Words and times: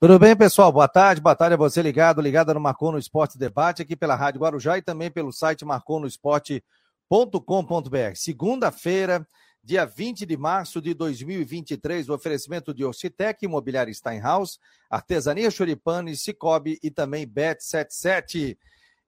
Tudo 0.00 0.16
bem, 0.16 0.36
pessoal? 0.36 0.70
Boa 0.70 0.86
tarde, 0.86 1.20
boa 1.20 1.34
tarde 1.34 1.54
a 1.54 1.56
você 1.56 1.82
ligado, 1.82 2.20
ligada 2.20 2.54
no 2.54 2.60
Marcou 2.60 2.92
no 2.92 3.00
Esporte 3.00 3.36
Debate, 3.36 3.82
aqui 3.82 3.96
pela 3.96 4.14
Rádio 4.14 4.40
Guarujá 4.40 4.78
e 4.78 4.82
também 4.82 5.10
pelo 5.10 5.32
site 5.32 5.64
marconosport.com.br. 5.64 8.14
Segunda-feira, 8.14 9.26
dia 9.60 9.84
20 9.84 10.24
de 10.24 10.36
março 10.36 10.80
de 10.80 10.94
2023, 10.94 12.08
o 12.08 12.14
oferecimento 12.14 12.72
de 12.72 12.84
Orcitec, 12.84 13.44
Imobiliária 13.44 13.92
Steinhaus, 13.92 14.60
Artesania 14.88 15.50
Choripane, 15.50 16.16
Cicobi 16.16 16.78
e 16.80 16.92
também 16.92 17.26
Bet77. 17.26 18.56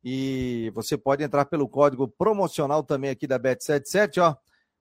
E 0.03 0.73
você 0.75 0.99
pode 0.99 1.23
entrar 1.23 1.45
pelo 1.45 1.69
código 1.69 2.09
promocional 2.09 2.83
também 2.83 3.11
aqui 3.11 3.29
da 3.29 3.39
Bet77, 3.39 4.21
ó. 4.21 4.35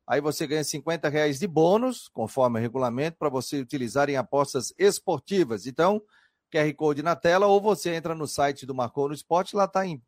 Aí 0.09 0.19
você 0.19 0.47
ganha 0.47 0.63
50 0.63 1.07
reais 1.07 1.37
de 1.37 1.45
bônus, 1.45 2.07
conforme 2.07 2.57
o 2.57 2.61
regulamento, 2.61 3.15
para 3.19 3.29
você 3.29 3.61
utilizar 3.61 4.09
em 4.09 4.15
apostas 4.15 4.73
esportivas. 4.75 5.67
Então, 5.67 6.01
QR 6.51 6.73
Code 6.73 7.03
na 7.03 7.15
tela, 7.15 7.45
ou 7.45 7.61
você 7.61 7.93
entra 7.93 8.15
no 8.15 8.27
site 8.27 8.65
do 8.65 8.73
Marcou 8.73 9.07
no 9.07 9.13
Esporte, 9.13 9.55
lá 9.55 9.65
está 9.65 9.85
em. 9.85 10.01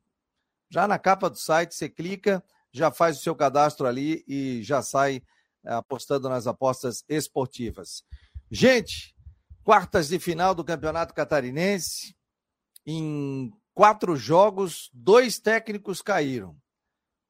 Já 0.71 0.87
na 0.87 0.97
capa 0.97 1.29
do 1.29 1.37
site, 1.37 1.75
você 1.75 1.87
clica, 1.87 2.43
já 2.73 2.89
faz 2.89 3.19
o 3.19 3.21
seu 3.21 3.35
cadastro 3.35 3.85
ali 3.85 4.23
e 4.27 4.63
já 4.63 4.81
sai 4.81 5.21
eh, 5.63 5.71
apostando 5.71 6.27
nas 6.27 6.47
apostas 6.47 7.05
esportivas. 7.07 8.03
Gente, 8.49 9.15
quartas 9.63 10.07
de 10.07 10.17
final 10.17 10.55
do 10.55 10.63
Campeonato 10.63 11.13
Catarinense. 11.13 12.15
Em 12.87 13.53
quatro 13.71 14.15
jogos, 14.15 14.89
dois 14.91 15.37
técnicos 15.37 16.01
caíram. 16.01 16.57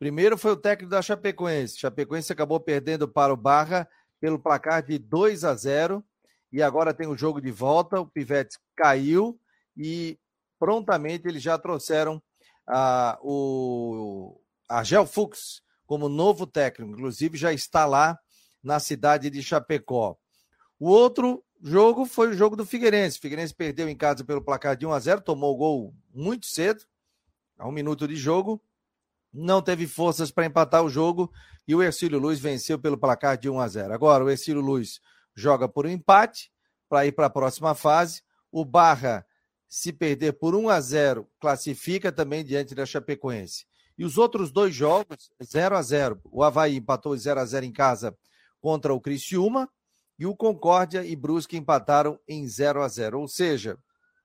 Primeiro 0.02 0.36
foi 0.36 0.54
o 0.54 0.58
técnico 0.58 0.90
da 0.90 1.00
Chapecoense. 1.00 1.78
Chapecoense 1.78 2.34
acabou 2.34 2.60
perdendo 2.60 3.08
para 3.08 3.32
o 3.32 3.38
Barra 3.38 3.88
pelo 4.20 4.40
placar 4.40 4.82
de 4.82 4.98
2 4.98 5.44
a 5.44 5.54
0 5.54 6.04
e 6.52 6.60
agora 6.60 6.92
tem 6.92 7.06
o 7.06 7.16
jogo 7.16 7.40
de 7.40 7.52
volta. 7.52 8.00
O 8.00 8.08
Pivete 8.08 8.58
caiu 8.76 9.40
e 9.78 10.18
prontamente 10.58 11.28
eles 11.28 11.44
já 11.44 11.56
trouxeram 11.56 12.20
a, 12.66 13.20
o 13.22 14.42
Argel 14.68 15.06
Fux 15.06 15.62
como 15.86 16.10
novo 16.10 16.48
técnico. 16.48 16.94
Inclusive 16.94 17.38
já 17.38 17.54
está 17.54 17.86
lá 17.86 18.18
na 18.64 18.80
cidade 18.80 19.30
de 19.30 19.44
Chapecó. 19.44 20.18
O 20.80 20.90
outro 20.90 21.44
jogo 21.62 22.08
foi 22.08 22.30
o 22.30 22.34
jogo 22.34 22.56
do 22.56 22.66
Figueirense. 22.66 23.20
O 23.20 23.22
Figueirense 23.22 23.54
perdeu 23.54 23.88
em 23.88 23.96
casa 23.96 24.26
pelo 24.26 24.42
placar 24.42 24.76
de 24.76 24.84
1 24.84 24.94
a 24.94 25.00
0, 25.00 25.22
tomou 25.22 25.54
o 25.54 25.58
gol 25.58 25.96
muito 26.12 26.48
cedo, 26.48 26.86
a 27.56 27.68
um 27.68 27.72
minuto 27.72 28.08
de 28.08 28.16
jogo 28.16 28.60
não 29.34 29.62
teve 29.62 29.88
forças 29.88 30.32
para 30.32 30.46
empatar 30.46 30.84
o 30.84 30.90
jogo 30.90 31.32
e 31.68 31.74
o 31.74 31.82
Ercílio 31.82 32.20
Luz 32.20 32.40
venceu 32.40 32.78
pelo 32.78 32.98
placar 32.98 33.38
de 33.38 33.50
1 33.50 33.60
a 33.60 33.68
0. 33.68 33.94
Agora 33.94 34.24
o 34.24 34.30
Ercílio 34.30 34.62
Luz 34.62 35.00
joga 35.36 35.68
por 35.70 35.86
um 35.86 35.90
empate 35.90 36.52
para 36.90 37.06
ir 37.06 37.14
para 37.14 37.28
a 37.28 37.30
próxima 37.30 37.74
fase. 37.74 38.22
O 38.52 38.66
Barra, 38.66 39.26
se 39.70 39.94
perder 39.94 40.34
por 40.34 40.54
1 40.54 40.70
a 40.70 40.82
0, 40.82 41.30
classifica 41.40 42.12
também 42.12 42.44
diante 42.44 42.76
da 42.76 42.86
Chapecoense. 42.86 43.66
E 43.98 44.04
os 44.04 44.18
outros 44.18 44.52
dois 44.52 44.74
jogos, 44.74 45.32
0 45.42 45.78
a 45.78 45.82
0. 45.82 46.20
O 46.26 46.44
Havaí 46.44 46.78
empatou 46.78 47.16
0 47.16 47.40
a 47.40 47.46
0 47.46 47.66
em 47.66 47.72
casa 47.72 48.18
contra 48.60 48.94
o 48.94 49.00
Criciúma 49.00 49.70
e 50.20 50.26
o 50.26 50.36
Concórdia 50.36 51.06
e 51.06 51.16
Brusque 51.16 51.56
empataram 51.56 52.20
em 52.28 52.48
0 52.48 52.82
a 52.82 52.88
0. 52.88 53.20
Ou 53.20 53.28
seja, 53.28 53.78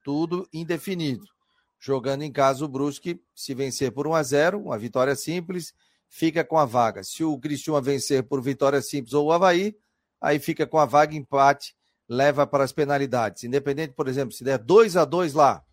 tudo 0.03 0.49
indefinido. 0.53 1.36
Jogando 1.79 2.23
em 2.23 2.33
casa, 2.33 2.65
o 2.65 2.69
Brusque, 2.69 3.21
se 3.35 3.55
vencer 3.55 3.93
por 3.93 4.07
1 4.07 4.15
a 4.15 4.23
0 4.23 4.59
uma 4.61 4.79
vitória 4.79 5.15
simples, 5.15 5.75
fica 6.09 6.45
com 6.45 6.59
a 6.59 6.65
vaga. 6.65 7.05
Se 7.05 7.23
o 7.23 7.39
Cristiúma 7.39 7.81
vencer 7.81 8.23
por 8.23 8.41
vitória 8.41 8.81
simples 8.81 9.13
ou 9.13 9.27
o 9.27 9.33
Havaí, 9.33 9.77
aí 10.21 10.39
fica 10.39 10.67
com 10.67 10.79
a 10.79 10.87
vaga, 10.87 11.15
empate, 11.15 11.77
leva 12.09 12.47
para 12.47 12.65
as 12.65 12.73
penalidades. 12.73 13.45
Independente, 13.45 13.93
por 13.95 14.09
exemplo, 14.09 14.33
se 14.33 14.43
der 14.43 14.59
2 14.59 14.97
a 14.97 15.05
2 15.05 15.35
lá, 15.35 15.65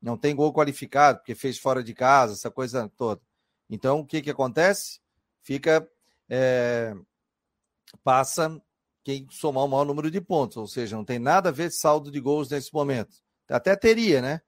não 0.00 0.16
tem 0.16 0.34
gol 0.34 0.52
qualificado, 0.52 1.18
porque 1.18 1.34
fez 1.34 1.58
fora 1.58 1.82
de 1.82 1.94
casa, 1.94 2.34
essa 2.34 2.50
coisa 2.50 2.90
toda. 2.96 3.20
Então, 3.68 4.00
o 4.00 4.06
que, 4.06 4.22
que 4.22 4.30
acontece? 4.30 5.00
Fica. 5.42 5.86
É, 6.28 6.94
passa 8.04 8.60
quem 9.02 9.26
somar 9.30 9.64
o 9.64 9.68
maior 9.68 9.84
número 9.84 10.10
de 10.10 10.20
pontos, 10.20 10.56
ou 10.56 10.66
seja, 10.66 10.96
não 10.96 11.04
tem 11.04 11.18
nada 11.18 11.48
a 11.48 11.52
ver 11.52 11.70
saldo 11.70 12.10
de 12.10 12.20
gols 12.20 12.48
nesse 12.50 12.72
momento. 12.72 13.16
Até 13.48 13.74
teria, 13.74 14.22
né? 14.22 14.40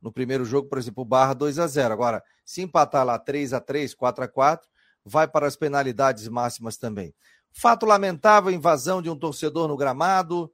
No 0.00 0.12
primeiro 0.12 0.44
jogo, 0.44 0.68
por 0.68 0.78
exemplo, 0.78 1.02
o 1.02 1.06
Barra 1.06 1.34
2 1.34 1.58
a 1.58 1.66
0 1.66 1.92
Agora, 1.92 2.22
se 2.44 2.62
empatar 2.62 3.04
lá 3.04 3.18
3 3.18 3.52
a 3.52 3.60
3 3.60 3.94
4 3.94 4.24
a 4.24 4.28
4 4.28 4.68
vai 5.04 5.26
para 5.26 5.46
as 5.46 5.56
penalidades 5.56 6.28
máximas 6.28 6.76
também. 6.76 7.14
Fato 7.52 7.86
lamentável, 7.86 8.52
invasão 8.52 9.02
de 9.02 9.10
um 9.10 9.18
torcedor 9.18 9.66
no 9.66 9.76
gramado, 9.76 10.52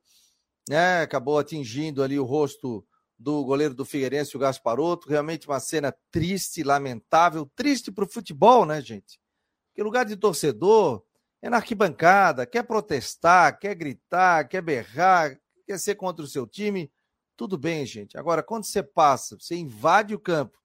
né? 0.69 1.03
Acabou 1.03 1.39
atingindo 1.39 2.03
ali 2.03 2.19
o 2.19 2.25
rosto 2.25 2.87
do 3.19 3.45
goleiro 3.45 3.75
do 3.75 3.85
Figueirense, 3.85 4.37
o 4.37 4.41
Gasparoto. 4.41 5.09
Realmente 5.09 5.47
uma 5.47 5.61
cena 5.61 5.95
triste, 6.11 6.63
lamentável, 6.63 7.51
triste 7.55 7.91
para 7.93 8.05
o 8.05 8.09
futebol, 8.09 8.65
né, 8.65 8.81
gente? 8.81 9.21
Porque 9.69 9.83
lugar 9.83 10.05
de 10.05 10.17
torcedor 10.17 11.03
é 11.43 11.51
na 11.51 11.57
arquibancada, 11.57 12.47
quer 12.47 12.63
protestar, 12.63 13.59
quer 13.59 13.75
gritar, 13.75 14.49
quer 14.49 14.63
berrar, 14.63 15.39
quer 15.67 15.79
ser 15.79 15.95
contra 15.97 16.25
o 16.25 16.29
seu 16.29 16.47
time. 16.47 16.91
Tudo 17.37 17.59
bem, 17.59 17.85
gente. 17.85 18.17
Agora, 18.17 18.43
quando 18.43 18.65
você 18.65 18.83
passa, 18.83 19.37
você 19.39 19.57
invade 19.57 20.15
o 20.15 20.19
campo 20.19 20.57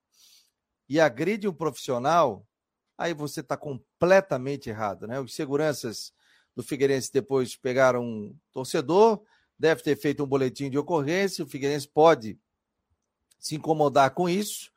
e 0.88 1.00
agride 1.00 1.48
um 1.48 1.52
profissional, 1.52 2.46
aí 2.96 3.12
você 3.12 3.40
está 3.40 3.56
completamente 3.56 4.70
errado, 4.70 5.06
né? 5.06 5.18
Os 5.18 5.34
seguranças 5.34 6.12
do 6.54 6.62
Figueirense 6.62 7.12
depois 7.12 7.56
pegaram 7.56 8.04
um 8.04 8.36
torcedor, 8.52 9.20
deve 9.58 9.82
ter 9.82 9.96
feito 9.96 10.22
um 10.22 10.26
boletim 10.26 10.70
de 10.70 10.78
ocorrência, 10.78 11.44
o 11.44 11.48
Figueirense 11.48 11.88
pode 11.88 12.38
se 13.38 13.56
incomodar 13.56 14.12
com 14.12 14.28
isso, 14.28 14.70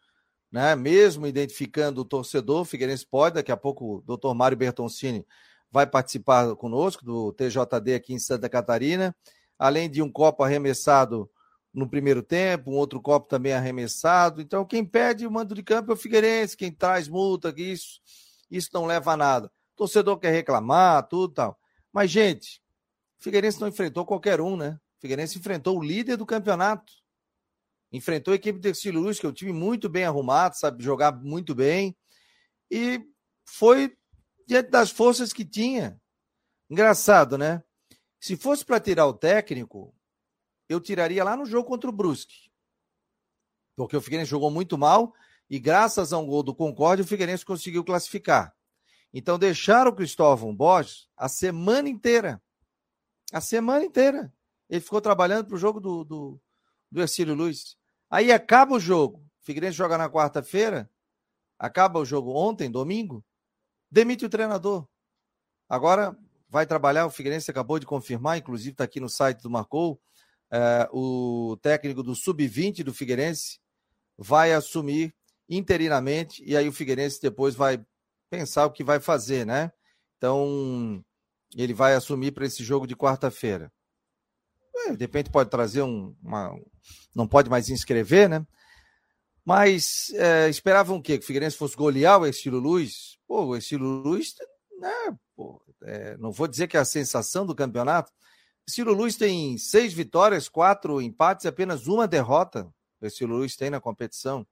né? 0.51 0.75
Mesmo 0.75 1.27
identificando 1.27 2.01
o 2.01 2.05
torcedor, 2.05 2.61
o 2.61 2.65
Figueirense 2.65 3.05
pode, 3.05 3.35
daqui 3.35 3.51
a 3.51 3.57
pouco 3.57 3.97
o 3.97 4.01
doutor 4.01 4.33
Mário 4.33 4.57
Bertoncini 4.57 5.25
vai 5.71 5.85
participar 5.85 6.55
conosco 6.55 7.03
do 7.03 7.33
TJD 7.33 7.95
aqui 7.95 8.13
em 8.13 8.19
Santa 8.19 8.49
Catarina, 8.49 9.15
além 9.59 9.89
de 9.89 10.01
um 10.01 10.11
copo 10.11 10.43
arremessado 10.43 11.29
no 11.73 11.89
primeiro 11.89 12.21
tempo, 12.21 12.71
um 12.71 12.75
outro 12.75 13.01
copo 13.01 13.27
também 13.27 13.53
arremessado. 13.53 14.41
Então, 14.41 14.63
quem 14.63 14.85
pede 14.85 15.25
o 15.25 15.31
mando 15.31 15.55
de 15.55 15.63
campo 15.63 15.91
é 15.91 15.93
o 15.95 15.97
Figueirense, 15.97 16.55
quem 16.55 16.71
traz 16.71 17.07
multa, 17.07 17.51
que 17.51 17.63
isso, 17.63 17.99
isso 18.51 18.69
não 18.73 18.85
leva 18.85 19.13
a 19.13 19.17
nada. 19.17 19.47
O 19.73 19.77
torcedor 19.77 20.19
quer 20.19 20.31
reclamar, 20.31 21.07
tudo 21.07 21.33
tal. 21.33 21.59
Mas, 21.91 22.11
gente, 22.11 22.61
o 23.19 23.23
Figueirense 23.23 23.59
não 23.59 23.67
enfrentou 23.67 24.05
qualquer 24.05 24.39
um, 24.39 24.55
né? 24.55 24.79
O 24.97 25.01
Figueirense 25.01 25.39
enfrentou 25.39 25.79
o 25.79 25.83
líder 25.83 26.15
do 26.15 26.25
campeonato. 26.25 26.93
Enfrentou 27.91 28.31
a 28.31 28.35
equipe 28.35 28.59
do 28.59 28.67
Exílio 28.67 29.01
Luz, 29.01 29.19
que 29.19 29.25
é 29.25 29.29
um 29.29 29.33
time 29.33 29.51
muito 29.51 29.89
bem 29.89 30.05
arrumado, 30.05 30.55
sabe 30.55 30.83
jogar 30.83 31.11
muito 31.11 31.55
bem. 31.55 31.95
E 32.69 33.01
foi 33.45 33.95
diante 34.47 34.69
das 34.69 34.91
forças 34.91 35.33
que 35.33 35.45
tinha. 35.45 35.99
Engraçado, 36.69 37.37
né? 37.37 37.63
Se 38.19 38.37
fosse 38.37 38.63
para 38.63 38.79
tirar 38.79 39.05
o 39.05 39.13
técnico, 39.13 39.93
eu 40.73 40.81
tiraria 40.81 41.23
lá 41.23 41.37
no 41.37 41.45
jogo 41.45 41.67
contra 41.67 41.89
o 41.89 41.93
Brusque. 41.93 42.51
Porque 43.75 43.95
o 43.95 44.01
Figueirense 44.01 44.31
jogou 44.31 44.51
muito 44.51 44.77
mal 44.77 45.13
e 45.49 45.59
graças 45.59 46.13
a 46.13 46.17
um 46.17 46.25
gol 46.25 46.43
do 46.43 46.53
Concórdia 46.53 47.03
o 47.03 47.07
Figueirense 47.07 47.45
conseguiu 47.45 47.83
classificar. 47.83 48.55
Então 49.13 49.37
deixaram 49.37 49.91
o 49.91 49.95
Cristóvão 49.95 50.55
Borges 50.55 51.07
a 51.15 51.29
semana 51.29 51.89
inteira. 51.89 52.41
A 53.31 53.41
semana 53.41 53.85
inteira. 53.85 54.33
Ele 54.69 54.81
ficou 54.81 55.01
trabalhando 55.01 55.47
para 55.47 55.55
o 55.55 55.59
jogo 55.59 55.79
do, 55.79 56.03
do, 56.03 56.41
do 56.91 57.01
Ercílio 57.01 57.35
Luiz. 57.35 57.77
Aí 58.09 58.31
acaba 58.31 58.75
o 58.75 58.79
jogo. 58.79 59.19
O 59.41 59.45
Figueirense 59.45 59.77
joga 59.77 59.97
na 59.97 60.09
quarta-feira. 60.09 60.89
Acaba 61.59 61.99
o 61.99 62.05
jogo 62.05 62.33
ontem, 62.33 62.69
domingo. 62.69 63.23
Demite 63.91 64.25
o 64.25 64.29
treinador. 64.29 64.87
Agora 65.69 66.17
vai 66.49 66.65
trabalhar. 66.65 67.05
O 67.05 67.11
Figueirense 67.11 67.49
acabou 67.49 67.77
de 67.79 67.85
confirmar, 67.85 68.37
inclusive 68.37 68.71
está 68.71 68.83
aqui 68.83 68.99
no 68.99 69.09
site 69.09 69.41
do 69.41 69.49
Marcou 69.49 69.99
é, 70.51 70.87
o 70.91 71.57
técnico 71.61 72.03
do 72.03 72.15
Sub-20 72.15 72.83
do 72.83 72.93
Figueirense 72.93 73.59
vai 74.17 74.53
assumir 74.53 75.13
interinamente 75.49 76.43
e 76.45 76.55
aí 76.55 76.67
o 76.67 76.73
Figueirense 76.73 77.21
depois 77.21 77.55
vai 77.55 77.83
pensar 78.29 78.65
o 78.65 78.71
que 78.71 78.83
vai 78.83 78.99
fazer, 78.99 79.45
né? 79.45 79.71
Então, 80.17 81.03
ele 81.55 81.73
vai 81.73 81.93
assumir 81.93 82.31
para 82.31 82.45
esse 82.45 82.63
jogo 82.63 82.87
de 82.87 82.95
quarta-feira. 82.95 83.71
É, 84.87 84.91
de 84.93 84.99
repente 84.99 85.29
pode 85.29 85.49
trazer 85.49 85.81
um, 85.81 86.15
uma. 86.21 86.57
Não 87.15 87.27
pode 87.27 87.49
mais 87.49 87.69
inscrever, 87.69 88.27
né? 88.27 88.45
Mas 89.45 90.11
é, 90.15 90.49
esperavam 90.49 90.97
o 90.97 91.01
quê? 91.01 91.17
Que 91.17 91.23
o 91.23 91.27
Figueirense 91.27 91.57
fosse 91.57 91.75
golear 91.75 92.19
o 92.19 92.25
Estilo 92.25 92.59
Luz? 92.59 93.17
Pô, 93.27 93.45
o 93.45 93.57
Estilo 93.57 94.01
Luz, 94.01 94.33
né? 94.79 95.17
Pô, 95.35 95.61
é, 95.83 96.17
não 96.17 96.31
vou 96.31 96.47
dizer 96.47 96.67
que 96.67 96.77
é 96.77 96.79
a 96.79 96.85
sensação 96.85 97.45
do 97.45 97.55
campeonato, 97.55 98.11
Ciro 98.67 98.93
Luiz 98.93 99.15
tem 99.15 99.57
seis 99.57 99.93
vitórias, 99.93 100.47
quatro 100.47 101.01
empates 101.01 101.45
e 101.45 101.47
apenas 101.47 101.87
uma 101.87 102.07
derrota. 102.07 102.67
O 103.01 103.09
Ciro 103.09 103.33
Luiz 103.33 103.55
tem 103.55 103.69
na 103.69 103.81
competição. 103.81 104.47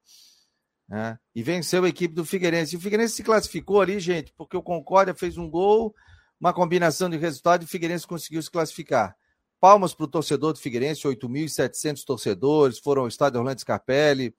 Né? 0.88 1.18
E 1.34 1.42
venceu 1.42 1.86
a 1.86 1.90
equipe 1.90 2.14
do 2.14 2.26
Figueirense. 2.26 2.76
E 2.76 2.78
o 2.78 2.82
Figueirense 2.82 3.16
se 3.16 3.24
classificou 3.24 3.80
ali, 3.80 4.00
gente, 4.00 4.34
porque 4.38 4.58
o 4.58 4.62
Concórdia 4.62 5.14
fez 5.14 5.38
um 5.38 5.50
gol, 5.50 5.96
uma 6.40 6.54
combinação 6.54 7.10
de 7.10 7.18
resultado 7.18 7.62
e 7.62 7.66
o 7.66 7.68
Figueirense 7.68 8.06
conseguiu 8.06 8.42
se 8.42 8.52
classificar. 8.52 9.16
palmas 9.60 9.94
para 9.94 10.04
o 10.04 10.08
torcedor 10.08 10.54
do 10.54 10.60
Figueirense, 10.60 11.08
8.700 11.08 12.04
torcedores 12.04 12.80
foram 12.80 13.04
ao 13.04 13.08
estádio 13.08 13.40
Orlando 13.40 13.62
Scarpelli 13.62 14.36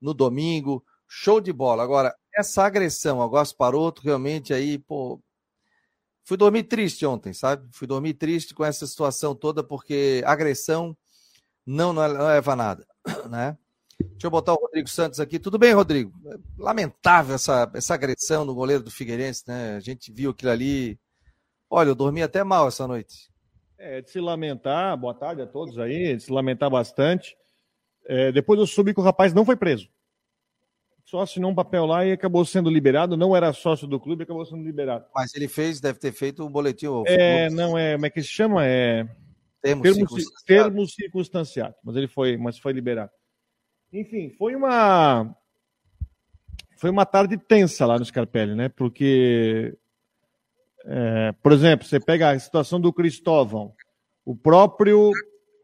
no 0.00 0.14
domingo, 0.14 0.84
show 1.08 1.40
de 1.40 1.52
bola. 1.52 1.82
Agora, 1.82 2.14
essa 2.32 2.64
agressão 2.64 3.20
ao 3.20 3.30
Gasparoto, 3.30 4.02
realmente 4.02 4.52
aí, 4.52 4.78
pô, 4.78 5.20
fui 6.26 6.36
dormir 6.36 6.64
triste 6.64 7.06
ontem, 7.06 7.32
sabe? 7.32 7.66
Fui 7.70 7.86
dormir 7.86 8.14
triste 8.14 8.52
com 8.52 8.64
essa 8.64 8.84
situação 8.86 9.34
toda, 9.34 9.62
porque 9.62 10.22
agressão 10.26 10.94
não, 11.64 11.92
não 11.92 12.02
leva 12.02 12.52
a 12.52 12.56
nada, 12.56 12.86
né? 13.30 13.56
Deixa 13.98 14.26
eu 14.26 14.30
botar 14.30 14.52
o 14.52 14.60
Rodrigo 14.60 14.88
Santos 14.88 15.20
aqui. 15.20 15.38
Tudo 15.38 15.58
bem, 15.58 15.72
Rodrigo? 15.72 16.12
Lamentável 16.58 17.36
essa, 17.36 17.70
essa 17.72 17.94
agressão 17.94 18.44
no 18.44 18.54
goleiro 18.54 18.82
do 18.82 18.90
Figueirense, 18.90 19.44
né? 19.46 19.76
A 19.76 19.80
gente 19.80 20.12
viu 20.12 20.32
aquilo 20.32 20.50
ali. 20.50 20.98
Olha, 21.70 21.88
eu 21.88 21.94
dormi 21.94 22.22
até 22.22 22.44
mal 22.44 22.68
essa 22.68 22.86
noite. 22.86 23.30
É, 23.78 24.02
de 24.02 24.10
se 24.10 24.20
lamentar, 24.20 24.96
boa 24.98 25.14
tarde 25.14 25.40
a 25.40 25.46
todos 25.46 25.78
aí, 25.78 26.14
de 26.16 26.24
se 26.24 26.32
lamentar 26.32 26.68
bastante. 26.68 27.36
É, 28.04 28.32
depois 28.32 28.60
eu 28.60 28.66
soube 28.66 28.92
que 28.92 29.00
o 29.00 29.02
rapaz 29.02 29.32
não 29.32 29.46
foi 29.46 29.56
preso. 29.56 29.88
Só 31.06 31.20
assinou 31.20 31.52
um 31.52 31.54
papel 31.54 31.86
lá 31.86 32.04
e 32.04 32.12
acabou 32.12 32.44
sendo 32.44 32.68
liberado. 32.68 33.16
Não 33.16 33.34
era 33.34 33.52
sócio 33.52 33.86
do 33.86 33.98
clube, 33.98 34.24
acabou 34.24 34.44
sendo 34.44 34.64
liberado. 34.64 35.06
Mas 35.14 35.34
ele 35.34 35.46
fez, 35.46 35.80
deve 35.80 36.00
ter 36.00 36.12
feito 36.12 36.44
um 36.44 36.50
boletim. 36.50 36.86
É, 37.06 37.48
não 37.48 37.78
é, 37.78 37.94
como 37.94 38.06
é 38.06 38.10
que 38.10 38.22
se 38.22 38.28
chama? 38.28 38.66
É 38.66 39.06
termo, 39.62 39.84
circunstanciado. 39.84 40.44
termo 40.44 40.86
circunstanciado. 40.86 41.74
Mas 41.84 41.96
ele 41.96 42.08
foi, 42.08 42.36
mas 42.36 42.58
foi 42.58 42.72
liberado. 42.72 43.10
Enfim, 43.92 44.30
foi 44.30 44.54
uma 44.54 45.32
foi 46.76 46.90
uma 46.90 47.06
tarde 47.06 47.38
tensa 47.38 47.86
lá 47.86 47.98
no 47.98 48.04
Scarpelli, 48.04 48.54
né? 48.54 48.68
Porque, 48.68 49.76
é, 50.84 51.32
por 51.42 51.52
exemplo, 51.52 51.86
você 51.86 51.98
pega 51.98 52.30
a 52.30 52.38
situação 52.38 52.80
do 52.80 52.92
Cristóvão, 52.92 53.72
o 54.24 54.36
próprio 54.36 55.12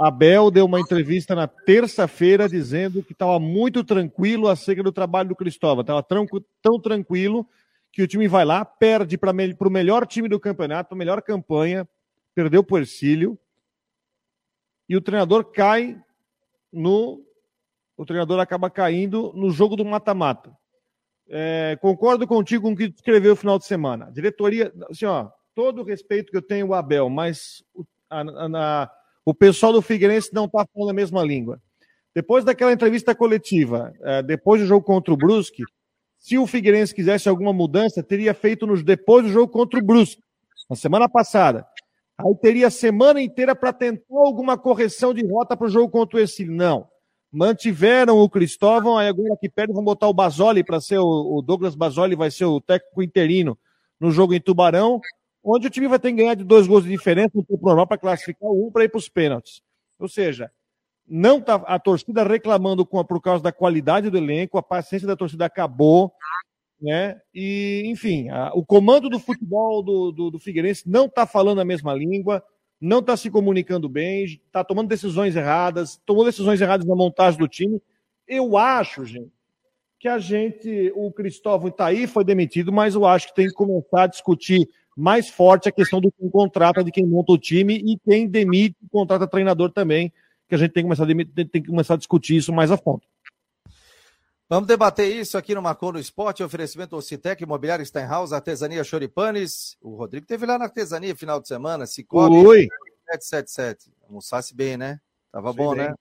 Abel 0.02 0.50
deu 0.50 0.64
uma 0.64 0.80
entrevista 0.80 1.34
na 1.34 1.46
terça-feira 1.46 2.48
dizendo 2.48 3.02
que 3.02 3.12
estava 3.12 3.38
muito 3.38 3.84
tranquilo 3.84 4.48
acerca 4.48 4.82
do 4.82 4.90
trabalho 4.90 5.28
do 5.28 5.36
Cristóvão, 5.36 5.82
estava 5.82 6.02
tão, 6.02 6.80
tranquilo 6.80 7.46
que 7.92 8.02
o 8.02 8.08
time 8.08 8.26
vai 8.26 8.44
lá, 8.44 8.64
perde 8.64 9.16
para 9.16 9.30
o 9.30 9.70
melhor 9.70 10.06
time 10.06 10.28
do 10.28 10.40
campeonato, 10.40 10.94
a 10.94 10.98
melhor 10.98 11.22
campanha, 11.22 11.88
perdeu 12.34 12.66
o 12.68 12.78
Ercílio, 12.78 13.38
e 14.88 14.96
o 14.96 15.00
treinador 15.00 15.44
cai 15.44 16.02
no 16.72 17.24
o 17.96 18.04
treinador 18.04 18.40
acaba 18.40 18.68
caindo 18.70 19.32
no 19.36 19.50
jogo 19.50 19.76
do 19.76 19.84
mata-mata. 19.84 20.56
É, 21.28 21.78
concordo 21.80 22.26
contigo 22.26 22.64
com 22.64 22.72
o 22.72 22.76
que 22.76 22.84
escreveu 22.84 23.30
no 23.30 23.36
final 23.36 23.58
de 23.58 23.66
semana. 23.66 24.10
Diretoria, 24.10 24.72
assim, 24.90 25.04
ó, 25.04 25.30
todo 25.54 25.82
o 25.82 25.84
respeito 25.84 26.32
que 26.32 26.36
eu 26.36 26.42
tenho 26.42 26.66
ao 26.66 26.74
Abel, 26.74 27.08
mas 27.08 27.62
o, 27.72 27.84
a, 28.10 28.22
a, 28.22 28.90
o 29.24 29.34
pessoal 29.34 29.72
do 29.72 29.82
Figueirense 29.82 30.32
não 30.32 30.46
está 30.46 30.66
falando 30.72 30.90
a 30.90 30.94
mesma 30.94 31.22
língua. 31.22 31.60
Depois 32.14 32.44
daquela 32.44 32.72
entrevista 32.72 33.14
coletiva, 33.14 33.92
é, 34.02 34.22
depois 34.22 34.60
do 34.60 34.66
jogo 34.66 34.84
contra 34.84 35.12
o 35.12 35.16
Brusque, 35.16 35.62
se 36.18 36.38
o 36.38 36.46
Figueirense 36.46 36.94
quisesse 36.94 37.28
alguma 37.28 37.52
mudança, 37.52 38.02
teria 38.02 38.34
feito 38.34 38.66
nos 38.66 38.82
depois 38.82 39.24
do 39.24 39.32
jogo 39.32 39.52
contra 39.52 39.78
o 39.80 39.82
Brusque, 39.82 40.22
na 40.68 40.76
semana 40.76 41.08
passada. 41.08 41.66
Aí 42.18 42.34
teria 42.40 42.66
a 42.66 42.70
semana 42.70 43.20
inteira 43.20 43.56
para 43.56 43.72
tentar 43.72 44.02
alguma 44.10 44.58
correção 44.58 45.14
de 45.14 45.26
rota 45.26 45.56
para 45.56 45.66
o 45.66 45.70
jogo 45.70 45.88
contra 45.88 46.18
o 46.18 46.20
Exílio. 46.20 46.52
Não 46.52 46.92
mantiveram 47.32 48.18
o 48.18 48.28
Cristóvão, 48.28 48.98
aí 48.98 49.08
agora 49.08 49.34
que 49.40 49.48
perde 49.48 49.72
vão 49.72 49.82
botar 49.82 50.06
o 50.06 50.12
Basoli 50.12 50.62
para 50.62 50.80
ser 50.80 50.98
o, 50.98 51.38
o, 51.38 51.40
Douglas 51.40 51.74
Basoli 51.74 52.14
vai 52.14 52.30
ser 52.30 52.44
o 52.44 52.60
técnico 52.60 53.02
interino 53.02 53.58
no 53.98 54.10
jogo 54.10 54.34
em 54.34 54.40
Tubarão, 54.40 55.00
onde 55.42 55.66
o 55.66 55.70
time 55.70 55.88
vai 55.88 55.98
ter 55.98 56.10
que 56.10 56.16
ganhar 56.16 56.34
de 56.34 56.44
dois 56.44 56.66
gols 56.66 56.84
de 56.84 56.90
diferença 56.90 57.30
no 57.34 57.44
tempo 57.44 57.64
normal 57.64 57.86
para 57.86 57.98
classificar 57.98 58.50
um 58.50 58.70
para 58.70 58.84
ir 58.84 58.88
para 58.88 58.98
os 58.98 59.08
pênaltis. 59.08 59.62
Ou 59.98 60.08
seja, 60.08 60.50
não 61.06 61.40
tá 61.40 61.56
a 61.66 61.78
torcida 61.78 62.22
reclamando 62.22 62.86
com 62.86 63.04
por 63.04 63.20
causa 63.20 63.42
da 63.42 63.52
qualidade 63.52 64.10
do 64.10 64.16
elenco, 64.16 64.58
a 64.58 64.62
paciência 64.62 65.06
da 65.06 65.16
torcida 65.16 65.44
acabou, 65.46 66.12
né? 66.80 67.20
E 67.34 67.82
enfim, 67.86 68.28
a, 68.28 68.52
o 68.54 68.64
comando 68.64 69.08
do 69.08 69.18
futebol 69.18 69.82
do, 69.82 70.12
do, 70.12 70.30
do 70.30 70.38
Figueirense 70.38 70.88
não 70.88 71.06
está 71.06 71.26
falando 71.26 71.60
a 71.60 71.64
mesma 71.64 71.94
língua 71.94 72.42
não 72.82 72.98
está 72.98 73.16
se 73.16 73.30
comunicando 73.30 73.88
bem, 73.88 74.24
está 74.24 74.64
tomando 74.64 74.88
decisões 74.88 75.36
erradas, 75.36 76.02
tomou 76.04 76.24
decisões 76.24 76.60
erradas 76.60 76.84
na 76.84 76.96
montagem 76.96 77.38
do 77.38 77.46
time. 77.46 77.80
Eu 78.26 78.56
acho, 78.56 79.04
gente, 79.04 79.30
que 80.00 80.08
a 80.08 80.18
gente, 80.18 80.92
o 80.96 81.12
Cristóvão 81.12 81.68
está 81.68 81.86
aí, 81.86 82.08
foi 82.08 82.24
demitido, 82.24 82.72
mas 82.72 82.96
eu 82.96 83.06
acho 83.06 83.28
que 83.28 83.36
tem 83.36 83.46
que 83.46 83.54
começar 83.54 84.02
a 84.02 84.06
discutir 84.08 84.68
mais 84.96 85.28
forte 85.28 85.68
a 85.68 85.72
questão 85.72 86.00
do 86.00 86.12
quem 86.12 86.28
contrata, 86.28 86.84
de 86.84 86.90
quem 86.90 87.06
monta 87.06 87.32
o 87.32 87.38
time 87.38 87.76
e 87.76 87.98
quem 87.98 88.28
demite, 88.28 88.76
contrata 88.90 89.26
treinador 89.26 89.70
também, 89.70 90.12
que 90.48 90.54
a 90.54 90.58
gente 90.58 90.72
tem 90.72 90.82
que 90.82 90.86
começar 90.86 91.04
a, 91.04 91.06
demitir, 91.06 91.48
tem 91.48 91.62
que 91.62 91.68
começar 91.68 91.94
a 91.94 91.96
discutir 91.96 92.36
isso 92.36 92.52
mais 92.52 92.70
a 92.70 92.76
fundo. 92.76 93.02
Vamos 94.48 94.66
debater 94.66 95.16
isso 95.16 95.38
aqui 95.38 95.54
no 95.54 95.62
Marcou 95.62 95.92
no 95.92 95.98
Esporte, 95.98 96.42
oferecimento 96.42 96.94
Ocitec, 96.94 97.42
Imobiliário 97.42 97.86
Steinhaus, 97.86 98.34
Artesania 98.34 98.84
Choripanes. 98.84 99.78
O 99.80 99.96
Rodrigo 99.96 100.26
teve 100.26 100.44
lá 100.44 100.58
na 100.58 100.66
Artesania 100.66 101.16
final 101.16 101.40
de 101.40 101.48
semana, 101.48 101.86
Cicobi 101.86 102.36
Oi. 102.36 102.68
777. 103.10 103.90
Almoçasse 104.06 104.54
bem, 104.54 104.76
né? 104.76 105.00
Tava 105.32 105.54
bom, 105.54 105.74
bem. 105.74 105.86
né? 105.86 105.94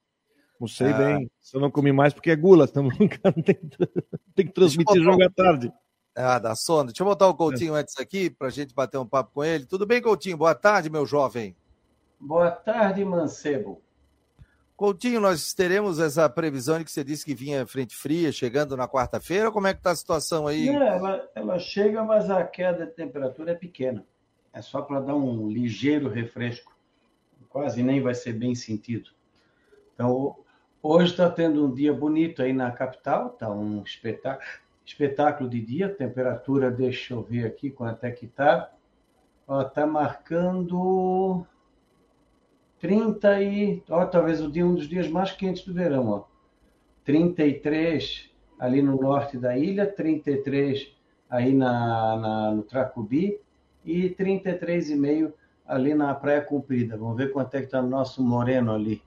Almocei 0.59 0.87
ah. 0.87 0.97
bem. 0.97 1.31
Se 1.39 1.55
eu 1.55 1.61
não 1.61 1.71
comi 1.71 1.93
mais 1.93 2.13
porque 2.13 2.29
é 2.29 2.35
gula, 2.35 2.65
estamos 2.65 2.97
brincando, 2.97 3.39
tem, 3.41 3.55
tem 4.35 4.45
que 4.45 4.53
transmitir 4.53 5.01
jogo 5.01 5.23
à 5.23 5.29
tarde. 5.29 5.71
Ah, 6.15 6.39
dá 6.39 6.55
sono. 6.55 6.87
Deixa 6.87 7.01
eu 7.01 7.07
botar 7.07 7.27
o 7.27 7.35
Coutinho 7.35 7.75
é. 7.75 7.79
antes 7.79 7.97
aqui 7.97 8.29
para 8.29 8.47
a 8.47 8.51
gente 8.51 8.73
bater 8.73 8.97
um 8.97 9.05
papo 9.05 9.31
com 9.33 9.43
ele. 9.43 9.65
Tudo 9.65 9.85
bem, 9.85 10.01
Coutinho? 10.01 10.37
Boa 10.37 10.53
tarde, 10.53 10.89
meu 10.89 11.05
jovem. 11.05 11.55
Boa 12.19 12.51
tarde, 12.51 13.03
Mancebo. 13.03 13.81
Coutinho, 14.75 15.21
nós 15.21 15.53
teremos 15.53 15.99
essa 15.99 16.27
previsão 16.27 16.79
de 16.79 16.85
que 16.85 16.91
você 16.91 17.03
disse 17.03 17.23
que 17.23 17.35
vinha 17.35 17.67
frente 17.67 17.95
fria, 17.95 18.31
chegando 18.31 18.75
na 18.75 18.87
quarta-feira. 18.87 19.51
Como 19.51 19.67
é 19.67 19.73
que 19.73 19.79
está 19.79 19.91
a 19.91 19.95
situação 19.95 20.47
aí? 20.47 20.71
Não, 20.71 20.81
ela, 20.81 21.29
ela 21.35 21.59
chega, 21.59 22.03
mas 22.03 22.29
a 22.29 22.43
queda 22.43 22.85
de 22.85 22.91
temperatura 22.91 23.51
é 23.51 23.55
pequena. 23.55 24.03
É 24.51 24.61
só 24.61 24.81
para 24.81 24.99
dar 24.99 25.15
um 25.15 25.47
ligeiro 25.47 26.09
refresco. 26.09 26.75
Quase 27.47 27.83
nem 27.83 28.01
vai 28.01 28.15
ser 28.15 28.33
bem 28.33 28.55
sentido. 28.55 29.11
Então, 29.93 30.35
hoje 30.81 31.11
está 31.11 31.29
tendo 31.29 31.65
um 31.65 31.71
dia 31.71 31.93
bonito 31.93 32.41
aí 32.41 32.51
na 32.51 32.71
capital, 32.71 33.27
está 33.27 33.51
um 33.51 33.83
espetáculo, 33.83 34.49
espetáculo 34.91 35.49
de 35.49 35.61
dia. 35.61 35.89
Temperatura, 35.89 36.69
deixa 36.69 37.13
eu 37.13 37.21
ver 37.21 37.45
aqui 37.45 37.69
quanto 37.69 38.03
é 38.03 38.11
que 38.11 38.25
está. 38.25 38.71
Está 39.67 39.85
marcando 39.85 41.45
30 42.79 43.41
e. 43.41 43.83
Ó, 43.89 44.05
talvez 44.05 44.41
o 44.41 44.51
dia, 44.51 44.65
um 44.65 44.75
dos 44.75 44.87
dias 44.87 45.07
mais 45.07 45.31
quentes 45.31 45.63
do 45.63 45.73
verão, 45.73 46.09
ó. 46.09 46.23
33 47.03 48.29
ali 48.59 48.81
no 48.81 48.95
norte 48.95 49.37
da 49.37 49.57
ilha, 49.57 49.87
33 49.87 50.95
aí 51.29 51.53
na, 51.53 52.17
na, 52.17 52.51
no 52.51 52.63
Tracubi 52.63 53.39
e 53.83 54.09
33,5 54.11 55.33
ali 55.65 55.95
na 55.95 56.13
Praia 56.13 56.41
Comprida. 56.41 56.95
Vamos 56.95 57.17
ver 57.17 57.31
quanto 57.31 57.55
é 57.55 57.59
que 57.59 57.65
está 57.65 57.81
no 57.81 57.89
nosso 57.89 58.23
moreno 58.23 58.73
ali. 58.73 59.01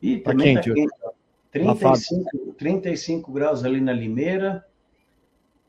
E 0.00 0.18
tá 0.18 0.30
também 0.30 0.54
está 0.54 0.62
quente. 0.62 0.88
Tá 0.88 1.10
quente 1.10 1.22
35, 1.50 2.52
35 2.56 3.32
graus 3.32 3.64
ali 3.64 3.80
na 3.80 3.92
Limeira. 3.92 4.64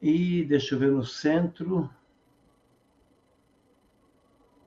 E 0.04 0.44
deixa 0.44 0.76
eu 0.76 0.80
ver 0.80 0.92
no 0.92 1.06
centro. 1.06 1.90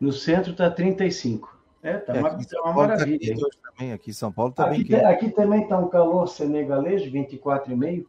No 0.00 0.10
centro 0.10 0.52
está 0.52 0.70
35. 0.70 1.54
É, 1.82 1.98
tá, 1.98 2.16
é, 2.16 2.20
uma, 2.20 2.30
tá 2.30 2.62
uma 2.62 2.64
tá 2.64 2.72
maravilha. 2.72 3.36
Tá 3.36 3.70
também, 3.70 3.92
aqui 3.92 4.10
em 4.10 4.14
São 4.14 4.32
Paulo 4.32 4.52
tá 4.52 4.70
aqui, 4.70 4.84
bem 4.84 5.04
aqui 5.04 5.30
também 5.30 5.62
está 5.64 5.78
um 5.78 5.88
calor 5.90 6.26
senegalês, 6.26 7.02
24,5. 7.02 8.06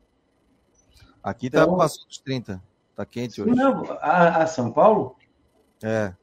Aqui 1.22 1.48
está 1.48 1.64
então, 1.64 1.76
passando 1.76 2.08
dos 2.08 2.18
30. 2.20 2.64
Está 2.92 3.06
quente 3.06 3.42
hoje. 3.42 3.54
Não, 3.54 3.84
a, 4.00 4.44
a 4.44 4.48
São 4.48 4.72
Paulo? 4.72 5.18
É. 5.84 6.14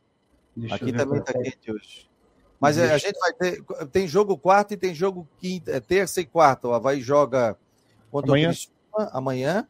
Deixa 0.57 0.75
aqui 0.75 0.91
também 0.91 1.19
está 1.19 1.35
quente 1.35 1.71
hoje. 1.71 2.11
Mas 2.59 2.79
é, 2.79 2.95
a 2.95 2.97
gente 2.97 3.19
vai 3.19 3.33
ter. 3.35 3.63
Tem 3.93 4.09
jogo 4.09 4.39
quarta 4.39 4.73
e 4.73 4.79
tem 4.79 4.95
jogo 4.95 5.29
quinta, 5.39 5.71
é, 5.71 5.81
terça 5.81 6.23
e 6.23 6.25
quarta. 6.25 6.67
O 6.67 6.73
Havaí 6.73 7.03
joga 7.03 7.59
contra 8.11 8.31
amanhã. 8.31 8.49
o 8.49 8.53
Criciúma 8.53 9.11
amanhã, 9.13 9.69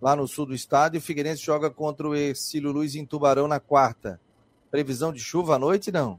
lá 0.00 0.16
no 0.16 0.26
sul 0.26 0.46
do 0.46 0.54
estado, 0.54 0.94
e 0.94 0.98
o 0.98 1.02
Figueirense 1.02 1.42
joga 1.42 1.70
contra 1.70 2.08
o 2.08 2.14
Exílio 2.14 2.72
Luiz 2.72 2.94
em 2.94 3.04
Tubarão 3.04 3.46
na 3.46 3.60
quarta. 3.60 4.20
Previsão 4.70 5.12
de 5.12 5.20
chuva 5.20 5.56
à 5.56 5.58
noite, 5.58 5.92
não? 5.92 6.18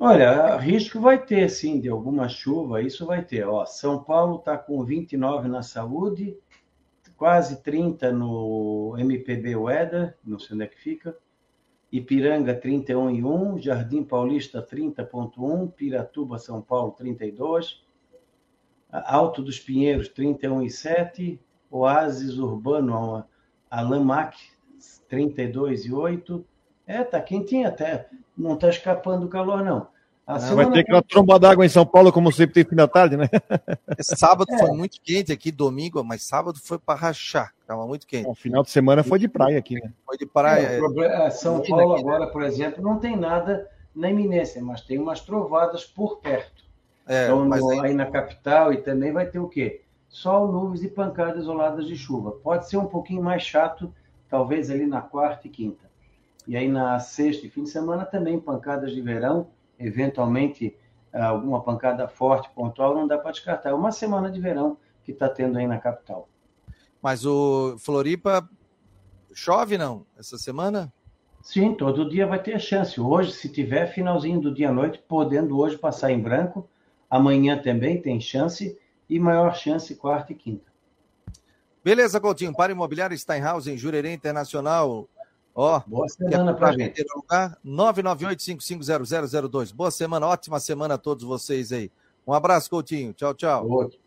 Olha, 0.00 0.56
risco 0.56 1.00
vai 1.00 1.24
ter, 1.24 1.48
sim, 1.50 1.80
de 1.80 1.88
alguma 1.88 2.28
chuva, 2.28 2.80
isso 2.80 3.04
vai 3.04 3.24
ter. 3.24 3.46
Ó, 3.46 3.66
São 3.66 4.02
Paulo 4.02 4.36
está 4.36 4.56
com 4.56 4.84
29 4.84 5.48
na 5.48 5.62
saúde, 5.62 6.36
quase 7.16 7.60
30 7.62 8.12
no 8.12 8.94
MPB 8.96 9.56
Weather, 9.56 10.16
não 10.24 10.38
sei 10.38 10.54
onde 10.54 10.64
é 10.64 10.68
que 10.68 10.78
fica. 10.78 11.16
Ipiranga 11.90 12.54
31 12.54 13.10
e 13.10 13.24
1, 13.24 13.58
Jardim 13.58 14.04
Paulista 14.04 14.62
30.1, 14.62 15.72
Piratuba, 15.72 16.38
São 16.38 16.62
Paulo 16.62 16.92
32, 16.92 17.82
Alto 18.90 19.42
dos 19.42 19.58
Pinheiros 19.58 20.08
31 20.08 20.62
7, 21.68 21.70
Oásis 21.70 22.38
Urbano 22.38 23.24
Alamac 23.70 24.36
32 25.08 25.86
e 25.86 25.92
8. 25.92 26.44
É, 26.86 27.04
tá 27.04 27.20
quentinho 27.20 27.68
até 27.68 28.08
não 28.38 28.54
está 28.54 28.68
escapando 28.68 29.26
o 29.26 29.28
calor, 29.28 29.64
não. 29.64 29.88
Vai 30.54 30.70
ter 30.70 30.80
aquela 30.80 31.02
tromba 31.02 31.38
d'água 31.38 31.64
em 31.64 31.70
São 31.70 31.86
Paulo, 31.86 32.12
como 32.12 32.30
sempre 32.30 32.52
tem 32.52 32.64
fim 32.64 32.76
da 32.76 32.86
tarde, 32.86 33.16
né? 33.16 33.30
Sábado 33.98 34.52
é. 34.52 34.58
foi 34.58 34.70
muito 34.76 35.00
quente 35.02 35.32
aqui, 35.32 35.50
domingo, 35.50 36.04
mas 36.04 36.22
sábado 36.22 36.58
foi 36.62 36.78
para 36.78 37.00
rachar, 37.00 37.54
estava 37.62 37.86
muito 37.86 38.06
quente. 38.06 38.28
O 38.28 38.34
final 38.34 38.62
de 38.62 38.70
semana 38.70 39.02
foi 39.02 39.18
de 39.18 39.26
praia 39.26 39.58
aqui, 39.58 39.76
né? 39.76 39.90
Foi 40.04 40.18
de 40.18 40.26
praia. 40.26 40.66
É, 40.66 41.26
é 41.26 41.30
São 41.30 41.62
Paulo 41.62 41.94
aqui, 41.94 42.04
né? 42.04 42.10
agora, 42.10 42.26
né? 42.26 42.30
por 42.30 42.42
exemplo, 42.42 42.82
não 42.82 42.98
tem 42.98 43.16
nada 43.16 43.70
na 43.94 44.10
iminência, 44.10 44.62
mas 44.62 44.82
tem 44.82 44.98
umas 44.98 45.22
trovadas 45.22 45.84
por 45.84 46.18
perto. 46.18 46.62
É, 47.06 47.24
então, 47.24 47.46
no, 47.46 47.70
aí... 47.70 47.80
aí 47.86 47.94
na 47.94 48.04
capital 48.04 48.70
e 48.70 48.82
também 48.82 49.10
vai 49.10 49.24
ter 49.26 49.38
o 49.38 49.48
quê? 49.48 49.80
Sol, 50.08 50.50
nuvens 50.50 50.82
e 50.82 50.88
pancadas 50.88 51.42
isoladas 51.42 51.86
de 51.86 51.96
chuva. 51.96 52.32
Pode 52.32 52.68
ser 52.68 52.76
um 52.76 52.86
pouquinho 52.86 53.22
mais 53.22 53.42
chato, 53.42 53.92
talvez 54.28 54.70
ali 54.70 54.86
na 54.86 55.02
quarta 55.02 55.46
e 55.46 55.50
quinta. 55.50 55.88
E 56.46 56.56
aí 56.56 56.68
na 56.68 56.98
sexta 56.98 57.46
e 57.46 57.50
fim 57.50 57.64
de 57.64 57.70
semana 57.70 58.04
também 58.06 58.40
pancadas 58.40 58.92
de 58.92 59.00
verão, 59.02 59.48
eventualmente 59.78 60.74
alguma 61.12 61.62
pancada 61.62 62.08
forte, 62.08 62.50
pontual, 62.50 62.94
não 62.94 63.06
dá 63.06 63.18
para 63.18 63.32
descartar. 63.32 63.70
É 63.70 63.74
uma 63.74 63.92
semana 63.92 64.30
de 64.30 64.40
verão 64.40 64.78
que 65.04 65.12
está 65.12 65.28
tendo 65.28 65.58
aí 65.58 65.66
na 65.66 65.78
capital. 65.78 66.28
Mas 67.02 67.24
o 67.24 67.76
Floripa 67.78 68.48
chove 69.34 69.78
não 69.78 70.04
essa 70.18 70.36
semana? 70.38 70.92
Sim, 71.42 71.74
todo 71.74 72.08
dia 72.08 72.26
vai 72.26 72.42
ter 72.42 72.58
chance. 72.58 73.00
Hoje, 73.00 73.32
se 73.32 73.48
tiver 73.48 73.86
finalzinho 73.86 74.40
do 74.40 74.52
dia 74.52 74.70
à 74.70 74.72
noite, 74.72 75.02
podendo 75.06 75.58
hoje 75.58 75.78
passar 75.78 76.10
em 76.10 76.20
branco, 76.20 76.68
amanhã 77.08 77.60
também 77.60 78.02
tem 78.02 78.20
chance 78.20 78.76
e 79.08 79.18
maior 79.18 79.54
chance 79.54 79.94
quarta 79.94 80.32
e 80.32 80.34
quinta. 80.34 80.70
Beleza, 81.82 82.20
Coutinho. 82.20 82.54
Para 82.54 82.72
Imobiliário 82.72 83.16
Steinhaus, 83.16 83.66
em 83.66 83.76
Jurerê 83.76 84.12
Internacional, 84.12 85.08
Ó, 85.60 85.82
boa 85.88 86.08
semana 86.08 86.54
para 86.54 86.70
gente. 86.70 87.04
Lugar? 87.16 87.58
998-550002. 87.66 89.74
Boa 89.74 89.90
semana, 89.90 90.24
ótima 90.24 90.60
semana 90.60 90.94
a 90.94 90.98
todos 90.98 91.24
vocês 91.24 91.72
aí. 91.72 91.90
Um 92.24 92.32
abraço, 92.32 92.70
Coutinho. 92.70 93.12
Tchau, 93.12 93.34
tchau. 93.34 93.68
Outro. 93.68 93.98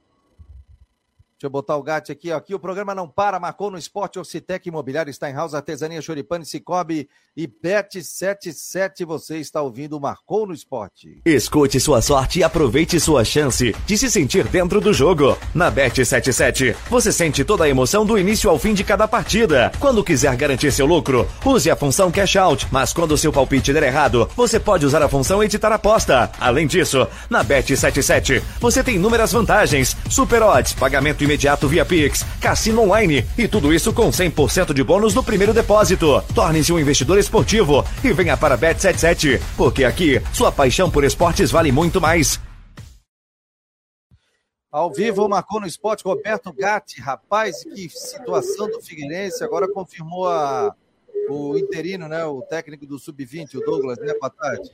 Deixa 1.42 1.48
eu 1.48 1.52
botar 1.52 1.76
o 1.76 1.82
gato 1.82 2.12
aqui, 2.12 2.32
ó. 2.32 2.38
Aqui 2.38 2.54
o 2.54 2.60
programa 2.60 2.94
não 2.94 3.08
para, 3.08 3.40
marcou 3.40 3.72
no 3.72 3.78
esporte, 3.78 4.20
Ocitec 4.20 4.70
Imobiliário, 4.70 5.12
Steinhaus, 5.12 5.56
Artesania 5.56 6.00
Choripane, 6.00 6.46
Cicobi 6.46 7.10
e 7.36 7.48
Bet77. 7.48 9.04
Você 9.08 9.38
está 9.38 9.60
ouvindo 9.60 10.00
Marcou 10.00 10.46
no 10.46 10.54
Esporte. 10.54 11.20
Escute 11.26 11.80
sua 11.80 12.00
sorte 12.00 12.38
e 12.38 12.44
aproveite 12.44 13.00
sua 13.00 13.26
chance 13.26 13.76
de 13.88 13.98
se 13.98 14.12
sentir 14.12 14.48
dentro 14.50 14.80
do 14.80 14.94
jogo. 14.94 15.36
Na 15.52 15.72
Bet77, 15.72 16.76
você 16.88 17.12
sente 17.12 17.44
toda 17.44 17.64
a 17.64 17.70
emoção 17.70 18.06
do 18.06 18.20
início 18.20 18.48
ao 18.48 18.60
fim 18.60 18.76
de 18.76 18.84
cada 18.84 19.08
partida. 19.08 19.72
Quando 19.80 20.04
quiser 20.04 20.36
garantir 20.36 20.72
seu 20.72 20.86
lucro, 20.86 21.28
use 21.44 21.72
a 21.72 21.76
função 21.76 22.12
Cash 22.12 22.36
Out, 22.36 22.68
mas 22.70 22.94
quando 22.94 23.18
seu 23.18 23.34
palpite 23.34 23.74
der 23.74 23.82
errado, 23.82 24.30
você 24.36 24.60
pode 24.60 24.86
usar 24.86 25.02
a 25.02 25.10
função 25.10 25.44
Editar 25.44 25.72
Aposta. 25.72 26.32
Além 26.40 26.68
disso, 26.68 27.08
na 27.32 27.44
Bet77, 27.44 28.44
você 28.60 28.84
tem 28.84 28.98
inúmeras 28.98 29.32
vantagens, 29.32 29.98
super 30.08 30.44
odds, 30.44 30.74
pagamento 30.74 31.24
imediato 31.24 31.31
via 31.68 31.86
Pix, 31.86 32.24
cassino 32.42 32.82
online 32.82 33.26
e 33.38 33.48
tudo 33.48 33.74
isso 33.74 33.94
com 33.94 34.10
100% 34.10 34.74
de 34.74 34.84
bônus 34.84 35.14
no 35.14 35.24
primeiro 35.24 35.54
depósito. 35.54 36.24
Torne-se 36.34 36.74
um 36.74 36.80
investidor 36.80 37.18
esportivo 37.18 37.86
e 38.04 38.12
venha 38.12 38.36
para 38.36 38.58
Bet77, 38.58 39.42
porque 39.56 39.84
aqui 39.84 40.22
sua 40.34 40.52
paixão 40.52 40.90
por 40.90 41.04
esportes 41.04 41.52
vale 41.52 41.72
muito 41.72 42.02
mais. 42.02 42.40
Ao 44.72 44.90
vivo, 44.90 45.28
marcou 45.28 45.60
no 45.60 45.68
esporte 45.68 46.04
Roberto 46.06 46.54
Gatti. 46.54 47.02
Rapaz, 47.02 47.62
que 47.62 47.90
situação 47.90 48.70
do 48.70 48.82
Figueirense. 48.82 49.44
Agora 49.44 49.68
confirmou 49.68 50.30
a, 50.30 50.74
o 51.30 51.58
interino, 51.58 52.08
né? 52.08 52.24
O 52.24 52.42
técnico 52.42 52.86
do 52.86 52.98
Sub-20, 52.98 53.56
o 53.56 53.66
Douglas, 53.66 53.98
né? 53.98 54.14
Boa 54.18 54.30
tarde. 54.30 54.72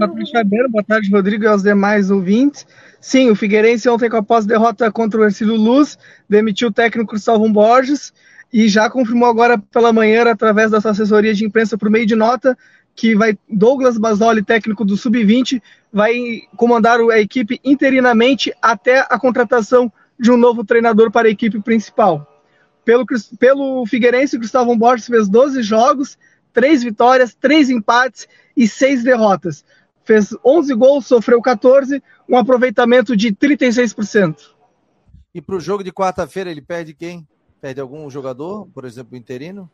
Patrícia 0.00 0.40
Fabiano, 0.40 0.68
boa 0.68 0.82
tarde, 0.82 1.10
Rodrigo 1.10 1.44
e 1.44 1.46
aos 1.46 1.62
demais 1.62 2.10
ouvintes. 2.10 2.66
Sim, 3.04 3.30
o 3.30 3.36
Figueirense 3.36 3.86
ontem, 3.86 4.08
com 4.08 4.16
a 4.16 4.22
pós-derrota 4.22 4.90
contra 4.90 5.20
o 5.20 5.24
Ercílio 5.24 5.56
Luz, 5.56 5.98
demitiu 6.26 6.68
o 6.68 6.72
técnico 6.72 7.10
Cristóvão 7.10 7.52
Borges 7.52 8.14
e 8.50 8.66
já 8.66 8.88
confirmou 8.88 9.28
agora 9.28 9.58
pela 9.58 9.92
manhã, 9.92 10.22
através 10.22 10.70
da 10.70 10.80
sua 10.80 10.92
assessoria 10.92 11.34
de 11.34 11.44
imprensa 11.44 11.76
por 11.76 11.90
meio 11.90 12.06
de 12.06 12.16
nota, 12.16 12.56
que 12.96 13.14
vai 13.14 13.36
Douglas 13.46 13.98
Basoli, 13.98 14.42
técnico 14.42 14.86
do 14.86 14.96
Sub-20, 14.96 15.60
vai 15.92 16.14
comandar 16.56 16.98
a 16.98 17.20
equipe 17.20 17.60
interinamente 17.62 18.54
até 18.62 19.00
a 19.00 19.18
contratação 19.18 19.92
de 20.18 20.30
um 20.30 20.38
novo 20.38 20.64
treinador 20.64 21.10
para 21.10 21.28
a 21.28 21.30
equipe 21.30 21.60
principal. 21.60 22.42
Pelo, 22.86 23.04
pelo 23.38 23.84
Figueirense, 23.84 24.38
Cristóvão 24.38 24.78
Borges 24.78 25.08
fez 25.08 25.28
12 25.28 25.62
jogos, 25.62 26.16
3 26.54 26.82
vitórias, 26.82 27.34
3 27.34 27.68
empates 27.68 28.26
e 28.56 28.66
6 28.66 29.04
derrotas. 29.04 29.62
Fez 30.04 30.36
11 30.44 30.74
gols, 30.74 31.06
sofreu 31.06 31.40
14, 31.40 32.02
um 32.28 32.36
aproveitamento 32.36 33.16
de 33.16 33.32
36%. 33.32 34.36
E 35.34 35.40
para 35.40 35.56
o 35.56 35.60
jogo 35.60 35.82
de 35.82 35.92
quarta-feira, 35.92 36.50
ele 36.50 36.60
perde 36.60 36.94
quem? 36.94 37.26
Perde 37.60 37.80
algum 37.80 38.08
jogador, 38.10 38.68
por 38.74 38.84
exemplo, 38.84 39.16
interino? 39.16 39.70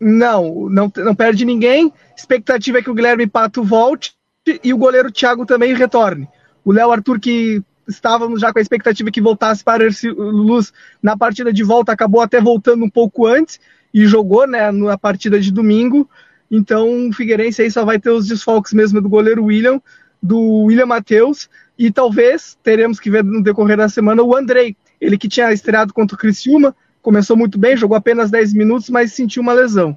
Não, 0.00 0.68
não, 0.68 0.92
não 0.96 1.14
perde 1.14 1.44
ninguém. 1.44 1.92
Expectativa 2.16 2.78
é 2.78 2.82
que 2.82 2.90
o 2.90 2.94
Guilherme 2.94 3.26
Pato 3.26 3.62
volte 3.62 4.14
e 4.62 4.72
o 4.72 4.78
goleiro 4.78 5.10
Thiago 5.10 5.46
também 5.46 5.74
retorne. 5.74 6.28
O 6.64 6.72
Léo 6.72 6.92
Arthur, 6.92 7.20
que 7.20 7.62
estávamos 7.86 8.40
já 8.40 8.52
com 8.52 8.58
a 8.58 8.62
expectativa 8.62 9.10
que 9.10 9.20
voltasse 9.20 9.62
para 9.62 9.84
o 9.84 10.30
Luz 10.30 10.72
na 11.02 11.16
partida 11.16 11.52
de 11.52 11.62
volta, 11.62 11.92
acabou 11.92 12.20
até 12.20 12.40
voltando 12.40 12.84
um 12.84 12.90
pouco 12.90 13.26
antes 13.26 13.60
e 13.92 14.06
jogou 14.06 14.46
né, 14.46 14.70
na 14.72 14.98
partida 14.98 15.38
de 15.38 15.52
domingo. 15.52 16.08
Então 16.50 17.08
o 17.08 17.12
Figueirense 17.12 17.62
aí 17.62 17.70
só 17.70 17.84
vai 17.84 17.98
ter 17.98 18.10
os 18.10 18.28
desfalques 18.28 18.72
mesmo 18.72 19.00
do 19.00 19.08
goleiro 19.08 19.44
William, 19.44 19.80
do 20.22 20.64
William 20.64 20.86
Matheus, 20.86 21.48
e 21.78 21.90
talvez 21.90 22.56
teremos 22.62 23.00
que 23.00 23.10
ver 23.10 23.24
no 23.24 23.42
decorrer 23.42 23.76
da 23.76 23.88
semana 23.88 24.22
o 24.22 24.36
Andrei, 24.36 24.76
ele 25.00 25.18
que 25.18 25.28
tinha 25.28 25.52
estreado 25.52 25.92
contra 25.92 26.14
o 26.14 26.18
Criciúma, 26.18 26.74
começou 27.02 27.36
muito 27.36 27.58
bem, 27.58 27.76
jogou 27.76 27.96
apenas 27.96 28.30
10 28.30 28.54
minutos, 28.54 28.88
mas 28.88 29.12
sentiu 29.12 29.42
uma 29.42 29.52
lesão. 29.52 29.96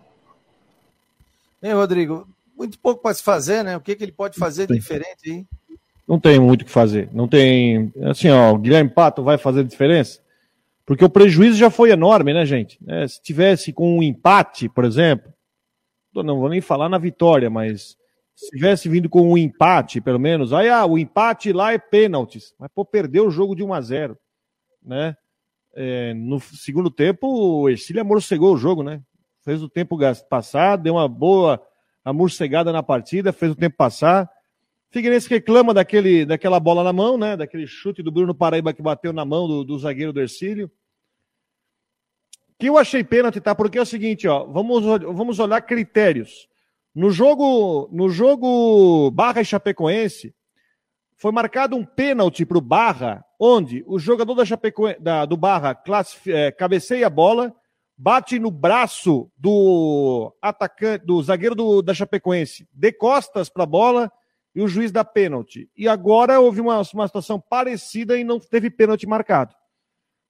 Ei, 1.62 1.74
Rodrigo, 1.74 2.28
muito 2.58 2.78
pouco 2.80 3.02
para 3.02 3.14
se 3.14 3.24
fazer, 3.24 3.64
né? 3.64 3.78
O 3.78 3.82
que, 3.82 3.96
que 3.96 4.04
ele 4.04 4.12
pode 4.12 4.38
fazer 4.38 4.68
diferente 4.68 5.30
aí? 5.30 5.46
Não 6.08 6.20
tem 6.20 6.40
muito 6.40 6.62
o 6.62 6.66
que 6.66 6.72
fazer. 6.72 7.10
Não 7.12 7.28
tem. 7.28 7.92
Assim, 8.04 8.30
ó, 8.30 8.54
o 8.54 8.58
Guilherme 8.58 8.90
Pato 8.90 9.24
vai 9.24 9.38
fazer 9.38 9.64
diferença? 9.64 10.20
Porque 10.86 11.04
o 11.04 11.10
prejuízo 11.10 11.58
já 11.58 11.70
foi 11.70 11.92
enorme, 11.92 12.34
né, 12.34 12.46
gente? 12.46 12.80
É, 12.88 13.08
se 13.08 13.22
tivesse 13.22 13.74
com 13.74 13.98
um 13.98 14.04
empate, 14.04 14.70
por 14.70 14.86
exemplo, 14.86 15.32
não 16.24 16.40
vou 16.40 16.50
nem 16.50 16.62
falar 16.62 16.90
na 16.90 16.98
vitória, 16.98 17.50
mas 17.50 17.98
se 18.36 18.52
tivesse 18.52 18.88
vindo 18.88 19.10
com 19.10 19.32
um 19.32 19.38
empate, 19.38 20.00
pelo 20.00 20.20
menos, 20.20 20.54
aí 20.54 20.70
ah, 20.70 20.86
o 20.86 20.98
empate 20.98 21.52
lá 21.52 21.74
é 21.74 21.78
pênaltis. 21.78 22.54
Mas, 22.60 22.70
pô, 22.74 22.86
perdeu 22.86 23.28
o 23.28 23.32
jogo 23.32 23.56
de 23.56 23.64
1 23.64 23.74
a 23.74 23.82
0 23.82 24.18
né? 24.84 25.16
É, 25.76 26.14
no 26.14 26.40
segundo 26.40 26.90
tempo, 26.90 27.28
o 27.28 27.70
Ercílio 27.70 28.02
amorcegou 28.02 28.54
o 28.54 28.58
jogo, 28.58 28.84
né? 28.84 29.02
Fez 29.44 29.62
o 29.62 29.70
tempo 29.70 29.98
passar, 30.30 30.76
deu 30.76 30.96
uma 30.96 31.08
boa 31.08 31.62
amorcegada 32.04 32.72
na 32.72 32.82
partida, 32.82 33.34
fez 33.34 33.52
o 33.52 33.56
tempo 33.56 33.76
passar. 33.76 34.30
Figueirense 34.90 35.30
reclama 35.30 35.74
daquele, 35.74 36.26
daquela 36.26 36.60
bola 36.60 36.84
na 36.84 36.94
mão, 36.94 37.18
né? 37.18 37.36
Daquele 37.36 37.68
chute 37.68 38.02
do 38.02 38.12
Bruno 38.12 38.34
Paraíba 38.34 38.74
que 38.74 38.82
bateu 38.82 39.12
na 39.12 39.26
mão 39.26 39.48
do, 39.48 39.64
do 39.64 39.78
zagueiro 39.78 40.14
do 40.14 40.22
Ercílio. 40.22 40.72
Que 42.60 42.68
eu 42.68 42.78
achei 42.78 43.04
pênalti, 43.04 43.40
tá? 43.40 43.54
Porque 43.54 43.78
é 43.78 43.82
o 43.82 43.86
seguinte, 43.86 44.28
ó, 44.28 44.46
vamos, 44.46 44.84
vamos 44.84 45.40
olhar 45.40 45.62
critérios. 45.62 46.48
No 46.94 47.12
jogo, 47.12 47.88
no 47.92 48.10
jogo 48.10 49.12
Barra 49.12 49.42
e 49.42 49.46
Chapecoense, 49.46 50.34
foi 51.16 51.32
marcado 51.32 51.76
um 51.76 51.84
pênalti 51.84 52.46
para 52.46 52.58
o 52.58 52.62
Barra, 52.62 53.24
onde 53.40 53.84
o 53.86 54.00
jogador 54.00 54.36
da 54.36 54.46
Chapecoense, 54.46 55.00
da, 55.00 55.26
do 55.26 55.38
Barra 55.38 55.80
é, 56.28 56.52
cabeceia 56.52 57.08
a 57.08 57.10
bola, 57.10 57.54
bate 57.98 58.38
no 58.38 58.52
braço 58.52 59.32
do 59.36 60.32
atacante, 60.42 61.06
do 61.06 61.22
zagueiro 61.22 61.56
do, 61.56 61.82
da 61.82 61.94
Chapecoense, 61.94 62.68
de 62.72 62.92
costas 62.92 63.50
para 63.50 63.64
a 63.64 63.68
bola 63.68 64.12
e 64.54 64.62
o 64.62 64.68
juiz 64.68 64.92
dá 64.92 65.04
pênalti. 65.04 65.70
E 65.76 65.88
agora 65.88 66.40
houve 66.40 66.62
uma, 66.62 66.82
uma 66.94 67.08
situação 67.08 67.40
parecida 67.40 68.18
e 68.18 68.24
não 68.24 68.40
teve 68.40 68.70
pênalti 68.70 69.08
marcado. 69.08 69.56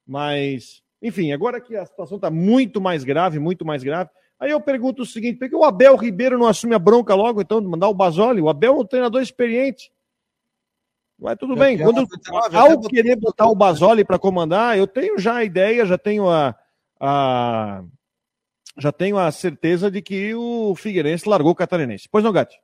Mas, 0.06 0.82
enfim, 1.00 1.32
agora 1.32 1.60
que 1.60 1.76
a 1.76 1.86
situação 1.86 2.16
está 2.16 2.30
muito 2.30 2.80
mais 2.80 3.04
grave, 3.04 3.38
muito 3.38 3.64
mais 3.64 3.82
grave. 3.82 4.10
Aí 4.38 4.50
eu 4.50 4.60
pergunto 4.60 5.02
o 5.02 5.06
seguinte: 5.06 5.38
por 5.38 5.48
que 5.48 5.54
o 5.54 5.64
Abel 5.64 5.96
Ribeiro 5.96 6.38
não 6.38 6.46
assume 6.46 6.74
a 6.74 6.78
bronca 6.78 7.14
logo, 7.14 7.40
então, 7.40 7.60
de 7.60 7.66
mandar 7.66 7.88
o 7.88 7.94
Basoli? 7.94 8.40
O 8.40 8.48
Abel 8.48 8.74
é 8.74 8.80
um 8.80 8.84
treinador 8.84 9.22
experiente. 9.22 9.92
Mas 11.18 11.36
tudo 11.36 11.56
bem. 11.56 11.76
Quando, 11.76 12.06
ao 12.52 12.80
querer 12.82 13.16
botar 13.16 13.48
o 13.48 13.54
Basoli 13.54 14.04
para 14.04 14.18
comandar, 14.18 14.78
eu 14.78 14.86
tenho 14.86 15.18
já 15.18 15.36
a 15.36 15.44
ideia, 15.44 15.84
já 15.84 15.98
tenho 15.98 16.28
a, 16.30 16.54
a, 17.00 17.82
já 18.76 18.92
tenho 18.92 19.18
a 19.18 19.30
certeza 19.32 19.90
de 19.90 20.00
que 20.00 20.32
o 20.34 20.76
Figueirense 20.76 21.28
largou 21.28 21.50
o 21.50 21.56
catarinense. 21.56 22.08
Pois 22.08 22.22
não, 22.22 22.32
Gatti? 22.32 22.56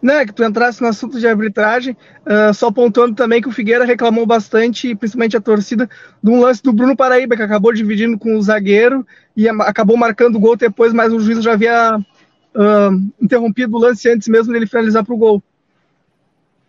Não, 0.00 0.14
é 0.14 0.26
que 0.26 0.32
tu 0.32 0.44
entrasse 0.44 0.80
no 0.82 0.88
assunto 0.88 1.18
de 1.18 1.26
arbitragem, 1.26 1.96
uh, 2.26 2.52
só 2.52 2.68
apontando 2.68 3.14
também 3.14 3.40
que 3.40 3.48
o 3.48 3.52
Figueira 3.52 3.84
reclamou 3.84 4.26
bastante, 4.26 4.94
principalmente 4.94 5.36
a 5.36 5.40
torcida, 5.40 5.88
de 6.22 6.30
um 6.30 6.40
lance 6.40 6.62
do 6.62 6.72
Bruno 6.72 6.96
Paraíba, 6.96 7.36
que 7.36 7.42
acabou 7.42 7.72
dividindo 7.72 8.18
com 8.18 8.36
o 8.36 8.42
zagueiro 8.42 9.06
e 9.36 9.48
acabou 9.48 9.96
marcando 9.96 10.36
o 10.36 10.40
gol 10.40 10.56
depois, 10.56 10.92
mas 10.92 11.12
o 11.12 11.20
juiz 11.20 11.42
já 11.42 11.54
havia 11.54 11.98
uh, 11.98 13.12
interrompido 13.20 13.76
o 13.76 13.80
lance 13.80 14.08
antes 14.08 14.28
mesmo 14.28 14.52
dele 14.52 14.66
finalizar 14.66 15.04
para 15.04 15.14
o 15.14 15.18
gol. 15.18 15.42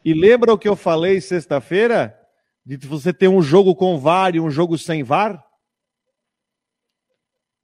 E 0.04 0.14
lembra 0.14 0.54
o 0.54 0.58
que 0.58 0.70
eu 0.70 0.76
falei 0.76 1.20
sexta-feira? 1.20 2.16
De 2.66 2.78
você 2.88 3.14
ter 3.14 3.28
um 3.28 3.42
jogo 3.42 3.76
com 3.76 3.98
VAR 3.98 4.36
e 4.36 4.40
um 4.40 4.50
jogo 4.50 4.78
sem 4.78 5.04
VAR? 5.04 5.47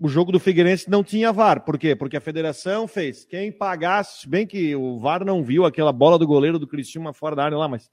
O 0.04 0.10
jogo 0.10 0.34
do 0.34 0.40
Figueirense 0.40 0.90
não 0.90 1.02
tinha 1.02 1.32
VAR. 1.32 1.64
Por 1.64 1.78
quê? 1.78 1.96
Porque 1.96 2.18
a 2.18 2.20
federação 2.20 2.90
fez. 2.90 3.24
Quem 3.24 3.50
pagasse, 3.50 4.28
bem 4.28 4.46
que 4.46 4.76
o 4.76 5.00
VAR 5.00 5.24
não 5.24 5.42
viu 5.42 5.64
aquela 5.64 5.94
bola 5.94 6.20
do 6.20 6.28
goleiro 6.28 6.60
do 6.60 6.68
Cristiano 6.68 7.14
fora 7.14 7.38
da 7.38 7.46
área 7.46 7.58
lá, 7.58 7.70
mas 7.70 7.90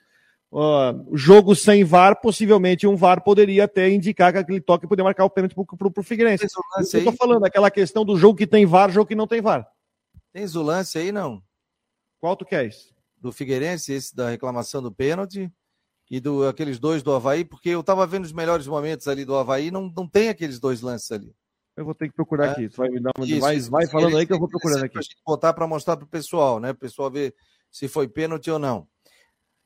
uh, 0.50 1.16
jogo 1.16 1.54
sem 1.54 1.84
VAR, 1.84 2.20
possivelmente 2.20 2.84
um 2.84 2.96
VAR 2.96 3.22
poderia 3.22 3.62
até 3.62 3.88
indicar 3.88 4.32
que 4.32 4.40
aquele 4.40 4.60
toque 4.60 4.88
poderia 4.88 5.04
marcar 5.04 5.24
o 5.24 5.30
pênalti 5.30 5.54
para 5.54 6.00
o 6.00 6.02
Figueirense. 6.02 6.48
Eu 6.92 6.98
estou 6.98 7.12
falando, 7.12 7.44
aquela 7.44 7.70
questão 7.70 8.04
do 8.04 8.16
jogo 8.16 8.36
que 8.36 8.46
tem 8.46 8.66
VAR, 8.66 8.90
jogo 8.90 9.06
que 9.06 9.14
não 9.14 9.28
tem 9.28 9.40
VAR. 9.40 9.64
Tens 10.32 10.56
o 10.56 10.64
lance 10.64 10.98
aí, 10.98 11.12
não? 11.12 11.40
Qual 12.18 12.34
tu 12.34 12.44
queres? 12.44 12.92
Do 13.20 13.30
Figueirense, 13.30 13.92
esse 13.92 14.16
da 14.16 14.30
reclamação 14.30 14.82
do 14.82 14.90
pênalti 14.90 15.48
e 16.10 16.18
do 16.18 16.48
aqueles 16.48 16.80
dois 16.80 17.04
do 17.04 17.12
Havaí, 17.12 17.44
porque 17.44 17.68
eu 17.68 17.82
estava 17.82 18.04
vendo 18.04 18.24
os 18.24 18.32
melhores 18.32 18.66
momentos 18.66 19.06
ali 19.06 19.24
do 19.24 19.36
Havaí, 19.36 19.70
não, 19.70 19.92
não 19.96 20.08
tem 20.08 20.28
aqueles 20.28 20.58
dois 20.58 20.80
lances 20.80 21.12
ali. 21.12 21.32
Eu 21.80 21.84
vou 21.86 21.94
ter 21.94 22.08
que 22.08 22.14
procurar 22.14 22.48
é. 22.48 22.50
aqui. 22.50 22.68
Vai 22.68 22.90
me 22.90 23.00
dar 23.00 23.10
uma... 23.16 23.26
Isso, 23.26 23.40
vai, 23.40 23.58
vai 23.58 23.86
falando 23.86 24.18
aí 24.18 24.26
que 24.26 24.32
eu 24.34 24.38
vou 24.38 24.46
procurando 24.46 24.84
aqui. 24.84 24.98
Botar 25.26 25.54
para 25.54 25.66
mostrar 25.66 25.96
para 25.96 26.04
o 26.04 26.08
pessoal, 26.08 26.60
né? 26.60 26.72
O 26.72 26.74
pessoal 26.74 27.10
ver 27.10 27.34
se 27.70 27.88
foi 27.88 28.06
pênalti 28.06 28.50
ou 28.50 28.58
não. 28.58 28.86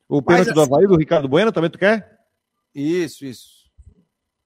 O 0.07 0.21
pênalti 0.21 0.47
Mas, 0.47 0.55
do 0.55 0.61
Havaí, 0.61 0.87
do 0.87 0.95
Ricardo 0.95 1.27
Bueno, 1.27 1.51
também 1.51 1.69
tu 1.69 1.77
quer? 1.77 2.17
Isso, 2.73 3.25
isso. 3.25 3.69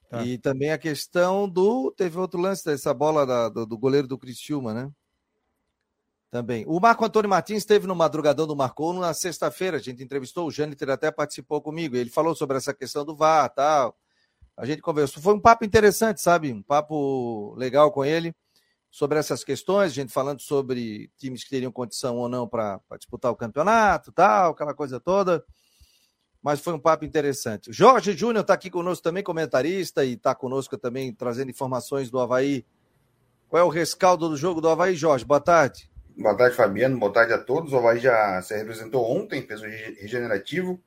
Tá. 0.10 0.26
E 0.26 0.40
também 0.40 0.72
a 0.72 0.80
questão 0.80 1.48
do. 1.48 1.92
Teve 1.96 2.18
outro 2.18 2.42
lance 2.42 2.66
dessa 2.66 2.92
bola 2.92 3.24
da, 3.24 3.50
do, 3.50 3.68
do, 3.68 3.78
goleiro 3.78 4.08
do 4.08 4.18
Criciúma, 4.18 4.74
né? 4.74 4.92
Também. 6.32 6.66
O 6.68 6.80
Marco 6.80 7.06
Antônio 7.06 7.30
Martins 7.30 7.60
esteve 7.60 7.86
no 7.86 7.94
Madrugadão 7.94 8.48
do 8.48 8.56
Marcou 8.56 8.94
na 8.94 9.14
sexta-feira. 9.14 9.78
A 9.78 9.80
gente 9.80 10.02
entrevistou, 10.02 10.48
o 10.48 10.52
Jâniter 10.52 10.90
até 10.90 11.12
participou 11.12 11.62
comigo. 11.62 11.96
Ele 11.96 12.10
falou 12.10 12.34
sobre 12.34 12.58
essa 12.58 12.74
questão 12.74 13.06
do 13.06 13.16
VAR 13.16 13.48
tal. 13.50 13.96
A 14.60 14.66
gente 14.66 14.82
conversou. 14.82 15.24
Foi 15.24 15.34
um 15.34 15.39
papo 15.39 15.63
interessante, 15.63 16.22
sabe? 16.22 16.51
Um 16.51 16.62
papo 16.62 17.56
legal 17.56 17.89
com 17.94 18.04
ele 18.04 18.36
sobre 18.92 19.18
essas 19.18 19.42
questões, 19.42 19.92
a 19.92 19.96
gente 19.96 20.12
falando 20.12 20.42
sobre 20.42 21.10
times 21.18 21.46
que 21.46 21.50
teriam 21.50 21.72
condição 21.72 22.18
ou 22.18 22.28
não 22.28 22.46
para 22.46 22.82
disputar 22.98 23.32
o 23.32 23.38
campeonato, 23.38 24.12
tal, 24.12 24.51
aquela 24.51 24.74
coisa 24.74 25.00
toda. 25.00 25.46
Mas 26.44 26.60
foi 26.60 26.74
um 26.74 26.80
papo 26.80 27.06
interessante. 27.06 27.72
Jorge 27.72 28.12
Júnior 28.12 28.42
está 28.42 28.54
aqui 28.54 28.70
conosco 28.70 29.01
também, 29.01 29.24
comentarista, 29.24 30.04
e 30.04 30.13
está 30.13 30.36
conosco 30.36 30.78
também 30.78 31.13
trazendo 31.13 31.51
informações 31.51 32.12
do 32.12 32.20
Havaí. 32.20 32.66
Qual 33.48 33.62
é 33.62 33.63
o 33.63 33.70
rescaldo 33.70 34.28
do 34.28 34.36
jogo 34.36 34.60
do 34.60 34.68
Havaí, 34.68 34.94
Jorge? 34.94 35.24
Boa 35.24 35.39
tarde. 35.39 35.89
Boa 36.18 36.36
tarde, 36.36 36.58
Fabiano. 36.58 37.00
Boa 37.00 37.13
tarde 37.13 37.32
a 37.32 37.38
todos. 37.38 37.72
O 37.72 37.78
Havaí 37.78 38.00
já 38.00 38.42
se 38.42 38.58
representou 38.58 39.10
ontem, 39.10 39.42
fez 39.42 39.62
o 39.62 39.66
regenerativo. 39.66 40.82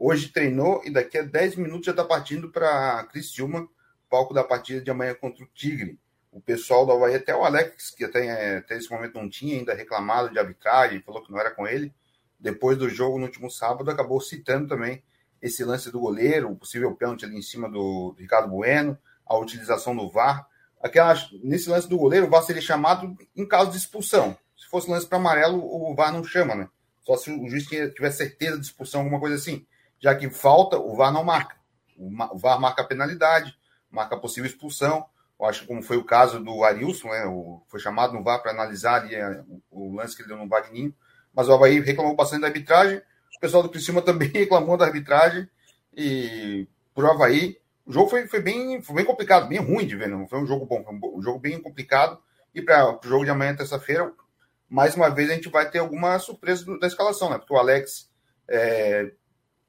Hoje 0.00 0.32
treinou 0.32 0.82
e 0.84 0.90
daqui 0.90 1.18
a 1.18 1.22
10 1.22 1.56
minutos 1.56 1.86
já 1.86 1.92
está 1.92 2.04
partindo 2.04 2.50
para 2.50 3.04
Criciúma, 3.04 3.68
palco 4.08 4.34
da 4.34 4.42
partida 4.42 4.80
de 4.80 4.90
amanhã 4.90 5.14
contra 5.14 5.44
o 5.44 5.48
Tigre 5.54 6.00
o 6.32 6.40
pessoal 6.40 6.86
do 6.86 6.92
Havaí, 6.92 7.14
até 7.14 7.34
o 7.34 7.44
Alex, 7.44 7.90
que 7.90 8.04
até, 8.04 8.58
até 8.58 8.76
esse 8.76 8.90
momento 8.90 9.14
não 9.14 9.28
tinha 9.28 9.58
ainda 9.58 9.74
reclamado 9.74 10.30
de 10.30 10.38
arbitragem, 10.38 11.02
falou 11.02 11.22
que 11.22 11.32
não 11.32 11.40
era 11.40 11.50
com 11.50 11.66
ele, 11.66 11.92
depois 12.38 12.78
do 12.78 12.88
jogo 12.88 13.18
no 13.18 13.24
último 13.24 13.50
sábado, 13.50 13.90
acabou 13.90 14.20
citando 14.20 14.68
também 14.68 15.02
esse 15.42 15.64
lance 15.64 15.90
do 15.90 15.98
goleiro, 15.98 16.50
o 16.50 16.56
possível 16.56 16.94
pênalti 16.94 17.24
ali 17.24 17.36
em 17.36 17.42
cima 17.42 17.68
do, 17.68 18.12
do 18.12 18.20
Ricardo 18.20 18.48
Bueno, 18.48 18.96
a 19.26 19.36
utilização 19.36 19.96
do 19.96 20.08
VAR. 20.08 20.46
Aquela, 20.82 21.14
nesse 21.42 21.68
lance 21.68 21.88
do 21.88 21.98
goleiro, 21.98 22.26
o 22.26 22.30
VAR 22.30 22.42
seria 22.42 22.62
chamado 22.62 23.16
em 23.34 23.46
caso 23.46 23.70
de 23.70 23.78
expulsão. 23.78 24.36
Se 24.56 24.68
fosse 24.68 24.88
lance 24.90 25.06
para 25.06 25.18
amarelo, 25.18 25.58
o 25.58 25.94
VAR 25.94 26.12
não 26.12 26.22
chama, 26.22 26.54
né? 26.54 26.68
Só 27.00 27.16
se 27.16 27.30
o 27.30 27.48
juiz 27.48 27.66
tiver 27.66 28.10
certeza 28.10 28.58
de 28.58 28.66
expulsão, 28.66 29.00
alguma 29.00 29.18
coisa 29.18 29.36
assim. 29.36 29.66
Já 30.00 30.14
que 30.14 30.30
falta, 30.30 30.78
o 30.78 30.96
VAR 30.96 31.12
não 31.12 31.22
marca. 31.22 31.56
O 31.96 32.38
VAR 32.38 32.58
marca 32.58 32.82
a 32.82 32.86
penalidade, 32.86 33.54
marca 33.90 34.16
a 34.16 34.18
possível 34.18 34.48
expulsão. 34.48 35.04
Eu 35.40 35.46
acho 35.46 35.66
como 35.66 35.82
foi 35.82 35.96
o 35.96 36.04
caso 36.04 36.38
do 36.38 36.62
Arilson, 36.64 37.08
né, 37.08 37.24
o, 37.24 37.62
foi 37.66 37.80
chamado 37.80 38.12
no 38.12 38.22
VAR 38.22 38.42
para 38.42 38.52
analisar 38.52 39.00
ali, 39.00 39.14
é, 39.14 39.42
o, 39.70 39.88
o, 39.88 39.94
lance 39.96 40.14
que 40.14 40.20
ele 40.20 40.28
deu 40.28 40.36
no 40.36 40.46
Wagninho, 40.46 40.94
mas 41.34 41.48
o 41.48 41.54
Havaí 41.54 41.80
reclamou 41.80 42.14
bastante 42.14 42.42
da 42.42 42.48
arbitragem, 42.48 42.98
o 42.98 43.40
pessoal 43.40 43.62
do 43.62 43.70
Criciúma 43.70 44.02
também 44.02 44.28
reclamou 44.34 44.76
da 44.76 44.84
arbitragem, 44.84 45.48
e 45.96 46.68
por 46.94 47.06
Havaí, 47.06 47.56
o 47.86 47.92
jogo 47.92 48.10
foi, 48.10 48.26
foi, 48.26 48.40
bem, 48.42 48.82
foi 48.82 48.96
bem 48.96 49.04
complicado, 49.06 49.48
bem 49.48 49.58
ruim 49.58 49.86
de 49.86 49.96
ver, 49.96 50.08
não 50.08 50.28
foi 50.28 50.38
um 50.40 50.46
jogo 50.46 50.66
bom, 50.66 50.84
foi 50.84 50.94
um, 50.94 51.22
jogo 51.22 51.38
bem 51.38 51.58
complicado, 51.58 52.18
e 52.54 52.60
para 52.60 52.98
o 53.02 53.08
jogo 53.08 53.24
de 53.24 53.30
amanhã, 53.30 53.56
terça-feira, 53.56 54.12
mais 54.68 54.94
uma 54.94 55.08
vez 55.08 55.30
a 55.30 55.34
gente 55.34 55.48
vai 55.48 55.70
ter 55.70 55.78
alguma 55.78 56.18
surpresa 56.18 56.66
da 56.78 56.86
escalação, 56.86 57.30
né, 57.30 57.38
porque 57.38 57.54
o 57.54 57.56
Alex, 57.56 58.10
é, 58.46 59.10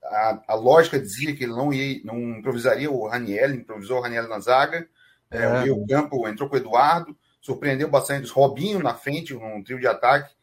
a, 0.03 0.43
a, 0.47 0.55
lógica 0.55 0.99
dizia 0.99 1.35
que 1.35 1.43
ele 1.43 1.53
não, 1.53 1.73
ia, 1.73 2.01
não 2.03 2.37
improvisaria 2.37 2.89
o 2.89 3.07
Raniel, 3.07 3.53
improvisou 3.53 3.97
o 3.97 4.01
Raniel 4.01 4.27
na 4.27 4.39
zaga, 4.39 4.87
é, 5.29 5.47
o 5.47 5.63
Rio 5.63 5.85
Campo 5.87 6.27
entrou 6.27 6.49
com 6.49 6.55
o 6.55 6.59
Eduardo, 6.59 7.15
surpreendeu 7.39 7.89
bastante 7.89 8.25
os 8.25 8.31
Robinho 8.31 8.79
na 8.79 8.93
frente, 8.93 9.33
um 9.33 9.63
trio 9.63 9.79
de 9.79 9.87
ataque, 9.87 10.33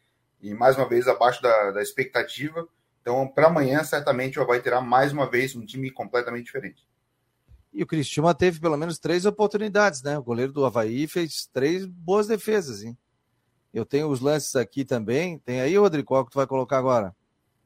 e 0.40 0.54
mais 0.54 0.76
uma 0.76 0.88
vez 0.88 1.06
abaixo 1.06 1.42
da, 1.42 1.72
da 1.72 1.82
expectativa. 1.82 2.66
Então, 3.02 3.26
para 3.28 3.48
amanhã, 3.48 3.82
certamente 3.84 4.38
o 4.38 4.42
Havaí 4.42 4.60
terá 4.60 4.80
mais 4.80 5.12
uma 5.12 5.28
vez 5.28 5.54
um 5.54 5.64
time 5.64 5.90
completamente 5.90 6.46
diferente. 6.46 6.86
E 7.72 7.82
o 7.82 7.86
Cristiano 7.86 8.32
teve 8.34 8.60
pelo 8.60 8.76
menos 8.76 8.98
três 8.98 9.26
oportunidades, 9.26 10.02
né? 10.02 10.18
O 10.18 10.22
goleiro 10.22 10.52
do 10.52 10.64
Havaí 10.64 11.06
fez 11.06 11.46
três 11.52 11.84
boas 11.86 12.26
defesas, 12.26 12.82
hein? 12.82 12.96
Eu 13.72 13.84
tenho 13.84 14.08
os 14.08 14.20
lances 14.20 14.56
aqui 14.56 14.84
também. 14.84 15.38
Tem 15.38 15.60
aí, 15.60 15.76
Rodrigo, 15.76 16.08
qual 16.08 16.24
que 16.24 16.30
tu 16.30 16.36
vai 16.36 16.46
colocar 16.46 16.78
agora? 16.78 17.14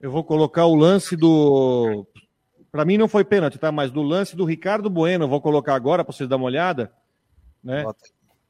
Eu 0.03 0.11
vou 0.11 0.25
colocar 0.25 0.67
o 0.67 0.75
lance 0.75 1.17
do. 1.17 2.05
Para 2.73 2.85
mim 2.85 2.99
não 2.99 3.07
foi 3.07 3.25
pênalti, 3.25 3.57
tá? 3.57 3.71
Mas 3.71 3.93
do 3.93 4.03
lance 4.03 4.35
do 4.35 4.45
Ricardo 4.45 4.91
Bueno, 4.91 5.29
vou 5.29 5.41
colocar 5.41 5.77
agora 5.77 6.05
para 6.05 6.13
vocês 6.13 6.29
dar 6.29 6.37
uma 6.37 6.47
olhada. 6.47 6.93
Né? 7.63 7.85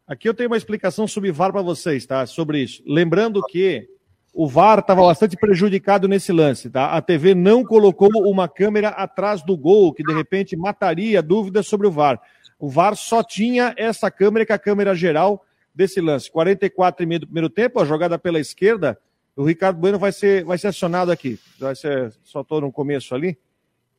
Aqui 0.06 0.26
eu 0.26 0.32
tenho 0.32 0.48
uma 0.48 0.56
explicação 0.56 1.06
sobre 1.06 1.30
VAR 1.30 1.52
para 1.52 1.60
vocês, 1.60 2.06
tá? 2.06 2.24
Sobre 2.24 2.62
isso. 2.62 2.82
Lembrando 2.86 3.42
que 3.42 3.86
o 4.32 4.48
VAR 4.48 4.78
estava 4.78 5.02
bastante 5.02 5.36
prejudicado 5.36 6.08
nesse 6.08 6.32
lance, 6.32 6.70
tá? 6.70 6.92
A 6.92 7.02
TV 7.02 7.34
não 7.34 7.62
colocou 7.62 8.08
uma 8.26 8.48
câmera 8.48 8.88
atrás 8.88 9.42
do 9.42 9.54
gol, 9.54 9.92
que 9.92 10.02
de 10.02 10.14
repente 10.14 10.56
mataria 10.56 11.20
dúvidas 11.20 11.66
sobre 11.66 11.86
o 11.86 11.90
VAR. 11.90 12.18
O 12.58 12.70
VAR 12.70 12.96
só 12.96 13.22
tinha 13.22 13.74
essa 13.76 14.10
câmera, 14.10 14.46
que 14.46 14.52
é 14.52 14.54
a 14.54 14.58
câmera 14.58 14.94
geral 14.94 15.44
desse 15.74 16.00
lance. 16.00 16.30
44 16.30 17.02
e 17.02 17.06
meio 17.06 17.20
do 17.20 17.26
primeiro 17.26 17.50
tempo, 17.50 17.78
a 17.78 17.84
jogada 17.84 18.18
pela 18.18 18.40
esquerda, 18.40 18.98
o 19.36 19.44
Ricardo 19.44 19.78
Bueno 19.78 19.98
vai 19.98 20.12
ser, 20.12 20.44
vai 20.44 20.58
ser 20.58 20.68
acionado 20.68 21.10
aqui. 21.10 21.38
Vai 21.58 21.74
ser, 21.74 22.12
só 22.22 22.42
estou 22.42 22.60
no 22.60 22.70
começo 22.70 23.14
ali. 23.14 23.38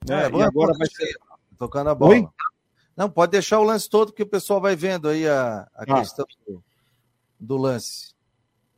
Né? 0.08 0.26
É, 0.26 0.30
e 0.30 0.42
agora 0.42 0.74
vai 0.78 0.88
ser. 0.88 1.16
Tocando 1.58 1.90
a 1.90 1.96
bola. 1.96 2.14
Oi? 2.14 2.28
Não, 2.96 3.10
pode 3.10 3.32
deixar 3.32 3.60
o 3.60 3.64
lance 3.64 3.90
todo, 3.90 4.14
que 4.14 4.24
o 4.24 4.28
pessoal 4.28 4.62
vai 4.62 4.76
vendo 4.76 5.10
aí 5.10 5.28
a, 5.28 5.68
a 5.76 5.84
ah. 5.84 6.00
questão 6.00 6.26
do, 6.46 6.64
do, 7.40 7.58
lance. 7.58 8.14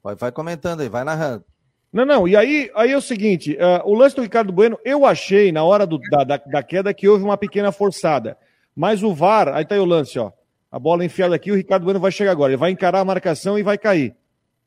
Vai, 0.02 0.15
vai 0.15 0.32
comentando 0.32 0.82
aí, 0.82 0.89
vai 0.89 1.04
narrando. 1.04 1.44
Não, 1.91 2.06
não, 2.06 2.28
e 2.28 2.36
aí, 2.36 2.72
aí 2.76 2.91
é 2.91 2.98
o 2.98 3.02
seguinte: 3.02 3.54
uh, 3.54 3.89
o 3.89 3.94
lance 3.94 4.15
do 4.15 4.22
Ricardo 4.22 4.54
Bueno, 4.54 4.80
eu 4.86 5.06
achei 5.06 5.52
na 5.52 5.63
hora 5.63 5.86
do, 5.86 5.98
da, 5.98 6.24
da, 6.24 6.38
da, 6.38 6.63
queda 6.63 6.94
que 6.94 7.08
houve 7.08 7.24
uma 7.24 7.38
pequena 7.38 7.72
forçada. 7.72 8.38
Mas 8.76 9.04
o 9.04 9.13
VAR, 9.13 9.50
aí 9.50 9.65
tá 9.65 9.76
aí 9.76 9.82
o 9.82 9.86
lance, 9.86 10.20
ó. 10.20 10.32
A 10.72 10.78
bola 10.78 11.06
enfiada 11.06 11.36
aqui, 11.36 11.52
o 11.52 11.56
Ricardo 11.56 11.84
Bueno 11.84 12.00
vai 12.00 12.12
chegar 12.12 12.32
agora. 12.32 12.52
Ele 12.52 12.58
vai 12.58 12.72
encarar 12.72 13.00
a 13.00 13.06
marcação 13.06 13.58
e 13.58 13.63
vai 13.63 13.78
cair. 13.78 14.15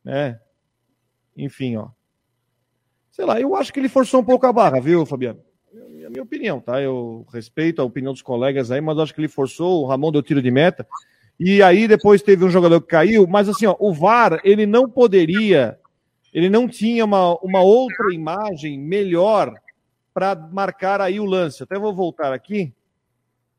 Né? 0.03 0.40
Enfim, 1.38 1.77
ó. 1.77 1.88
Sei 3.12 3.24
lá, 3.24 3.40
eu 3.40 3.55
acho 3.55 3.72
que 3.72 3.79
ele 3.81 3.88
forçou 3.88 4.20
um 4.20 4.24
pouco 4.24 4.44
a 4.46 4.53
barra, 4.53 4.81
viu, 4.81 5.07
Fabiano? 5.07 5.40
É 6.03 6.07
a 6.07 6.11
minha 6.11 6.22
opinião, 6.22 6.61
tá? 6.61 6.83
Eu 6.83 7.24
respeito 7.33 7.81
a 7.81 7.85
opinião 7.85 8.12
dos 8.12 8.22
colegas 8.22 8.70
aí, 8.70 8.81
mas 8.81 8.98
acho 8.98 9.14
que 9.14 9.20
ele 9.20 9.29
forçou, 9.29 9.83
o 9.83 9.87
Ramon 9.87 10.11
deu 10.11 10.22
tiro 10.22 10.42
de 10.42 10.51
meta. 10.51 10.87
E 11.38 11.62
aí 11.62 11.87
depois 11.87 12.20
teve 12.20 12.44
um 12.44 12.51
jogador 12.51 12.81
que 12.81 12.88
caiu, 12.88 13.27
mas 13.27 13.48
assim, 13.48 13.66
ó, 13.66 13.77
o 13.79 13.92
VAR, 13.92 14.40
ele 14.42 14.66
não 14.66 14.90
poderia, 14.90 15.79
ele 16.35 16.51
não 16.51 16.66
tinha 16.66 17.05
uma, 17.05 17.37
uma 17.37 17.61
outra 17.61 18.12
imagem 18.12 18.79
melhor 18.79 19.55
para 20.12 20.35
marcar 20.35 21.01
aí 21.01 21.20
o 21.20 21.24
lance. 21.24 21.62
Até 21.62 21.79
vou 21.79 21.94
voltar 21.94 22.33
aqui, 22.33 22.74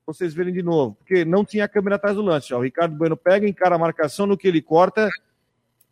vocês 0.06 0.34
verem 0.34 0.54
de 0.54 0.62
novo, 0.62 0.96
porque 0.96 1.24
não 1.24 1.46
tinha 1.46 1.70
câmera 1.70 1.96
atrás 1.96 2.18
do 2.18 2.22
lance. 2.22 2.54
Ó. 2.54 2.60
O 2.60 2.63
Ricardo 2.63 2.98
Bueno 2.98 3.15
pega, 3.15 3.48
encara 3.48 3.76
a 3.76 3.80
marcação, 3.80 4.26
no 4.26 4.38
que 4.38 4.48
ele 4.48 4.62
corta, 4.62 5.10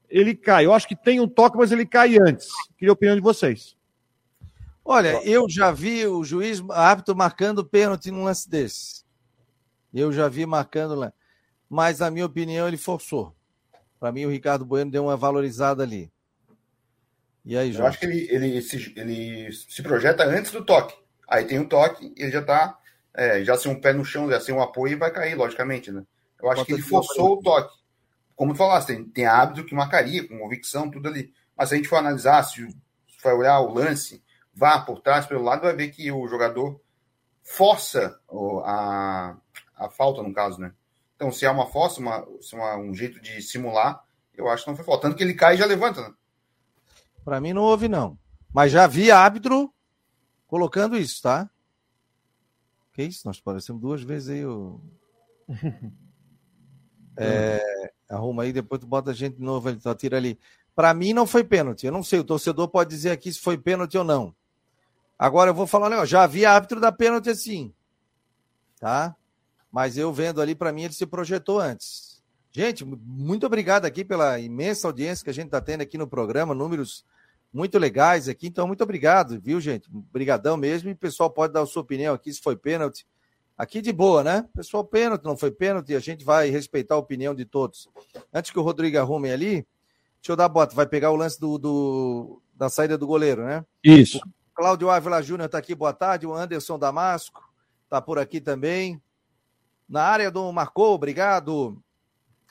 ele 0.10 0.36
cai. 0.36 0.66
Eu 0.66 0.74
acho 0.74 0.88
que 0.88 0.96
tem 0.96 1.20
um 1.20 1.28
toque, 1.28 1.58
mas 1.58 1.72
ele 1.72 1.86
cai 1.86 2.18
antes. 2.18 2.48
Queria 2.78 2.92
a 2.92 2.94
opinião 2.94 3.16
de 3.16 3.22
vocês. 3.22 3.76
Olha, 4.84 5.22
eu 5.24 5.50
já 5.50 5.72
vi 5.72 6.06
o 6.08 6.24
juiz 6.24 6.64
árbitro 6.70 7.16
marcando 7.16 7.66
pênalti 7.66 8.10
num 8.10 8.24
lance 8.24 8.50
desse. 8.50 9.04
Eu 9.94 10.14
já 10.14 10.30
vi 10.30 10.46
marcando 10.46 10.96
lá. 10.96 11.12
Mas, 11.70 12.00
na 12.00 12.10
minha 12.10 12.26
opinião, 12.26 12.68
ele 12.68 12.78
forçou. 12.78 13.36
Para 14.00 14.12
mim, 14.12 14.26
o 14.26 14.30
Ricardo 14.30 14.64
Bueno 14.64 14.90
deu 14.90 15.04
uma 15.04 15.18
valorizada 15.18 15.84
ali. 15.84 16.10
E 17.44 17.58
aí, 17.58 17.72
Jorge? 17.72 17.82
Eu 17.82 17.88
acho 17.88 18.00
que 18.00 18.06
ele, 18.06 18.28
ele, 18.30 18.62
se, 18.62 18.94
ele 18.96 19.52
se 19.52 19.82
projeta 19.82 20.24
antes 20.24 20.52
do 20.52 20.64
toque. 20.64 20.96
Aí 21.28 21.44
tem 21.44 21.60
o 21.60 21.64
um 21.64 21.68
toque, 21.68 22.14
ele 22.16 22.32
já 22.32 22.40
está 22.40 22.78
é, 23.14 23.44
já 23.44 23.58
sem 23.58 23.72
um 23.72 23.82
pé 23.82 23.92
no 23.92 24.06
chão, 24.06 24.30
já 24.30 24.40
sem 24.40 24.54
um 24.54 24.62
apoio, 24.62 24.94
e 24.94 24.96
vai 24.96 25.12
cair, 25.12 25.36
logicamente, 25.36 25.92
né? 25.92 26.04
Eu 26.42 26.52
acho 26.52 26.64
que 26.64 26.74
ele 26.74 26.82
forçou 26.82 27.34
o 27.34 27.42
toque. 27.42 27.77
Como 28.38 28.54
tu 28.54 28.60
falaste, 28.60 28.90
tem, 28.90 29.04
tem 29.04 29.26
hábito 29.26 29.66
que 29.66 29.74
marcaria, 29.74 30.26
com 30.26 30.38
convicção, 30.38 30.92
tudo 30.92 31.10
ali. 31.10 31.34
Mas 31.58 31.70
se 31.70 31.74
a 31.74 31.78
gente 31.78 31.90
for 31.90 31.96
analisar, 31.98 32.44
se 32.44 32.68
for 33.18 33.34
olhar 33.34 33.60
o 33.60 33.74
lance, 33.74 34.24
vá 34.54 34.80
por 34.80 35.02
trás, 35.02 35.26
pelo 35.26 35.44
lado, 35.44 35.64
vai 35.64 35.76
ver 35.76 35.90
que 35.90 36.12
o 36.12 36.28
jogador 36.28 36.80
força 37.42 38.20
a, 38.64 39.36
a 39.76 39.90
falta, 39.90 40.22
no 40.22 40.32
caso, 40.32 40.60
né? 40.62 40.72
Então, 41.16 41.32
se 41.32 41.46
é 41.46 41.50
uma 41.50 41.66
força, 41.66 42.00
uma, 42.00 42.24
se 42.40 42.56
é 42.56 42.60
uma, 42.60 42.78
um 42.78 42.94
jeito 42.94 43.20
de 43.20 43.42
simular, 43.42 44.06
eu 44.36 44.48
acho 44.48 44.64
que 44.64 44.70
não 44.70 44.78
foi 44.78 44.86
falta. 44.86 45.08
Tanto 45.08 45.18
que 45.18 45.24
ele 45.24 45.34
cai 45.34 45.56
e 45.56 45.58
já 45.58 45.66
levanta, 45.66 46.02
né? 46.08 46.14
Para 47.26 47.42
mim 47.42 47.54
não 47.54 47.64
houve, 47.64 47.88
não. 47.88 48.20
Mas 48.54 48.72
já 48.72 48.86
vi 48.86 49.10
árbitro 49.10 49.74
colocando 50.46 50.96
isso, 50.96 51.24
tá? 51.24 51.50
Que 52.94 53.02
isso? 53.02 53.24
Nós 53.26 53.42
parecemos 53.42 53.82
duas 53.82 54.04
vezes 54.04 54.30
aí. 54.30 54.46
O... 54.46 54.80
é, 57.18 57.94
arruma 58.10 58.44
aí, 58.44 58.54
depois 58.54 58.80
tu 58.80 58.88
bota 58.88 59.12
a 59.12 59.14
gente 59.14 59.38
de 59.38 59.44
novo, 59.44 59.70
ele 59.70 59.80
tira 59.98 60.18
ali. 60.18 60.40
Para 60.76 60.94
mim 60.94 61.14
não 61.14 61.26
foi 61.26 61.44
pênalti. 61.44 61.86
Eu 61.86 61.92
não 61.92 62.04
sei, 62.04 62.20
o 62.20 62.24
torcedor 62.24 62.68
pode 62.68 62.90
dizer 62.90 63.12
aqui 63.12 63.32
se 63.32 63.40
foi 63.40 63.58
pênalti 63.58 63.98
ou 63.98 64.04
não. 64.04 64.34
Agora 65.18 65.50
eu 65.50 65.56
vou 65.56 65.66
falar, 65.66 65.90
né, 65.90 66.06
já 66.06 66.28
vi 66.28 66.46
árbitro 66.46 66.80
da 66.80 66.92
pênalti 66.92 67.30
assim. 67.30 67.74
Tá? 68.80 69.16
Mas 69.72 69.98
eu 69.98 70.14
vendo 70.14 70.42
ali, 70.42 70.54
para 70.54 70.72
mim, 70.72 70.84
ele 70.84 70.94
se 70.94 71.06
projetou 71.06 71.60
antes. 71.60 72.22
Gente, 72.52 72.86
muito 72.86 73.46
obrigado 73.46 73.86
aqui 73.86 74.06
pela 74.06 74.40
imensa 74.40 74.88
audiência 74.88 75.24
que 75.24 75.30
a 75.30 75.34
gente 75.34 75.48
está 75.48 75.60
tendo 75.60 75.82
aqui 75.82 75.98
no 75.98 76.08
programa, 76.08 76.54
números 76.54 77.04
muito 77.54 77.78
legais 77.78 78.30
aqui. 78.30 78.48
Então, 78.48 78.68
muito 78.68 78.84
obrigado, 78.84 79.40
viu, 79.40 79.60
gente? 79.60 79.90
Obrigadão 79.94 80.58
mesmo. 80.58 80.90
E 80.90 80.94
o 80.94 80.98
pessoal 80.98 81.30
pode 81.30 81.54
dar 81.54 81.62
a 81.62 81.66
sua 81.66 81.82
opinião 81.82 82.14
aqui 82.14 82.32
se 82.32 82.42
foi 82.42 82.56
pênalti. 82.56 83.06
Aqui 83.58 83.82
de 83.82 83.92
boa, 83.92 84.24
né? 84.24 84.48
Pessoal, 84.56 84.84
pênalti, 84.84 85.24
não 85.24 85.36
foi 85.36 85.50
pênalti, 85.50 85.96
a 85.96 86.00
gente 86.00 86.24
vai 86.24 86.50
respeitar 86.50 86.94
a 86.96 87.00
opinião 87.00 87.34
de 87.34 87.44
todos. 87.44 87.90
Antes 88.32 88.52
que 88.52 88.60
o 88.60 88.62
Rodrigo 88.62 89.00
arrume 89.00 89.32
ali, 89.32 89.66
deixa 90.22 90.32
eu 90.32 90.36
dar 90.36 90.46
a 90.46 90.50
bota, 90.50 90.76
vai 90.76 90.86
pegar 90.86 91.10
o 91.10 91.16
lance 91.16 91.40
do, 91.40 91.58
do 91.58 92.42
da 92.54 92.70
saída 92.70 92.98
do 92.98 93.08
goleiro, 93.08 93.44
né? 93.44 93.66
Isso. 93.84 94.20
O 94.20 94.22
Cláudio 94.54 94.90
Ávila 94.90 95.22
Júnior 95.24 95.48
está 95.48 95.58
aqui, 95.58 95.74
boa 95.74 95.94
tarde. 95.94 96.28
O 96.28 96.34
Anderson 96.36 96.78
Damasco 96.78 97.44
está 97.84 98.00
por 98.00 98.20
aqui 98.20 98.40
também. 98.40 99.02
Na 99.90 100.04
área 100.04 100.30
do 100.30 100.52
Marcou, 100.52 100.94
obrigado. 100.94 101.82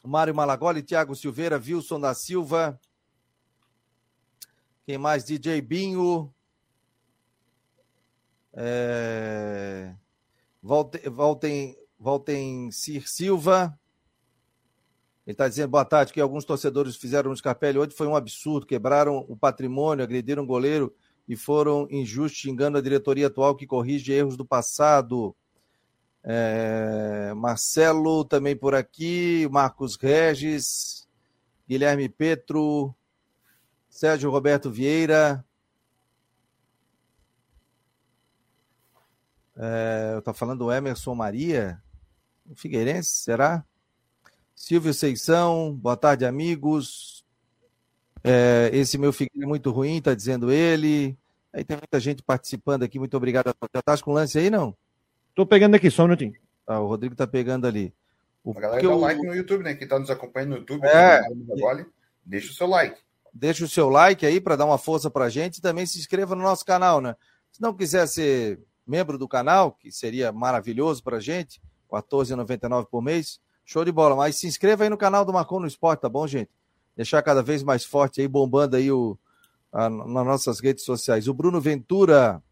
Mário 0.05 0.35
Malagoli, 0.35 0.83
Thiago 0.83 1.15
Silveira, 1.15 1.57
Wilson 1.57 2.01
da 2.01 2.15
Silva. 2.15 2.81
Quem 4.85 4.99
mais? 4.99 5.25
DJ 5.25 5.61
Binho. 5.61 6.33
É... 8.55 9.95
Voltem, 10.67 11.77
voltem, 11.97 12.73
Cir 12.73 13.09
Silva. 13.09 13.79
Ele 15.25 15.33
está 15.33 15.47
dizendo 15.47 15.71
boa 15.71 15.85
tarde, 15.85 16.13
que 16.13 16.21
alguns 16.21 16.45
torcedores 16.45 16.97
fizeram 16.97 17.31
no 17.31 17.37
Scarpelli 17.37 17.79
hoje 17.79 17.95
foi 17.95 18.09
um 18.09 18.17
absurdo, 18.17 18.67
quebraram 18.67 19.25
o 19.29 19.37
patrimônio, 19.37 20.03
agrediram 20.03 20.43
o 20.43 20.47
goleiro 20.47 20.93
e 21.29 21.37
foram 21.37 21.87
injustos, 21.89 22.41
xingando 22.41 22.79
a 22.79 22.81
diretoria 22.81 23.29
atual 23.29 23.55
que 23.55 23.65
corrige 23.65 24.13
erros 24.13 24.37
do 24.37 24.45
passado. 24.45 25.37
É, 26.25 27.33
Marcelo 27.37 28.25
também 28.25 28.57
por 28.57 28.75
aqui, 28.75 29.49
Marcos 29.49 29.95
Regis, 29.95 31.07
Guilherme 31.69 32.09
Petro, 32.09 32.93
Sérgio 33.89 34.33
Roberto 34.33 34.69
Vieira, 34.69 35.45
É, 39.59 40.11
eu 40.13 40.19
estou 40.19 40.35
falando 40.35 40.59
do 40.61 40.73
Emerson 40.73 41.15
Maria, 41.15 41.81
o 42.49 42.55
Figueirense, 42.55 43.11
será? 43.11 43.65
Silvio 44.55 44.93
Seição, 44.93 45.73
boa 45.75 45.97
tarde, 45.97 46.27
amigos. 46.27 47.25
É, 48.23 48.71
esse 48.73 48.99
meu 48.99 49.13
Figueiredo 49.13 49.45
é 49.45 49.49
muito 49.49 49.71
ruim, 49.71 49.97
está 49.97 50.15
dizendo 50.15 50.53
ele. 50.53 51.17
Aí 51.53 51.65
tem 51.65 51.77
muita 51.77 51.99
gente 51.99 52.23
participando 52.23 52.83
aqui, 52.83 52.99
muito 52.99 53.17
obrigado. 53.17 53.55
Já 53.75 53.83
tá 53.83 53.97
com 53.99 54.13
lance 54.13 54.39
aí, 54.39 54.51
não? 54.51 54.77
Estou 55.31 55.47
pegando 55.47 55.75
aqui, 55.75 55.91
só 55.91 56.03
um 56.03 56.07
minutinho. 56.07 56.35
Ah, 56.67 56.81
o 56.81 56.87
Rodrigo 56.87 57.15
está 57.15 57.27
pegando 57.27 57.67
ali. 57.67 57.95
O 58.45 58.51
a 58.51 58.61
galera 58.61 58.83
dá 58.83 58.89
eu... 58.89 58.99
like 58.99 59.23
no 59.23 59.35
YouTube, 59.35 59.65
né? 59.65 59.75
Quem 59.75 59.85
está 59.85 59.99
nos 59.99 60.11
acompanhando 60.11 60.51
no 60.51 60.57
YouTube, 60.59 60.87
é... 60.87 61.23
deixa 62.25 62.53
o 62.53 62.55
seu 62.55 62.67
like. 62.67 63.01
Deixa 63.33 63.65
o 63.65 63.69
seu 63.69 63.89
like 63.89 64.27
aí 64.27 64.41
para 64.41 64.57
dar 64.57 64.67
uma 64.67 64.79
força 64.79 65.11
para 65.11 65.27
a 65.27 65.31
gente 65.31 65.59
e 65.59 65.63
também 65.63 65.87
se 65.87 65.99
inscreva 65.99 66.35
no 66.35 66.43
nosso 66.43 66.65
canal, 66.65 67.01
né? 67.01 67.17
Se 67.53 67.63
não 67.63 67.75
quiser 67.75 68.07
ser 68.07 68.61
membro 68.87 69.19
do 69.19 69.27
canal, 69.27 69.73
que 69.73 69.91
seria 69.91 70.31
maravilhoso 70.33 71.03
para 71.03 71.17
a 71.17 71.21
gente, 71.21 71.61
R$ 71.91 72.01
14,99 72.01 72.87
por 72.87 73.03
mês. 73.03 73.41
Show 73.65 73.85
de 73.85 73.91
bola. 73.91 74.15
Mas 74.15 74.39
se 74.39 74.47
inscreva 74.47 74.85
aí 74.85 74.91
no 74.91 74.97
canal 74.97 75.25
do 75.25 75.33
Marcon 75.33 75.61
no 75.61 75.67
Esporte, 75.67 76.01
tá 76.01 76.09
bom, 76.09 76.27
gente? 76.27 76.51
Deixar 76.95 77.21
cada 77.23 77.43
vez 77.43 77.63
mais 77.63 77.85
forte 77.85 78.21
aí, 78.21 78.29
bombando 78.29 78.77
aí 78.77 78.91
o, 78.91 79.19
a, 79.73 79.91
nas 79.91 80.25
nossas 80.25 80.61
redes 80.61 80.85
sociais. 80.85 81.29
O 81.29 81.35
Bruno 81.35 81.61
Ventura. 81.61 82.43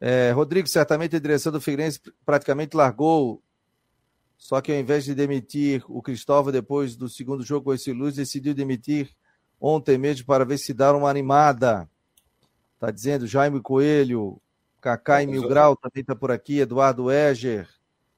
É, 0.00 0.32
Rodrigo, 0.32 0.66
certamente 0.66 1.14
a 1.14 1.20
direção 1.20 1.52
do 1.52 1.60
Figueirense 1.60 2.00
praticamente 2.24 2.76
largou. 2.76 3.42
Só 4.36 4.60
que 4.60 4.72
ao 4.72 4.78
invés 4.78 5.04
de 5.04 5.14
demitir 5.14 5.84
o 5.86 6.02
Cristóvão 6.02 6.50
depois 6.50 6.96
do 6.96 7.08
segundo 7.08 7.44
jogo 7.44 7.66
com 7.66 7.74
esse 7.74 7.92
Luz, 7.92 8.16
decidiu 8.16 8.54
demitir 8.54 9.10
ontem 9.60 9.98
mesmo 9.98 10.26
para 10.26 10.44
ver 10.44 10.58
se 10.58 10.72
dar 10.72 10.94
uma 10.94 11.10
animada. 11.10 11.88
Tá 12.78 12.90
dizendo 12.90 13.26
Jaime 13.26 13.60
Coelho, 13.60 14.40
Cacá 14.80 15.22
e 15.22 15.26
Mil 15.26 15.46
Grau 15.48 15.76
também 15.76 16.00
está 16.00 16.16
por 16.16 16.30
aqui, 16.30 16.60
Eduardo 16.60 17.10
Eger. 17.10 17.68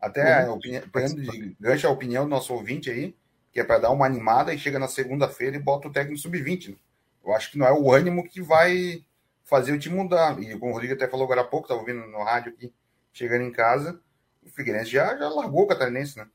Até 0.00 0.44
a 0.44 0.52
opinião, 0.52 0.82
de 1.14 1.56
gancho 1.60 1.86
a 1.86 1.90
opinião 1.90 2.24
do 2.24 2.30
nosso 2.30 2.52
ouvinte 2.52 2.90
aí, 2.90 3.14
que 3.52 3.60
é 3.60 3.64
para 3.64 3.78
dar 3.78 3.90
uma 3.90 4.06
animada 4.06 4.52
e 4.52 4.58
chega 4.58 4.78
na 4.78 4.88
segunda-feira 4.88 5.56
e 5.56 5.60
bota 5.60 5.88
o 5.88 5.92
técnico 5.92 6.18
sub-20. 6.18 6.70
Né? 6.70 6.76
Eu 7.24 7.32
acho 7.34 7.50
que 7.50 7.58
não 7.58 7.66
é 7.66 7.72
o 7.72 7.92
ânimo 7.92 8.24
que 8.24 8.40
vai 8.40 9.04
fazer 9.44 9.72
o 9.72 9.78
time 9.78 9.96
mudar. 9.96 10.40
E 10.40 10.58
como 10.58 10.70
o 10.70 10.74
Rodrigo 10.74 10.94
até 10.94 11.06
falou 11.06 11.24
agora 11.24 11.42
há 11.42 11.44
pouco, 11.44 11.66
estava 11.66 11.80
ouvindo 11.80 12.06
no 12.06 12.22
rádio 12.22 12.52
aqui, 12.52 12.72
chegando 13.12 13.44
em 13.44 13.52
casa, 13.52 14.00
o 14.42 14.50
Figueirense 14.50 14.90
já, 14.90 15.16
já 15.16 15.28
largou 15.28 15.64
o 15.64 15.66
catarinense, 15.66 16.18
né? 16.18 16.26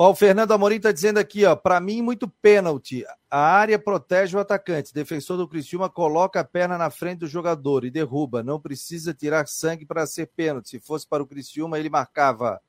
Ó, 0.00 0.12
o 0.12 0.14
Fernando 0.14 0.52
Amorim 0.52 0.76
está 0.76 0.92
dizendo 0.92 1.18
aqui, 1.18 1.44
ó, 1.44 1.56
para 1.56 1.80
mim 1.80 2.00
muito 2.02 2.28
pênalti. 2.28 3.04
A 3.28 3.40
área 3.40 3.76
protege 3.76 4.36
o 4.36 4.40
atacante. 4.40 4.94
Defensor 4.94 5.36
do 5.36 5.48
Criciúma 5.48 5.90
coloca 5.90 6.38
a 6.38 6.44
perna 6.44 6.78
na 6.78 6.88
frente 6.88 7.18
do 7.18 7.26
jogador 7.26 7.84
e 7.84 7.90
derruba. 7.90 8.40
Não 8.40 8.60
precisa 8.60 9.12
tirar 9.12 9.48
sangue 9.48 9.84
para 9.84 10.06
ser 10.06 10.26
pênalti. 10.36 10.68
Se 10.68 10.78
fosse 10.78 11.04
para 11.04 11.20
o 11.20 11.26
Criciúma, 11.26 11.80
ele 11.80 11.90
marcava. 11.90 12.60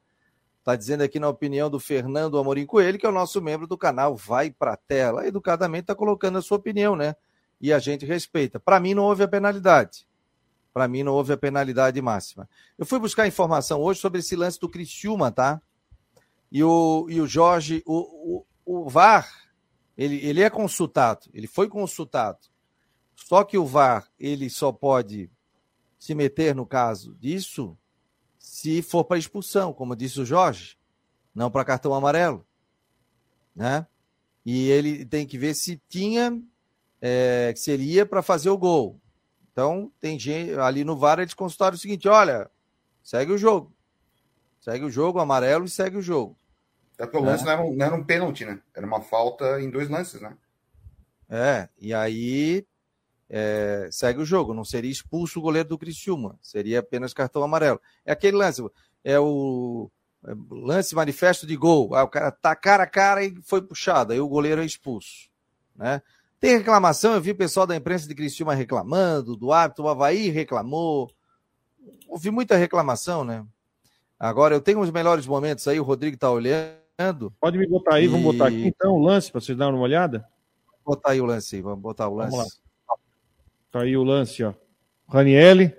Está 0.57 0.75
dizendo 0.75 1.03
aqui 1.03 1.19
na 1.19 1.29
opinião 1.29 1.69
do 1.69 1.79
Fernando 1.79 2.39
Amorim 2.39 2.65
Coelho, 2.65 2.97
que 2.97 3.05
é 3.05 3.09
o 3.09 3.11
nosso 3.11 3.39
membro 3.39 3.67
do 3.67 3.77
canal. 3.77 4.15
Vai 4.15 4.49
para 4.49 4.73
a 4.73 4.77
tela. 4.77 5.27
Educadamente 5.27 5.83
está 5.83 5.93
colocando 5.93 6.39
a 6.39 6.41
sua 6.41 6.57
opinião, 6.57 6.95
né? 6.95 7.15
E 7.61 7.71
a 7.71 7.77
gente 7.77 8.07
respeita. 8.07 8.59
Para 8.59 8.79
mim 8.79 8.95
não 8.95 9.03
houve 9.03 9.21
a 9.21 9.27
penalidade. 9.27 10.07
Para 10.73 10.87
mim 10.87 11.03
não 11.03 11.13
houve 11.13 11.31
a 11.31 11.37
penalidade 11.37 12.01
máxima. 12.01 12.49
Eu 12.75 12.87
fui 12.87 12.97
buscar 12.97 13.27
informação 13.27 13.81
hoje 13.81 13.99
sobre 13.99 14.19
esse 14.19 14.35
lance 14.35 14.59
do 14.59 14.67
Criciúma, 14.67 15.31
tá? 15.31 15.61
E 16.51 16.63
o, 16.63 17.07
e 17.09 17.21
o 17.21 17.27
Jorge, 17.27 17.83
o, 17.85 18.45
o, 18.65 18.83
o 18.83 18.89
VAR, 18.89 19.29
ele, 19.97 20.15
ele 20.25 20.41
é 20.41 20.49
consultado, 20.49 21.29
ele 21.33 21.47
foi 21.47 21.67
consultado. 21.67 22.39
Só 23.15 23.43
que 23.43 23.57
o 23.57 23.65
VAR, 23.65 24.09
ele 24.19 24.49
só 24.49 24.71
pode 24.71 25.29
se 25.99 26.15
meter 26.15 26.55
no 26.55 26.65
caso 26.65 27.15
disso 27.15 27.77
se 28.39 28.81
for 28.81 29.03
para 29.03 29.17
expulsão, 29.17 29.73
como 29.73 29.95
disse 29.95 30.21
o 30.21 30.25
Jorge, 30.25 30.77
não 31.35 31.51
para 31.51 31.65
cartão 31.65 31.93
amarelo. 31.93 32.45
Né? 33.55 33.85
E 34.45 34.69
ele 34.69 35.05
tem 35.05 35.27
que 35.27 35.37
ver 35.37 35.53
se 35.53 35.79
tinha, 35.89 36.41
é, 37.01 37.53
se 37.55 37.69
ele 37.69 37.83
ia 37.83 38.05
para 38.05 38.23
fazer 38.23 38.49
o 38.49 38.57
gol. 38.57 38.99
Então, 39.51 39.91
tem 39.99 40.17
gente 40.17 40.53
ali 40.53 40.85
no 40.85 40.97
VAR, 40.97 41.19
eles 41.19 41.33
consultaram 41.33 41.75
o 41.75 41.79
seguinte: 41.79 42.07
olha, 42.07 42.49
segue 43.03 43.33
o 43.33 43.37
jogo. 43.37 43.75
Segue 44.61 44.85
o 44.85 44.89
jogo, 44.89 45.19
amarelo 45.19 45.65
e 45.65 45.69
segue 45.69 45.97
o 45.97 46.01
jogo. 46.01 46.38
É 46.99 47.05
porque 47.05 47.17
o 47.17 47.21
lance 47.21 47.43
é. 47.43 47.45
não, 47.45 47.53
era 47.53 47.61
um, 47.61 47.73
não 47.73 47.85
era 47.85 47.95
um 47.95 48.03
pênalti, 48.03 48.43
né? 48.43 48.59
Era 48.75 48.85
uma 48.85 49.01
falta 49.01 49.61
em 49.61 49.69
dois 49.69 49.89
lances, 49.89 50.19
né? 50.19 50.35
É, 51.29 51.69
e 51.79 51.93
aí 51.93 52.67
é, 53.29 53.87
segue 53.89 54.19
o 54.19 54.25
jogo. 54.25 54.53
Não 54.53 54.65
seria 54.65 54.91
expulso 54.91 55.39
o 55.39 55.41
goleiro 55.41 55.69
do 55.69 55.77
Criciúma, 55.77 56.37
seria 56.41 56.79
apenas 56.79 57.13
cartão 57.13 57.41
amarelo. 57.41 57.79
É 58.05 58.11
aquele 58.11 58.35
lance, 58.35 58.61
é 59.01 59.17
o 59.17 59.89
é, 60.25 60.33
lance 60.51 60.93
manifesto 60.93 61.47
de 61.47 61.55
gol. 61.55 61.95
Aí 61.95 62.03
o 62.03 62.09
cara 62.09 62.31
tá 62.31 62.53
cara 62.53 62.83
a 62.83 62.87
cara 62.87 63.23
e 63.23 63.33
foi 63.43 63.61
puxado, 63.61 64.11
aí 64.11 64.19
o 64.19 64.27
goleiro 64.27 64.61
é 64.61 64.65
expulso, 64.65 65.29
né? 65.75 66.01
Tem 66.37 66.57
reclamação, 66.57 67.13
eu 67.13 67.21
vi 67.21 67.31
o 67.31 67.35
pessoal 67.35 67.67
da 67.67 67.75
imprensa 67.75 68.07
de 68.07 68.15
Criciúma 68.15 68.53
reclamando, 68.53 69.35
do 69.35 69.51
árbitro, 69.51 69.85
o 69.85 69.89
Havaí 69.89 70.29
reclamou. 70.29 71.11
Ouvi 72.07 72.31
muita 72.31 72.55
reclamação, 72.55 73.25
né? 73.25 73.45
Agora 74.17 74.55
eu 74.55 74.61
tenho 74.61 74.79
os 74.79 74.89
melhores 74.89 75.27
momentos 75.27 75.67
aí, 75.67 75.79
o 75.79 75.83
Rodrigo 75.83 76.17
tá 76.17 76.31
olhando. 76.31 76.79
Pode 77.39 77.57
me 77.57 77.65
botar 77.65 77.95
aí, 77.95 78.05
e... 78.05 78.07
vamos 78.07 78.25
botar 78.25 78.47
aqui 78.47 78.67
então 78.67 78.91
o 78.91 78.99
lance 78.99 79.31
para 79.31 79.39
vocês 79.39 79.57
darem 79.57 79.73
uma 79.73 79.83
olhada? 79.83 80.25
Vou 80.85 80.95
botar 80.95 81.11
aí 81.11 81.21
o 81.21 81.25
lance 81.25 81.55
aí, 81.55 81.61
vamos 81.61 81.79
botar 81.79 82.09
o 82.09 82.15
lance. 82.15 82.31
Vamos 82.31 82.45
lá. 82.45 82.97
Tá 83.71 83.81
aí 83.81 83.95
o 83.95 84.03
lance, 84.03 84.43
ó. 84.43 84.53
Ranielli 85.07 85.73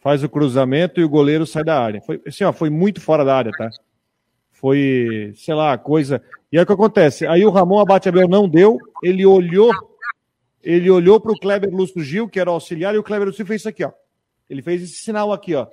faz 0.00 0.22
o 0.22 0.28
cruzamento 0.28 1.00
e 1.00 1.04
o 1.04 1.08
goleiro 1.08 1.46
sai 1.46 1.64
da 1.64 1.80
área. 1.80 2.02
Foi, 2.02 2.20
assim, 2.26 2.44
ó, 2.44 2.52
foi 2.52 2.68
muito 2.68 3.00
fora 3.00 3.24
da 3.24 3.34
área, 3.34 3.50
tá? 3.52 3.70
Foi, 4.52 5.32
sei 5.36 5.54
lá, 5.54 5.78
coisa. 5.78 6.22
E 6.52 6.58
aí 6.58 6.64
o 6.64 6.66
que 6.66 6.72
acontece? 6.72 7.26
Aí 7.26 7.44
o 7.44 7.50
Ramon 7.50 7.80
Abate 7.80 8.08
Abel 8.08 8.28
não 8.28 8.48
deu, 8.48 8.78
ele 9.02 9.24
olhou, 9.24 9.72
ele 10.62 10.90
olhou 10.90 11.20
para 11.20 11.32
o 11.32 11.38
Kleber 11.38 11.70
Lúcio 11.70 12.02
Gil, 12.02 12.28
que 12.28 12.40
era 12.40 12.50
o 12.50 12.54
auxiliar, 12.54 12.94
e 12.94 12.98
o 12.98 13.02
Kleber 13.02 13.28
Lúcio 13.28 13.46
fez 13.46 13.62
isso 13.62 13.68
aqui, 13.68 13.84
ó. 13.84 13.92
Ele 14.50 14.62
fez 14.62 14.82
esse 14.82 14.94
sinal 14.94 15.32
aqui, 15.32 15.54
ó, 15.54 15.66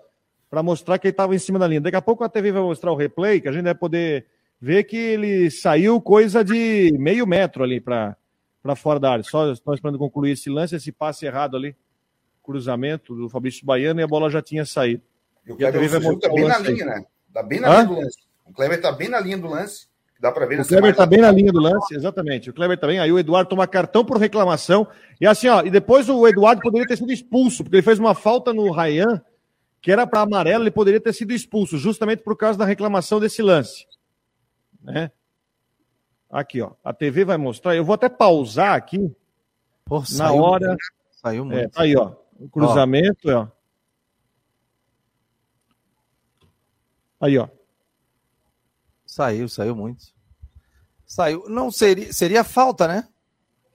para 0.55 0.63
mostrar 0.63 0.97
que 0.97 1.07
ele 1.07 1.11
estava 1.11 1.35
em 1.35 1.37
cima 1.37 1.59
da 1.59 1.67
linha. 1.67 1.81
Daqui 1.81 1.97
a 1.97 2.01
pouco 2.01 2.23
a 2.23 2.29
TV 2.29 2.49
vai 2.49 2.61
mostrar 2.61 2.89
o 2.89 2.95
replay, 2.95 3.41
que 3.41 3.49
a 3.49 3.51
gente 3.51 3.65
vai 3.65 3.75
poder 3.75 4.25
ver 4.57 4.85
que 4.85 4.95
ele 4.95 5.51
saiu 5.51 5.99
coisa 5.99 6.45
de 6.45 6.95
meio 6.97 7.27
metro 7.27 7.61
ali 7.61 7.81
para 7.81 8.15
fora 8.77 8.97
da 8.97 9.11
área. 9.11 9.23
Só 9.25 9.51
estamos 9.51 9.79
esperando 9.79 9.99
concluir 9.99 10.31
esse 10.31 10.49
lance, 10.49 10.73
esse 10.73 10.93
passe 10.93 11.25
errado 11.25 11.57
ali, 11.57 11.75
cruzamento 12.41 13.13
do 13.13 13.27
Fabrício 13.27 13.65
Baiano, 13.65 13.99
e 13.99 14.03
a 14.03 14.07
bola 14.07 14.29
já 14.29 14.41
tinha 14.41 14.63
saído. 14.65 15.03
E 15.45 15.51
o 15.51 15.57
Kleber 15.57 16.01
Lúcio 16.01 16.19
tá 16.21 16.29
bem 16.29 16.47
na 16.47 16.57
linha, 16.59 16.85
né? 16.85 17.05
Tá 17.33 17.43
bem 17.43 17.59
na 17.59 17.67
Hã? 17.67 17.73
linha 17.73 17.87
do 17.87 17.99
lance. 17.99 18.17
O 18.45 18.53
Kleber 18.53 18.81
tá 18.81 18.91
bem 18.93 19.09
na 19.09 19.19
linha 19.19 19.37
do 19.37 19.47
lance. 19.49 19.87
Dá 20.21 20.31
para 20.31 20.45
ver 20.45 20.61
O 20.61 20.65
Kleber 20.65 20.91
está 20.91 21.05
bem 21.05 21.19
na 21.19 21.31
linha 21.31 21.51
do 21.51 21.59
lance, 21.59 21.93
exatamente. 21.93 22.49
O 22.49 22.53
Kleber 22.53 22.79
também. 22.79 22.95
Tá 22.95 23.03
aí 23.03 23.11
o 23.11 23.19
Eduardo 23.19 23.49
toma 23.49 23.67
cartão 23.67 24.05
por 24.05 24.15
reclamação. 24.15 24.87
E 25.19 25.27
assim, 25.27 25.49
ó, 25.49 25.63
e 25.65 25.69
depois 25.69 26.07
o 26.07 26.25
Eduardo 26.25 26.61
poderia 26.61 26.87
ter 26.87 26.95
sido 26.95 27.11
expulso, 27.11 27.61
porque 27.61 27.75
ele 27.75 27.83
fez 27.83 27.99
uma 27.99 28.15
falta 28.15 28.53
no 28.53 28.71
Rayan, 28.71 29.21
que 29.85 29.91
era 29.91 30.07
para 30.07 30.21
amarelo, 30.21 30.63
ele 30.63 30.71
poderia 30.71 30.99
ter 30.99 31.13
sido 31.13 31.31
expulso, 31.31 31.77
justamente 31.77 32.23
por 32.23 32.35
causa 32.35 32.57
da 32.57 32.65
reclamação 32.65 33.19
desse 33.19 33.43
lance. 33.43 33.85
Né? 34.81 35.11
Aqui, 36.27 36.59
ó. 36.59 36.71
A 36.83 36.91
TV 36.91 37.23
vai 37.23 37.37
mostrar. 37.37 37.75
Eu 37.75 37.85
vou 37.85 37.93
até 37.93 38.09
pausar 38.09 38.73
aqui. 38.73 39.15
Pô, 39.85 39.99
na 39.99 40.05
saiu, 40.07 40.41
hora. 40.41 40.75
Saiu 41.21 41.43
é, 41.43 41.45
muito. 41.45 41.79
É, 41.79 41.83
aí, 41.83 41.95
ó. 41.95 42.15
O 42.39 42.49
cruzamento, 42.49 43.29
ó. 43.29 43.43
ó. 43.43 43.47
Aí, 47.21 47.37
ó. 47.37 47.47
Saiu, 49.05 49.47
saiu 49.47 49.75
muito. 49.75 50.03
Saiu. 51.05 51.47
Não, 51.47 51.69
seria, 51.69 52.11
seria 52.11 52.43
falta, 52.43 52.87
né? 52.87 53.07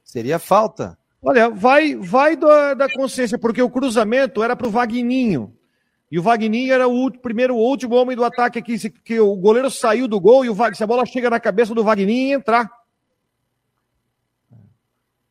Seria 0.02 0.40
falta. 0.40 0.98
Olha, 1.22 1.48
vai, 1.48 1.94
vai 1.94 2.34
da, 2.34 2.74
da 2.74 2.92
consciência, 2.92 3.38
porque 3.38 3.62
o 3.62 3.70
cruzamento 3.70 4.42
era 4.42 4.56
para 4.56 4.66
o 4.66 4.72
Vagninho. 4.72 5.56
E 6.10 6.18
o 6.18 6.22
Vagninho 6.22 6.72
era 6.72 6.88
o 6.88 7.10
primeiro, 7.10 7.54
o 7.54 7.58
último 7.58 7.94
homem 7.94 8.16
do 8.16 8.24
ataque 8.24 8.58
aqui, 8.58 8.90
que 8.90 9.20
o 9.20 9.36
goleiro 9.36 9.70
saiu 9.70 10.08
do 10.08 10.20
gol 10.20 10.44
e 10.44 10.50
o 10.50 10.74
se 10.74 10.82
a 10.82 10.86
bola 10.86 11.06
chega 11.06 11.30
na 11.30 11.38
cabeça 11.38 11.74
do 11.74 11.84
Vagninho 11.84 12.36
entrar. 12.36 12.70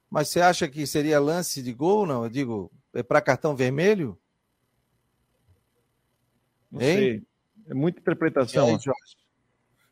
Mas 0.09 0.29
você 0.29 0.41
acha 0.41 0.67
que 0.67 0.87
seria 0.87 1.19
lance 1.19 1.61
de 1.61 1.73
gol, 1.73 2.05
não? 2.05 2.23
Eu 2.23 2.29
digo, 2.29 2.71
é 2.93 3.03
para 3.03 3.21
cartão 3.21 3.55
vermelho? 3.55 4.17
Não 6.71 6.81
hein? 6.81 6.97
sei. 6.97 7.23
É 7.67 7.73
muita 7.73 7.99
interpretação. 7.99 8.65
Aí, 8.65 8.71
Jorge? 8.71 9.19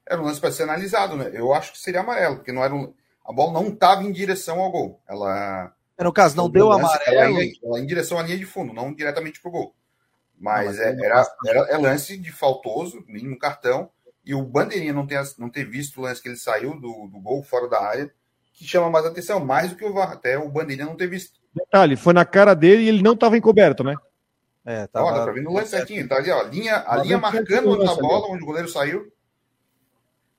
era 0.10 0.22
um 0.22 0.26
lance 0.26 0.40
para 0.40 0.52
ser 0.52 0.64
analisado, 0.64 1.16
né? 1.16 1.30
Eu 1.34 1.54
acho 1.54 1.74
que 1.74 1.80
seria 1.80 2.00
amarelo, 2.00 2.38
porque 2.38 2.52
não 2.52 2.64
era 2.64 2.74
um... 2.74 2.94
a 3.26 3.34
bola 3.34 3.54
não 3.54 3.68
estava 3.68 4.04
em 4.04 4.12
direção 4.12 4.60
ao 4.60 4.72
gol. 4.72 5.02
Ela. 5.08 5.74
É, 5.98 6.04
no 6.04 6.14
caso, 6.14 6.38
não 6.38 6.50
deu 6.50 6.70
lance, 6.70 6.86
amarelo. 6.86 7.18
Ela 7.18 7.44
ia, 7.44 7.54
ela 7.64 7.78
ia 7.78 7.84
em 7.84 7.88
direção 7.88 8.18
à 8.18 8.24
linha 8.24 8.38
de 8.38 8.46
fundo, 8.46 8.74
não 8.74 8.94
diretamente 8.94 9.42
para 9.42 9.50
o 9.50 9.52
gol. 9.52 9.76
Mas, 10.40 10.78
não, 10.78 10.86
mas 10.86 11.00
é, 11.00 11.06
era, 11.06 11.36
era, 11.46 11.60
é 11.70 11.78
lance 11.78 12.18
de 12.18 12.32
faltoso, 12.32 13.04
mínimo 13.08 13.38
cartão. 13.38 13.90
E 14.24 14.36
o 14.36 14.44
Bandeirinha 14.44 14.94
não 14.94 15.08
ter, 15.08 15.22
não 15.38 15.50
ter 15.50 15.64
visto 15.66 15.98
o 15.98 16.04
lance 16.04 16.22
que 16.22 16.28
ele 16.28 16.38
saiu 16.38 16.80
do, 16.80 17.08
do 17.08 17.20
gol 17.20 17.42
fora 17.44 17.68
da 17.68 17.82
área, 17.82 18.12
que 18.54 18.66
chama 18.66 18.90
mais 18.90 19.06
atenção, 19.06 19.40
mais 19.40 19.70
do 19.70 19.78
que 19.78 19.86
o 19.86 19.94
VAR. 19.94 20.12
Até 20.12 20.38
o 20.38 20.50
Bandeirinha 20.50 20.88
não 20.88 20.98
ter 20.98 21.08
visto. 21.08 21.40
Detalhe, 21.56 21.96
foi 21.96 22.14
na 22.14 22.26
cara 22.26 22.54
dele 22.54 22.84
e 22.84 22.90
ele 22.90 23.02
não 23.02 23.14
estava 23.14 23.38
encoberto, 23.38 23.84
né? 23.84 23.96
É, 24.66 24.86
tava... 24.88 25.06
Ó, 25.06 25.12
dá 25.12 25.24
pra 25.24 25.32
ver 25.32 25.42
no 25.42 25.54
lance 25.54 25.72
certinho. 25.72 26.08
Tá 26.08 26.18
ali, 26.18 26.30
ó. 26.30 26.44
Linha, 26.44 26.84
a 26.86 26.98
linha 26.98 27.18
marcando 27.18 27.82
a 27.90 27.96
bola, 27.96 28.28
onde 28.28 28.44
o 28.44 28.46
goleiro 28.46 28.68
saiu. 28.68 29.12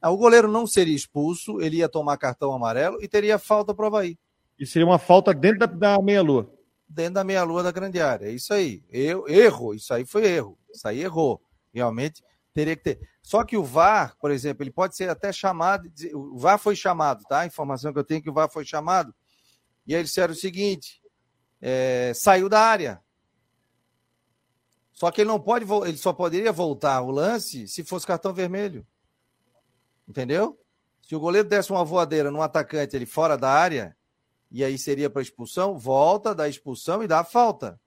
Ah, 0.00 0.10
o 0.10 0.16
goleiro 0.16 0.46
não 0.46 0.66
seria 0.66 0.94
expulso, 0.94 1.60
ele 1.60 1.78
ia 1.78 1.88
tomar 1.88 2.16
cartão 2.18 2.52
amarelo 2.52 3.02
e 3.02 3.08
teria 3.08 3.38
falta 3.38 3.74
para 3.74 3.84
o 3.84 3.86
Havaí. 3.88 4.16
E 4.58 4.66
seria 4.66 4.86
uma 4.86 4.98
falta 4.98 5.32
dentro 5.34 5.60
da, 5.60 5.66
da 5.66 6.02
meia-lua. 6.02 6.52
Dentro 6.88 7.14
da 7.14 7.24
meia-lua 7.24 7.62
da 7.62 7.70
grande 7.70 8.00
área. 8.00 8.26
É 8.26 8.32
isso 8.32 8.52
aí. 8.54 8.82
Eu, 8.88 9.28
erro, 9.28 9.74
isso 9.74 9.92
aí 9.92 10.04
foi 10.04 10.26
erro. 10.26 10.58
Isso 10.72 10.88
aí 10.88 11.00
errou. 11.00 11.42
Realmente 11.72 12.22
teria 12.54 12.74
que 12.74 12.82
ter. 12.82 13.08
Só 13.22 13.44
que 13.44 13.56
o 13.56 13.62
VAR, 13.62 14.16
por 14.18 14.30
exemplo, 14.30 14.62
ele 14.62 14.70
pode 14.70 14.96
ser 14.96 15.08
até 15.10 15.32
chamado. 15.32 15.88
O 16.14 16.38
VAR 16.38 16.58
foi 16.58 16.74
chamado, 16.74 17.22
tá? 17.24 17.40
A 17.40 17.46
informação 17.46 17.92
que 17.92 17.98
eu 17.98 18.04
tenho 18.04 18.18
é 18.18 18.22
que 18.22 18.30
o 18.30 18.32
VAR 18.32 18.50
foi 18.50 18.64
chamado. 18.64 19.14
E 19.86 19.94
aí 19.94 20.00
eles 20.00 20.10
disseram 20.10 20.32
o 20.32 20.36
seguinte: 20.36 21.00
é, 21.60 22.12
saiu 22.14 22.48
da 22.48 22.60
área. 22.60 23.02
Só 24.92 25.10
que 25.10 25.20
ele 25.20 25.28
não 25.28 25.38
pode, 25.38 25.64
ele 25.86 25.96
só 25.96 26.12
poderia 26.12 26.50
voltar 26.50 27.00
o 27.02 27.10
lance 27.10 27.68
se 27.68 27.84
fosse 27.84 28.06
cartão 28.06 28.34
vermelho. 28.34 28.84
Entendeu? 30.08 30.58
Se 31.00 31.14
o 31.14 31.20
goleiro 31.20 31.48
desse 31.48 31.70
uma 31.70 31.84
voadeira 31.84 32.30
no 32.30 32.42
atacante 32.42 32.96
ele 32.96 33.06
fora 33.06 33.38
da 33.38 33.50
área, 33.50 33.96
e 34.50 34.64
aí 34.64 34.78
seria 34.78 35.10
para 35.10 35.22
expulsão, 35.22 35.76
volta, 35.76 36.34
dá 36.34 36.48
expulsão 36.48 37.02
e 37.02 37.06
dá 37.06 37.22
falta. 37.22 37.78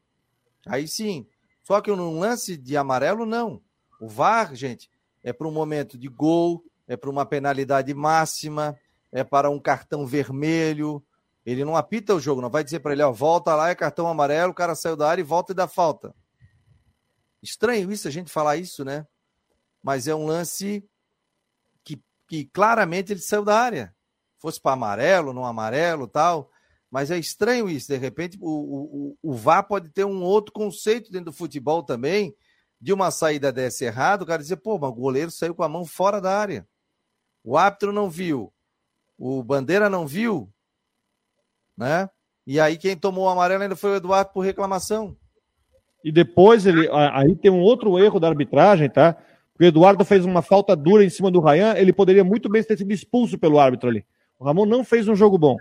Aí 0.65 0.87
sim. 0.87 1.27
Só 1.63 1.81
que 1.81 1.91
num 1.91 2.19
lance 2.19 2.57
de 2.57 2.77
amarelo, 2.77 3.25
não. 3.25 3.61
O 3.99 4.07
VAR, 4.07 4.55
gente, 4.55 4.89
é 5.23 5.31
para 5.31 5.47
um 5.47 5.51
momento 5.51 5.97
de 5.97 6.07
gol, 6.07 6.63
é 6.87 6.95
para 6.97 7.09
uma 7.09 7.25
penalidade 7.25 7.93
máxima, 7.93 8.77
é 9.11 9.23
para 9.23 9.49
um 9.49 9.59
cartão 9.59 10.05
vermelho. 10.05 11.03
Ele 11.45 11.65
não 11.65 11.75
apita 11.75 12.13
o 12.13 12.19
jogo, 12.19 12.41
não 12.41 12.49
vai 12.49 12.63
dizer 12.63 12.79
para 12.79 12.93
ele, 12.93 13.03
ó, 13.03 13.11
volta 13.11 13.55
lá, 13.55 13.69
é 13.69 13.75
cartão 13.75 14.07
amarelo, 14.07 14.51
o 14.51 14.55
cara 14.55 14.75
saiu 14.75 14.95
da 14.95 15.09
área 15.09 15.21
e 15.21 15.25
volta 15.25 15.51
e 15.51 15.55
dá 15.55 15.67
falta. 15.67 16.13
Estranho 17.41 17.91
isso, 17.91 18.07
a 18.07 18.11
gente 18.11 18.31
falar 18.31 18.57
isso, 18.57 18.85
né? 18.85 19.07
Mas 19.81 20.07
é 20.07 20.13
um 20.13 20.25
lance 20.25 20.87
que 22.31 22.45
claramente 22.45 23.11
ele 23.11 23.19
saiu 23.19 23.43
da 23.43 23.59
área. 23.59 23.93
Fosse 24.37 24.57
para 24.59 24.71
amarelo, 24.71 25.33
não 25.33 25.45
amarelo 25.45 26.07
tal. 26.07 26.49
Mas 26.91 27.09
é 27.09 27.17
estranho 27.17 27.69
isso. 27.69 27.87
De 27.87 27.97
repente, 27.97 28.37
o, 28.41 29.15
o, 29.23 29.31
o 29.31 29.33
VAR 29.33 29.65
pode 29.65 29.89
ter 29.89 30.03
um 30.03 30.21
outro 30.21 30.51
conceito 30.51 31.09
dentro 31.09 31.31
do 31.31 31.33
futebol 31.33 31.81
também, 31.81 32.35
de 32.79 32.91
uma 32.91 33.09
saída 33.11 33.51
dessa 33.51 33.85
errado, 33.85 34.23
o 34.23 34.25
cara 34.25 34.41
dizer, 34.41 34.57
pô, 34.57 34.77
mas 34.77 34.89
o 34.89 34.93
goleiro 34.93 35.31
saiu 35.31 35.55
com 35.55 35.63
a 35.63 35.69
mão 35.69 35.85
fora 35.85 36.19
da 36.19 36.37
área. 36.37 36.67
O 37.43 37.57
árbitro 37.57 37.93
não 37.93 38.09
viu. 38.09 38.51
O 39.17 39.41
Bandeira 39.41 39.89
não 39.89 40.05
viu. 40.05 40.51
Né? 41.77 42.09
E 42.45 42.59
aí 42.59 42.77
quem 42.77 42.97
tomou 42.97 43.25
o 43.25 43.29
amarelo 43.29 43.63
ainda 43.63 43.75
foi 43.75 43.91
o 43.91 43.95
Eduardo 43.95 44.31
por 44.33 44.41
reclamação. 44.41 45.15
E 46.03 46.11
depois 46.11 46.65
ele. 46.65 46.89
Aí 46.91 47.35
tem 47.35 47.51
um 47.51 47.61
outro 47.61 47.97
erro 47.99 48.19
da 48.19 48.27
arbitragem, 48.27 48.89
tá? 48.89 49.15
o 49.59 49.63
Eduardo 49.63 50.03
fez 50.03 50.25
uma 50.25 50.41
falta 50.41 50.75
dura 50.75 51.03
em 51.03 51.09
cima 51.09 51.29
do 51.29 51.39
Rayan, 51.39 51.75
ele 51.77 51.93
poderia 51.93 52.23
muito 52.23 52.49
bem 52.49 52.63
ter 52.63 52.75
sido 52.75 52.91
expulso 52.91 53.37
pelo 53.37 53.59
árbitro 53.59 53.89
ali. 53.89 54.03
O 54.39 54.43
Ramon 54.43 54.65
não 54.65 54.83
fez 54.83 55.07
um 55.07 55.15
jogo 55.15 55.37
bom. 55.37 55.55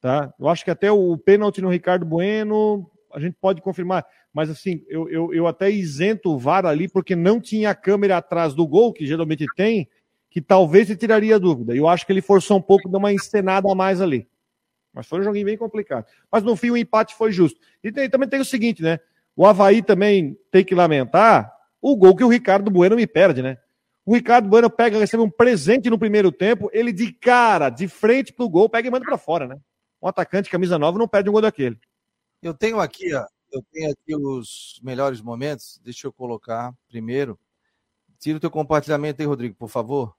Tá? 0.00 0.32
Eu 0.38 0.48
acho 0.48 0.64
que 0.64 0.70
até 0.70 0.90
o 0.90 1.16
pênalti 1.18 1.60
no 1.60 1.68
Ricardo 1.68 2.06
Bueno, 2.06 2.90
a 3.12 3.20
gente 3.20 3.36
pode 3.40 3.60
confirmar. 3.60 4.06
Mas 4.32 4.48
assim, 4.48 4.82
eu, 4.88 5.08
eu, 5.10 5.34
eu 5.34 5.46
até 5.46 5.70
isento 5.70 6.30
o 6.30 6.38
VAR 6.38 6.64
ali, 6.64 6.88
porque 6.88 7.14
não 7.14 7.40
tinha 7.40 7.70
a 7.70 7.74
câmera 7.74 8.16
atrás 8.16 8.54
do 8.54 8.66
gol, 8.66 8.92
que 8.92 9.06
geralmente 9.06 9.44
tem, 9.56 9.88
que 10.30 10.40
talvez 10.40 10.86
se 10.86 10.96
tiraria 10.96 11.38
dúvida. 11.38 11.74
Eu 11.74 11.88
acho 11.88 12.06
que 12.06 12.12
ele 12.12 12.22
forçou 12.22 12.56
um 12.56 12.62
pouco, 12.62 12.88
deu 12.88 12.98
uma 12.98 13.12
encenada 13.12 13.70
a 13.70 13.74
mais 13.74 14.00
ali. 14.00 14.26
Mas 14.92 15.06
foi 15.06 15.20
um 15.20 15.24
joguinho 15.24 15.46
bem 15.46 15.56
complicado. 15.56 16.06
Mas 16.32 16.42
no 16.42 16.56
fim 16.56 16.70
o 16.70 16.76
empate 16.76 17.14
foi 17.14 17.30
justo. 17.32 17.60
E 17.82 17.92
tem, 17.92 18.08
também 18.08 18.28
tem 18.28 18.40
o 18.40 18.44
seguinte, 18.44 18.82
né? 18.82 18.98
O 19.36 19.46
Havaí 19.46 19.82
também 19.82 20.36
tem 20.50 20.64
que 20.64 20.74
lamentar 20.74 21.52
o 21.80 21.96
gol 21.96 22.16
que 22.16 22.24
o 22.24 22.28
Ricardo 22.28 22.70
Bueno 22.70 22.96
me 22.96 23.06
perde, 23.06 23.42
né? 23.42 23.58
O 24.04 24.14
Ricardo 24.14 24.48
Bueno 24.48 24.70
pega, 24.70 24.98
recebe 24.98 25.22
um 25.22 25.30
presente 25.30 25.90
no 25.90 25.98
primeiro 25.98 26.32
tempo, 26.32 26.70
ele 26.72 26.92
de 26.92 27.12
cara, 27.12 27.68
de 27.68 27.86
frente 27.86 28.32
pro 28.32 28.48
gol, 28.48 28.68
pega 28.68 28.88
e 28.88 28.90
manda 28.90 29.04
para 29.04 29.18
fora, 29.18 29.46
né? 29.46 29.56
Um 30.02 30.08
atacante 30.08 30.50
camisa 30.50 30.78
nova 30.78 30.98
não 30.98 31.08
perde 31.08 31.28
um 31.28 31.32
gol 31.32 31.42
daquele. 31.42 31.78
Eu 32.42 32.54
tenho 32.54 32.80
aqui, 32.80 33.14
ó, 33.14 33.26
eu 33.52 33.62
tenho 33.72 33.90
aqui 33.90 34.16
os 34.16 34.80
melhores 34.82 35.20
momentos. 35.20 35.80
Deixa 35.84 36.06
eu 36.06 36.12
colocar 36.12 36.74
primeiro. 36.88 37.38
Tira 38.18 38.38
o 38.38 38.40
teu 38.40 38.50
compartilhamento 38.50 39.20
aí, 39.20 39.26
Rodrigo, 39.26 39.54
por 39.54 39.68
favor. 39.68 40.14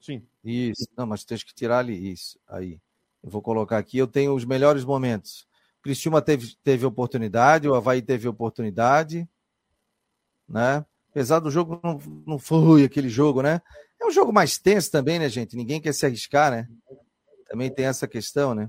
Sim. 0.00 0.26
Isso. 0.42 0.86
Não, 0.96 1.06
mas 1.06 1.24
tens 1.24 1.42
que 1.42 1.54
tirar 1.54 1.78
ali. 1.78 2.12
Isso. 2.12 2.38
Aí. 2.46 2.80
Eu 3.22 3.30
vou 3.30 3.40
colocar 3.40 3.78
aqui. 3.78 3.98
Eu 3.98 4.06
tenho 4.06 4.34
os 4.34 4.44
melhores 4.44 4.84
momentos. 4.84 5.46
Cristiúma 5.82 6.22
teve, 6.22 6.54
teve 6.62 6.86
oportunidade, 6.86 7.68
o 7.68 7.74
Havaí 7.74 8.00
teve 8.00 8.28
oportunidade 8.28 9.28
né? 10.48 10.84
Apesar 11.10 11.38
do 11.38 11.50
jogo 11.50 11.80
não, 11.82 12.00
não 12.26 12.38
foi 12.38 12.84
aquele 12.84 13.08
jogo, 13.08 13.42
né? 13.42 13.60
É 14.00 14.06
um 14.06 14.10
jogo 14.10 14.32
mais 14.32 14.58
tenso 14.58 14.90
também, 14.90 15.18
né, 15.18 15.28
gente? 15.28 15.56
Ninguém 15.56 15.80
quer 15.80 15.94
se 15.94 16.04
arriscar, 16.04 16.50
né? 16.50 16.68
Também 17.48 17.70
tem 17.70 17.86
essa 17.86 18.08
questão, 18.08 18.54
né? 18.54 18.68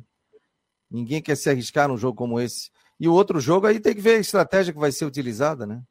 Ninguém 0.96 1.22
quer 1.22 1.36
se 1.36 1.50
arriscar 1.50 1.90
num 1.90 1.98
jogo 1.98 2.18
como 2.18 2.40
esse. 2.40 2.72
E 2.98 3.06
o 3.10 3.14
outro 3.14 3.42
jogo 3.42 3.68
aí 3.68 3.82
tem 3.82 3.94
que 3.94 4.00
ver 4.00 4.16
a 4.16 4.20
estratégia 4.20 4.74
que 4.74 4.80
vai 4.80 4.94
ser 4.94 5.04
utilizada, 5.04 5.66
né? 5.66 5.84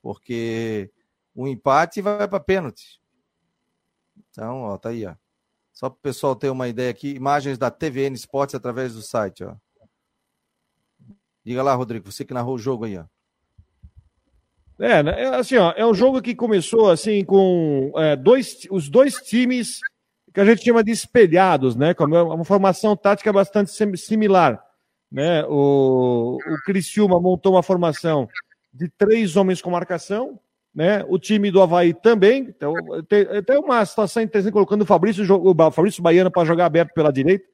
Porque 0.00 0.92
o 1.34 1.48
empate 1.48 2.00
vai 2.00 2.28
para 2.28 2.38
pênalti. 2.38 3.00
Então, 4.30 4.62
ó, 4.62 4.78
tá 4.78 4.90
aí, 4.90 5.04
ó. 5.04 5.16
Só 5.72 5.90
para 5.90 5.96
o 5.96 6.00
pessoal 6.00 6.36
ter 6.36 6.50
uma 6.50 6.68
ideia 6.68 6.88
aqui, 6.88 7.08
imagens 7.08 7.58
da 7.58 7.68
TVN 7.68 8.14
Esportes 8.14 8.54
através 8.54 8.94
do 8.94 9.02
site, 9.02 9.42
ó. 9.42 9.56
Diga 11.44 11.62
lá, 11.62 11.74
Rodrigo, 11.74 12.12
você 12.12 12.24
que 12.24 12.34
narrou 12.34 12.54
o 12.54 12.58
jogo 12.58 12.84
aí, 12.84 12.96
ó. 12.96 13.06
É, 14.78 15.02
né, 15.02 15.20
é, 15.20 15.26
assim, 15.34 15.56
ó, 15.56 15.72
é 15.76 15.84
um 15.84 15.94
jogo 15.94 16.22
que 16.22 16.36
começou 16.36 16.88
assim 16.88 17.24
com 17.24 17.92
é, 17.96 18.14
dois, 18.14 18.68
os 18.70 18.88
dois 18.88 19.14
times 19.14 19.80
que 20.32 20.40
a 20.40 20.44
gente 20.44 20.64
chama 20.64 20.84
de 20.84 20.90
espelhados, 20.90 21.76
né? 21.76 21.94
É 21.98 22.04
uma 22.04 22.44
formação 22.44 22.96
tática 22.96 23.32
bastante 23.32 23.70
similar. 23.96 24.62
Né? 25.10 25.44
O, 25.46 26.36
o 26.36 26.56
Criciúma 26.64 27.20
montou 27.20 27.54
uma 27.54 27.62
formação 27.62 28.28
de 28.72 28.88
três 28.88 29.36
homens 29.36 29.62
com 29.62 29.70
marcação, 29.70 30.38
né? 30.74 31.04
O 31.08 31.18
time 31.18 31.50
do 31.50 31.62
Havaí 31.62 31.94
também. 31.94 32.42
Então, 32.48 32.74
tem, 33.08 33.24
tem 33.42 33.58
uma 33.58 33.84
situação 33.84 34.22
interessante 34.22 34.52
colocando 34.52 34.82
o 34.82 34.86
Fabrício, 34.86 35.24
o 35.34 35.70
Fabrício 35.72 36.02
Baiano 36.02 36.30
para 36.30 36.46
jogar 36.46 36.66
aberto 36.66 36.92
pela 36.92 37.12
direita. 37.12 37.44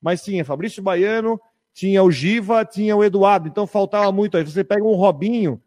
Mas 0.00 0.20
sim, 0.22 0.40
é 0.40 0.44
Fabrício 0.44 0.82
Baiano, 0.82 1.38
tinha 1.74 2.02
o 2.02 2.10
Giva, 2.10 2.64
tinha 2.64 2.96
o 2.96 3.04
Eduardo. 3.04 3.48
Então 3.48 3.66
faltava 3.66 4.10
muito. 4.12 4.36
Aí 4.36 4.44
você 4.44 4.64
pega 4.64 4.84
um 4.84 4.94
Robinho, 4.94 5.60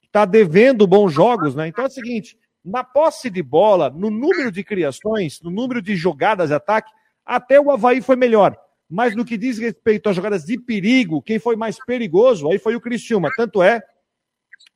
que 0.00 0.06
está 0.06 0.24
devendo 0.24 0.86
bons 0.86 1.12
jogos, 1.12 1.54
né? 1.54 1.66
Então 1.66 1.84
é 1.84 1.88
o 1.88 1.90
seguinte: 1.90 2.38
na 2.64 2.84
posse 2.84 3.30
de 3.30 3.42
bola, 3.42 3.90
no 3.90 4.10
número 4.10 4.50
de 4.52 4.62
criações, 4.62 5.40
no 5.42 5.50
número 5.50 5.80
de 5.80 5.96
jogadas 5.96 6.48
de 6.48 6.54
ataque, 6.54 6.90
até 7.24 7.60
o 7.60 7.70
Havaí 7.70 8.00
foi 8.00 8.16
melhor. 8.16 8.56
Mas 8.88 9.14
no 9.14 9.24
que 9.24 9.38
diz 9.38 9.58
respeito 9.58 10.08
às 10.08 10.16
jogadas 10.16 10.44
de 10.44 10.58
perigo, 10.58 11.22
quem 11.22 11.38
foi 11.38 11.54
mais 11.54 11.78
perigoso 11.84 12.48
aí 12.48 12.58
foi 12.58 12.74
o 12.74 12.80
Criciúma. 12.80 13.30
Tanto 13.36 13.62
é 13.62 13.80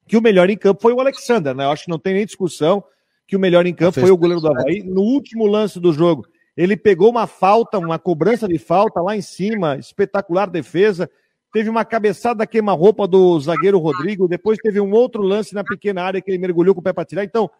que 0.06 0.16
o 0.16 0.22
melhor 0.22 0.48
em 0.48 0.56
campo 0.56 0.80
foi 0.80 0.92
o 0.92 1.00
Alexander, 1.00 1.54
né? 1.54 1.64
Eu 1.64 1.70
acho 1.70 1.84
que 1.84 1.90
não 1.90 1.98
tem 1.98 2.14
nem 2.14 2.24
discussão 2.24 2.84
que 3.26 3.36
o 3.36 3.40
melhor 3.40 3.66
em 3.66 3.74
campo 3.74 4.00
foi 4.00 4.10
o 4.10 4.16
goleiro 4.16 4.40
do 4.40 4.48
Havaí. 4.48 4.82
No 4.82 5.00
último 5.00 5.46
lance 5.46 5.80
do 5.80 5.92
jogo, 5.92 6.26
ele 6.56 6.76
pegou 6.76 7.10
uma 7.10 7.26
falta, 7.26 7.78
uma 7.78 7.98
cobrança 7.98 8.46
de 8.46 8.58
falta 8.58 9.00
lá 9.00 9.16
em 9.16 9.22
cima, 9.22 9.76
espetacular 9.76 10.48
defesa. 10.48 11.10
Teve 11.52 11.68
uma 11.68 11.84
cabeçada 11.84 12.46
queima-roupa 12.46 13.08
do 13.08 13.38
zagueiro 13.40 13.78
Rodrigo. 13.78 14.28
Depois 14.28 14.58
teve 14.58 14.80
um 14.80 14.92
outro 14.92 15.22
lance 15.22 15.54
na 15.54 15.64
pequena 15.64 16.02
área 16.02 16.20
que 16.20 16.30
ele 16.30 16.38
mergulhou 16.38 16.74
com 16.74 16.80
o 16.80 16.84
pé 16.84 16.92
para 16.92 17.04
tirar. 17.04 17.24
Então, 17.24 17.50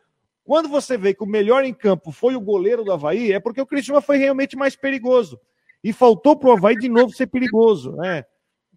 quando 0.45 0.69
você 0.69 0.97
vê 0.99 1.15
que 1.15 1.25
o 1.25 1.27
melhor 1.27 1.65
em 1.65 1.73
campo 1.73 2.13
foi 2.13 2.37
o 2.37 2.41
goleiro 2.41 2.85
do 2.85 2.93
Havaí, 2.93 3.33
é 3.33 3.41
porque 3.41 3.61
o 3.61 3.67
Cristiano 3.67 4.03
foi 4.03 4.19
realmente 4.19 4.57
mais 4.57 4.77
perigoso. 4.77 5.41
E 5.83 5.93
faltou 5.93 6.37
para 6.37 6.51
o 6.51 6.53
Havaí 6.53 6.77
de 6.77 6.89
novo 6.89 7.15
ser 7.15 7.27
perigoso. 7.27 7.93
Né? 7.97 8.25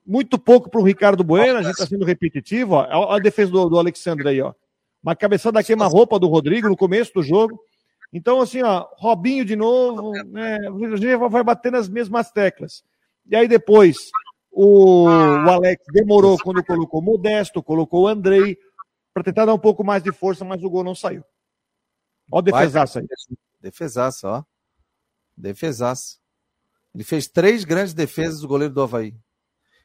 Muito 0.05 0.39
pouco 0.39 0.69
para 0.69 0.79
o 0.79 0.83
Ricardo 0.83 1.23
Bueno, 1.23 1.59
a 1.59 1.61
gente 1.61 1.73
está 1.73 1.85
sendo 1.85 2.05
repetitivo. 2.05 2.75
Ó. 2.75 3.11
A 3.11 3.19
defesa 3.19 3.51
do, 3.51 3.69
do 3.69 3.77
Alexandre 3.77 4.29
aí, 4.29 4.41
ó. 4.41 4.53
Uma 5.03 5.15
cabeçada 5.15 5.63
queima-roupa 5.63 6.17
do 6.17 6.27
Rodrigo 6.27 6.69
no 6.69 6.75
começo 6.75 7.13
do 7.13 7.21
jogo. 7.21 7.59
Então, 8.11 8.39
assim, 8.41 8.61
ó, 8.61 8.87
Robinho 8.97 9.43
de 9.43 9.55
novo, 9.55 10.11
né, 10.25 10.57
a 10.67 10.97
gente 10.97 11.15
vai 11.29 11.43
bater 11.43 11.71
nas 11.71 11.89
mesmas 11.89 12.31
teclas. 12.31 12.83
E 13.29 13.35
aí 13.35 13.47
depois, 13.47 13.97
o, 14.51 15.03
o 15.05 15.49
Alex 15.49 15.83
demorou 15.91 16.37
quando 16.37 16.63
colocou 16.63 17.01
Modesto, 17.01 17.61
colocou 17.61 18.03
o 18.03 18.07
Andrei, 18.07 18.57
para 19.13 19.23
tentar 19.23 19.45
dar 19.45 19.53
um 19.53 19.59
pouco 19.59 19.83
mais 19.83 20.01
de 20.01 20.11
força, 20.11 20.45
mas 20.45 20.63
o 20.63 20.69
gol 20.69 20.83
não 20.83 20.95
saiu. 20.95 21.23
Ó, 22.31 22.41
defesaça 22.41 22.99
aí. 22.99 23.07
Defesaça, 23.61 24.27
ó. 24.27 24.43
Defesaça. 25.35 26.17
Ele 26.93 27.03
fez 27.03 27.27
três 27.27 27.63
grandes 27.63 27.93
defesas 27.93 28.41
do 28.41 28.47
goleiro 28.47 28.73
do 28.73 28.81
Havaí. 28.81 29.15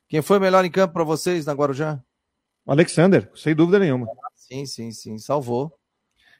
Quem 0.08 0.22
foi 0.22 0.38
melhor 0.38 0.64
em 0.64 0.70
campo 0.70 0.94
para 0.94 1.04
vocês 1.04 1.46
na 1.46 1.52
Guarujá? 1.52 2.02
Alexander, 2.66 3.30
sem 3.34 3.54
dúvida 3.54 3.78
nenhuma. 3.78 4.06
Sim, 4.34 4.66
sim, 4.66 4.92
sim. 4.92 5.18
Salvou. 5.18 5.72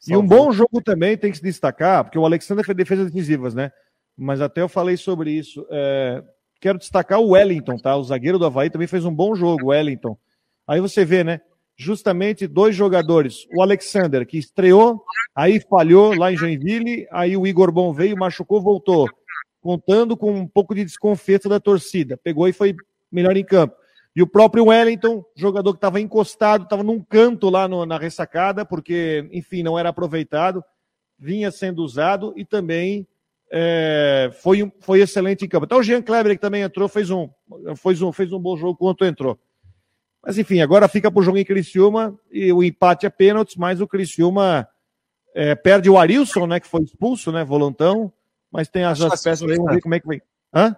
E 0.06 0.16
um 0.16 0.26
bom 0.26 0.50
jogo 0.50 0.82
também 0.82 1.16
tem 1.16 1.30
que 1.30 1.38
se 1.38 1.42
destacar, 1.42 2.04
porque 2.04 2.18
o 2.18 2.24
Alexander 2.24 2.64
fez 2.64 2.76
defesas 2.76 3.10
decisivas, 3.10 3.54
né? 3.54 3.70
Mas 4.16 4.40
até 4.40 4.60
eu 4.60 4.68
falei 4.68 4.96
sobre 4.96 5.30
isso. 5.30 5.66
É... 5.70 6.22
Quero 6.60 6.78
destacar 6.78 7.20
o 7.20 7.30
Wellington, 7.30 7.76
tá? 7.76 7.96
O 7.96 8.04
zagueiro 8.04 8.38
do 8.38 8.46
Havaí 8.46 8.70
também 8.70 8.86
fez 8.86 9.04
um 9.04 9.14
bom 9.14 9.34
jogo, 9.34 9.66
o 9.66 9.68
Wellington. 9.68 10.16
Aí 10.66 10.80
você 10.80 11.04
vê, 11.04 11.24
né? 11.24 11.40
Justamente 11.76 12.46
dois 12.46 12.76
jogadores. 12.76 13.46
O 13.54 13.62
Alexander, 13.62 14.26
que 14.26 14.38
estreou, 14.38 15.02
aí 15.34 15.60
falhou 15.60 16.14
lá 16.14 16.32
em 16.32 16.36
Joinville, 16.36 17.06
aí 17.10 17.36
o 17.36 17.46
Igor 17.46 17.72
Bom 17.72 17.92
veio, 17.92 18.16
machucou, 18.16 18.60
voltou. 18.60 19.08
Contando 19.60 20.16
com 20.16 20.32
um 20.32 20.46
pouco 20.46 20.74
de 20.74 20.84
desconfiança 20.84 21.48
da 21.48 21.60
torcida. 21.60 22.16
Pegou 22.16 22.48
e 22.48 22.52
foi 22.52 22.74
melhor 23.10 23.36
em 23.36 23.44
campo. 23.44 23.74
E 24.14 24.22
o 24.22 24.26
próprio 24.26 24.66
Wellington, 24.66 25.24
jogador 25.34 25.72
que 25.72 25.78
estava 25.78 25.98
encostado, 25.98 26.64
estava 26.64 26.82
num 26.82 27.00
canto 27.00 27.48
lá 27.48 27.66
no, 27.66 27.86
na 27.86 27.96
ressacada, 27.96 28.64
porque, 28.64 29.26
enfim, 29.32 29.62
não 29.62 29.78
era 29.78 29.88
aproveitado, 29.88 30.62
vinha 31.18 31.50
sendo 31.50 31.82
usado 31.82 32.34
e 32.36 32.44
também 32.44 33.06
é, 33.50 34.30
foi, 34.42 34.70
foi 34.80 35.00
excelente 35.00 35.44
em 35.44 35.48
campo. 35.48 35.64
Então 35.64 35.78
o 35.78 35.82
Jean 35.82 36.02
Kleber, 36.02 36.32
que 36.32 36.40
também 36.40 36.62
entrou, 36.62 36.88
fez 36.88 37.10
um, 37.10 37.28
fez 37.76 38.02
um, 38.02 38.12
fez 38.12 38.32
um 38.32 38.38
bom 38.38 38.56
jogo 38.56 38.76
quanto 38.76 39.04
entrou. 39.04 39.38
Mas 40.24 40.38
enfim, 40.38 40.60
agora 40.60 40.88
fica 40.88 41.10
para 41.10 41.20
o 41.20 41.22
jogo 41.22 41.38
em 41.38 41.44
Criciúma 41.44 42.18
e 42.30 42.52
o 42.52 42.62
empate 42.62 43.06
é 43.06 43.10
pênaltis, 43.10 43.56
mas 43.56 43.80
o 43.80 43.88
Criciúma 43.88 44.68
é, 45.34 45.54
perde 45.54 45.90
o 45.90 45.98
Arilson, 45.98 46.46
né, 46.46 46.60
que 46.60 46.68
foi 46.68 46.82
expulso, 46.82 47.32
né, 47.32 47.44
volantão, 47.44 48.12
mas 48.50 48.68
tem 48.68 48.84
as, 48.84 49.00
as 49.00 49.22
peças 49.22 49.48
aí, 49.48 49.56
vamos 49.56 49.74
ver 49.74 49.80
como 49.80 49.94
é 49.94 50.00
que 50.00 50.06
vem. 50.06 50.22
Hã? 50.54 50.76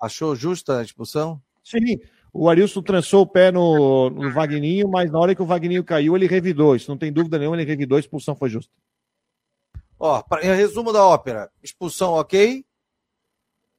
Achou 0.00 0.36
justa 0.36 0.78
a 0.78 0.82
expulsão? 0.82 1.40
Sim, 1.64 1.98
o 2.32 2.50
Arilson 2.50 2.82
trançou 2.82 3.22
o 3.22 3.26
pé 3.26 3.50
no, 3.50 4.10
no 4.10 4.30
Vagninho, 4.30 4.88
mas 4.88 5.10
na 5.10 5.18
hora 5.18 5.34
que 5.34 5.42
o 5.42 5.46
Vagninho 5.46 5.82
caiu, 5.82 6.14
ele 6.14 6.26
revidou. 6.26 6.76
Isso 6.76 6.90
não 6.90 6.98
tem 6.98 7.10
dúvida 7.10 7.38
nenhuma, 7.38 7.56
ele 7.56 7.64
revidou, 7.64 7.96
a 7.96 8.00
expulsão 8.00 8.36
foi 8.36 8.50
justa. 8.50 8.72
Ó, 9.98 10.22
pra, 10.22 10.44
em 10.44 10.54
resumo 10.54 10.92
da 10.92 11.02
ópera, 11.02 11.50
expulsão 11.62 12.12
ok. 12.12 12.62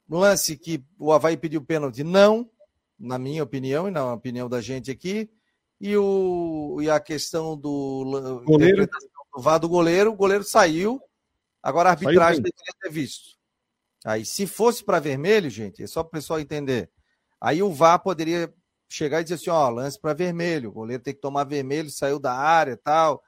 Lance 0.09 0.57
que 0.57 0.83
o 0.97 1.11
Havaí 1.11 1.37
pediu 1.37 1.61
pênalti, 1.61 2.03
não, 2.03 2.49
na 2.99 3.17
minha 3.17 3.43
opinião 3.43 3.87
e 3.87 3.91
na 3.91 4.13
opinião 4.13 4.49
da 4.49 4.61
gente 4.61 4.89
aqui. 4.91 5.29
E, 5.79 5.95
o, 5.95 6.79
e 6.81 6.89
a 6.89 6.99
questão 6.99 7.55
do 7.55 8.41
goleiro. 8.43 8.87
do 9.61 9.69
goleiro, 9.69 10.11
o 10.11 10.15
goleiro 10.15 10.43
saiu. 10.43 10.99
Agora 11.61 11.89
a 11.89 11.91
arbitragem 11.91 12.41
deveria 12.41 12.73
ter 12.81 12.89
visto. 12.89 13.37
Aí, 14.05 14.25
se 14.25 14.47
fosse 14.47 14.83
para 14.83 14.99
vermelho, 14.99 15.49
gente, 15.49 15.83
é 15.83 15.87
só 15.87 16.01
para 16.01 16.09
o 16.09 16.11
pessoal 16.19 16.39
entender. 16.39 16.89
Aí 17.39 17.61
o 17.61 17.71
VAR 17.71 17.99
poderia 17.99 18.51
chegar 18.89 19.21
e 19.21 19.23
dizer 19.23 19.35
assim: 19.35 19.49
ó, 19.49 19.69
lance 19.69 19.99
para 19.99 20.13
vermelho, 20.13 20.69
o 20.69 20.73
goleiro 20.73 21.03
tem 21.03 21.13
que 21.13 21.21
tomar 21.21 21.43
vermelho, 21.43 21.89
saiu 21.89 22.19
da 22.19 22.33
área 22.33 22.77
tal, 22.77 23.21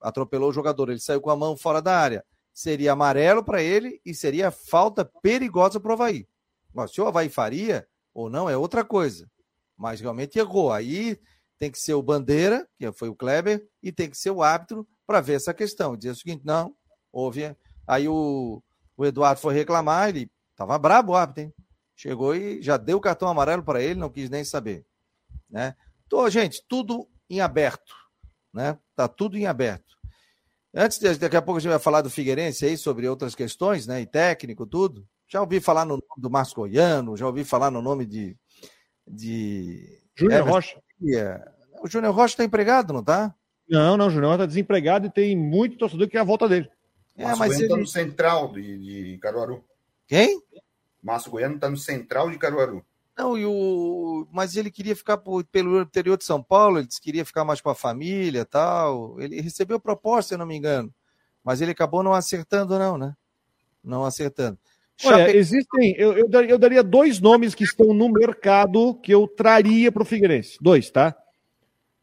atropelou 0.00 0.50
o 0.50 0.52
jogador, 0.52 0.88
ele 0.90 0.98
saiu 0.98 1.20
com 1.20 1.30
a 1.30 1.36
mão 1.36 1.56
fora 1.56 1.80
da 1.80 1.96
área. 1.96 2.24
Seria 2.52 2.92
amarelo 2.92 3.44
para 3.44 3.62
ele 3.62 4.00
e 4.04 4.14
seria 4.14 4.50
falta 4.50 5.04
perigosa 5.04 5.78
para 5.78 5.90
o 5.90 5.92
Havaí. 5.92 6.26
Mas 6.74 6.92
se 6.92 7.00
o 7.00 7.06
Havaí 7.06 7.28
faria 7.28 7.86
ou 8.14 8.28
não 8.28 8.48
é 8.48 8.56
outra 8.56 8.84
coisa. 8.84 9.30
Mas 9.76 10.00
realmente 10.00 10.38
errou. 10.38 10.72
Aí 10.72 11.18
tem 11.58 11.70
que 11.70 11.78
ser 11.78 11.94
o 11.94 12.02
Bandeira, 12.02 12.66
que 12.78 12.90
foi 12.92 13.08
o 13.08 13.14
Kleber, 13.14 13.66
e 13.82 13.92
tem 13.92 14.08
que 14.08 14.16
ser 14.16 14.30
o 14.30 14.42
árbitro 14.42 14.86
para 15.06 15.20
ver 15.20 15.34
essa 15.34 15.54
questão. 15.54 15.96
Dizer 15.96 16.10
o 16.10 16.16
seguinte: 16.16 16.42
não, 16.44 16.74
houve. 17.12 17.56
Aí 17.86 18.08
o, 18.08 18.62
o 18.96 19.06
Eduardo 19.06 19.40
foi 19.40 19.54
reclamar, 19.54 20.08
ele 20.08 20.30
estava 20.52 20.78
brabo 20.78 21.12
o 21.12 21.16
árbitro, 21.16 21.44
hein? 21.44 21.54
chegou 22.00 22.34
e 22.34 22.62
já 22.62 22.78
deu 22.78 22.96
o 22.96 23.00
cartão 23.00 23.28
amarelo 23.28 23.62
para 23.62 23.82
ele, 23.82 24.00
não 24.00 24.08
quis 24.08 24.30
nem 24.30 24.42
saber, 24.42 24.86
né? 25.50 25.76
Então, 26.06 26.28
gente, 26.30 26.64
tudo 26.66 27.06
em 27.28 27.40
aberto, 27.40 27.94
né? 28.52 28.78
Tá 28.96 29.06
tudo 29.06 29.36
em 29.36 29.46
aberto. 29.46 29.96
Antes 30.74 30.98
de, 30.98 31.14
daqui 31.16 31.36
a 31.36 31.42
pouco 31.42 31.58
a 31.58 31.60
gente 31.60 31.70
vai 31.70 31.78
falar 31.78 32.00
do 32.00 32.08
Figueirense 32.08 32.64
aí 32.64 32.76
sobre 32.76 33.06
outras 33.06 33.34
questões, 33.34 33.86
né? 33.86 34.00
E 34.00 34.06
técnico, 34.06 34.66
tudo. 34.66 35.06
Já 35.30 35.40
ouvi 35.40 35.60
falar 35.60 35.84
no 35.84 35.92
nome 35.94 36.20
do 36.20 36.28
Márcio 36.28 36.56
Goiano, 36.56 37.16
já 37.16 37.24
ouvi 37.24 37.44
falar 37.44 37.70
no 37.70 37.80
nome 37.80 38.04
de. 38.04 38.36
de 39.06 40.02
Júnior 40.12 40.48
Rocha. 40.48 40.82
O 41.80 41.88
Júnior 41.88 42.12
Rocha 42.12 42.34
está 42.34 42.44
empregado, 42.44 42.92
não 42.92 43.02
tá? 43.02 43.32
Não, 43.68 43.96
não, 43.96 44.08
o 44.08 44.10
Júnior 44.10 44.32
está 44.32 44.44
desempregado 44.44 45.06
e 45.06 45.10
tem 45.10 45.36
muito 45.36 45.78
torcedor 45.78 46.08
que 46.08 46.12
quer 46.12 46.18
a 46.18 46.24
volta 46.24 46.48
dele. 46.48 46.68
É, 47.16 47.32
mas 47.36 47.60
ele... 47.60 47.68
tá 47.68 47.76
no 47.76 47.86
central 47.86 48.52
de, 48.52 49.12
de 49.12 49.18
Caruaru. 49.18 49.64
Quem? 50.08 50.42
Márcio 51.00 51.30
Goiano 51.30 51.54
está 51.54 51.70
no 51.70 51.76
central 51.76 52.28
de 52.28 52.36
Caruaru. 52.36 52.84
Não, 53.16 53.38
e 53.38 53.46
o... 53.46 54.26
mas 54.32 54.56
ele 54.56 54.70
queria 54.70 54.96
ficar 54.96 55.18
por, 55.18 55.44
pelo 55.44 55.80
interior 55.80 56.18
de 56.18 56.24
São 56.24 56.42
Paulo, 56.42 56.78
ele 56.78 56.88
disse 56.88 57.00
que 57.00 57.04
queria 57.04 57.24
ficar 57.24 57.44
mais 57.44 57.60
com 57.60 57.70
a 57.70 57.74
família 57.74 58.44
tal. 58.44 59.20
Ele 59.20 59.40
recebeu 59.40 59.78
proposta, 59.78 60.30
se 60.30 60.34
eu 60.34 60.38
não 60.38 60.46
me 60.46 60.56
engano. 60.56 60.92
Mas 61.44 61.60
ele 61.60 61.70
acabou 61.70 62.02
não 62.02 62.14
acertando, 62.14 62.76
não, 62.80 62.98
né? 62.98 63.14
Não 63.84 64.04
acertando. 64.04 64.58
Olha, 65.04 65.26
Chape... 65.26 65.36
existem. 65.36 65.94
Eu, 65.96 66.12
eu, 66.12 66.28
eu, 66.48 66.58
daria 66.58 66.82
dois 66.82 67.20
nomes 67.20 67.54
que 67.54 67.64
estão 67.64 67.94
no 67.94 68.08
mercado 68.08 68.94
que 68.96 69.12
eu 69.12 69.26
traria 69.26 69.90
para 69.90 70.02
o 70.02 70.06
Figueirense. 70.06 70.58
Dois, 70.60 70.90
tá? 70.90 71.16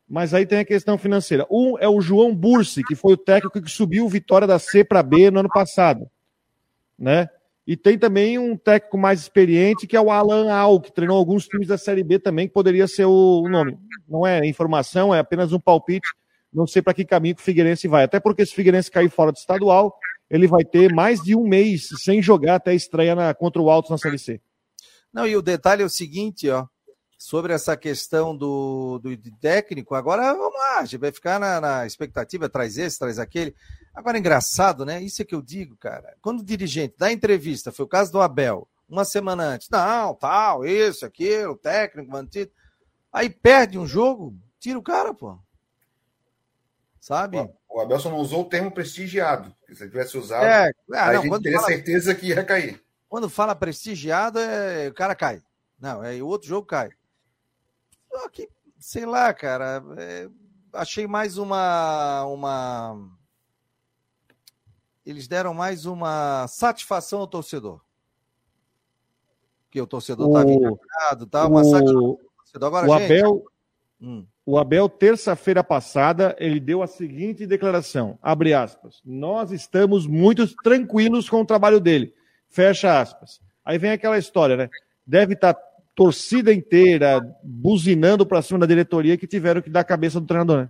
Mas 0.10 0.34
aí 0.34 0.46
tem 0.46 0.60
a 0.60 0.66
questão 0.66 0.98
financeira. 0.98 1.46
Um 1.52 1.78
é 1.78 1.88
o 1.88 2.00
João 2.00 2.34
Bursi, 2.34 2.82
que 2.84 2.96
foi 2.96 3.14
o 3.14 3.18
técnico 3.18 3.62
que 3.62 3.70
subiu 3.70 4.06
o 4.06 4.10
Vitória 4.10 4.48
da 4.48 4.58
C 4.58 4.84
para 4.84 5.04
B 5.04 5.30
no 5.30 5.42
ano 5.42 5.50
passado. 5.50 6.10
Né? 6.98 7.30
E 7.68 7.76
tem 7.76 7.98
também 7.98 8.40
um 8.40 8.56
técnico 8.56 8.98
mais 8.98 9.20
experiente, 9.20 9.86
que 9.86 9.98
é 9.98 10.02
o 10.02 10.10
Alan 10.10 10.50
Al, 10.50 10.80
que 10.80 10.94
treinou 10.94 11.18
alguns 11.18 11.46
times 11.46 11.68
da 11.68 11.78
Série 11.78 12.04
B 12.04 12.18
também, 12.18 12.48
que 12.48 12.54
poderia 12.54 12.88
ser 12.88 13.04
o 13.04 13.46
nome. 13.50 13.78
Não 14.08 14.26
é 14.26 14.48
informação, 14.48 15.14
é 15.14 15.20
apenas 15.20 15.52
um 15.52 15.60
palpite. 15.60 16.08
Não 16.54 16.66
sei 16.66 16.82
para 16.82 16.94
que 16.94 17.04
caminho 17.04 17.36
que 17.36 17.42
o 17.42 17.44
Figueirense 17.44 17.90
vai. 17.90 18.06
Até 18.06 18.22
porque 18.22 18.46
se 18.46 18.54
o 18.54 18.56
Figueirense 18.56 18.90
cair 18.90 19.10
fora 19.10 19.34
do 19.34 19.38
estadual, 19.38 20.00
ele 20.30 20.48
vai 20.48 20.64
ter 20.64 20.94
mais 20.94 21.22
de 21.22 21.36
um 21.36 21.48
mês 21.48 21.90
sem 22.04 22.22
jogar 22.22 22.56
até 22.56 22.72
a 22.72 22.76
estreia 22.76 23.16
na, 23.16 23.34
contra 23.34 23.62
o 23.62 23.70
Altos 23.70 23.92
na 23.92 23.98
Série 23.98 24.20
C. 24.20 24.42
Não, 25.12 25.26
e 25.26 25.36
o 25.36 25.42
detalhe 25.42 25.82
é 25.82 25.86
o 25.86 25.90
seguinte, 25.90 26.50
ó. 26.50 26.68
sobre 27.18 27.54
essa 27.54 27.76
questão 27.78 28.36
do, 28.36 29.00
do 29.00 29.18
técnico, 29.40 29.96
agora 29.96 30.34
vamos 30.34 30.54
lá, 30.54 30.80
a 30.80 30.86
gente 30.86 30.98
vai 30.98 31.12
ficar 31.12 31.40
na, 31.40 31.62
na, 31.62 31.86
expectativa, 31.86 32.50
traz 32.50 32.78
esse, 32.78 33.00
traz 33.00 33.18
aquele. 33.18 33.56
Agora, 33.96 34.18
engraçado, 34.18 34.86
né? 34.86 35.02
Isso 35.02 35.22
é 35.22 35.26
que 35.26 35.34
eu 35.34 35.42
digo, 35.42 35.76
cara. 35.78 36.16
Quando 36.22 36.42
o 36.42 36.46
dirigente 36.46 36.96
dá 36.98 37.12
entrevista, 37.12 37.72
foi 37.72 37.86
o 37.86 37.90
caso 37.90 38.12
do 38.12 38.22
Abel, 38.22 38.68
uma 38.88 39.06
semana 39.06 39.44
antes, 39.44 39.70
não, 39.70 40.14
tal, 40.14 40.66
isso, 40.66 41.06
aquilo, 41.06 41.56
técnico, 41.58 42.12
mantido. 42.12 42.52
Aí 43.12 43.30
perde 43.30 43.80
um 43.80 43.88
jogo, 43.88 44.36
tira 44.60 44.78
o 44.78 44.84
cara, 44.84 45.14
pô. 45.14 45.40
Sabe? 47.08 47.38
O 47.70 47.80
Abel 47.80 48.02
só 48.02 48.10
não 48.10 48.18
usou 48.18 48.42
o 48.42 48.50
termo 48.50 48.70
prestigiado. 48.70 49.56
Se 49.72 49.82
ele 49.82 49.92
tivesse 49.92 50.18
usado, 50.18 50.44
é, 50.44 50.74
ah, 50.92 51.14
não, 51.14 51.22
a 51.22 51.22
gente 51.22 51.42
teria 51.42 51.58
fala, 51.58 51.72
certeza 51.72 52.14
que 52.14 52.26
ia 52.28 52.44
cair. 52.44 52.84
Quando 53.08 53.30
fala 53.30 53.56
prestigiado, 53.56 54.38
é, 54.40 54.90
o 54.90 54.94
cara 54.94 55.16
cai. 55.16 55.42
Não, 55.80 56.04
é 56.04 56.22
o 56.22 56.28
outro 56.28 56.50
jogo 56.50 56.68
cai. 56.68 56.90
Só 58.12 58.28
que, 58.28 58.50
sei 58.78 59.06
lá, 59.06 59.34
cara, 59.34 59.82
é, 59.98 60.28
achei 60.74 61.08
mais 61.08 61.38
uma, 61.38 62.26
uma. 62.26 63.10
Eles 65.06 65.30
deram 65.30 65.54
mais 65.54 65.86
uma 65.86 66.46
satisfação 66.50 67.20
ao 67.20 67.28
torcedor. 67.28 67.80
Que 69.72 69.80
o 69.80 69.88
torcedor 69.88 70.30
tá 70.34 70.44
virado, 70.44 71.26
tá? 71.26 71.48
Uma 71.48 71.62
o... 71.62 71.72
satisfação 71.72 72.18
Agora, 72.68 72.86
o 72.86 73.00
gente... 73.00 73.06
Abel. 73.06 73.46
Hum. 74.02 74.28
O 74.50 74.58
Abel, 74.58 74.88
terça-feira 74.88 75.62
passada, 75.62 76.34
ele 76.40 76.58
deu 76.58 76.82
a 76.82 76.88
seguinte 76.88 77.46
declaração: 77.46 78.18
abre 78.22 78.54
aspas. 78.54 79.02
Nós 79.04 79.52
estamos 79.52 80.08
muito 80.08 80.48
tranquilos 80.64 81.30
com 81.30 81.42
o 81.42 81.46
trabalho 81.46 81.82
dele. 81.82 82.14
Fecha 82.48 82.98
aspas. 82.98 83.42
Aí 83.66 83.78
vem 83.78 83.92
aquela 83.92 84.18
história, 84.18 84.56
né? 84.56 84.70
Deve 85.06 85.34
estar 85.34 85.54
tá 85.54 85.62
torcida 85.94 86.54
inteira 86.54 87.20
buzinando 87.44 88.26
para 88.26 88.42
cima 88.42 88.60
da 88.60 88.66
diretoria 88.66 89.18
que 89.18 89.28
tiveram 89.28 89.62
que 89.62 89.70
dar 89.70 89.82
a 89.82 89.84
cabeça 89.84 90.18
do 90.18 90.26
treinador, 90.26 90.70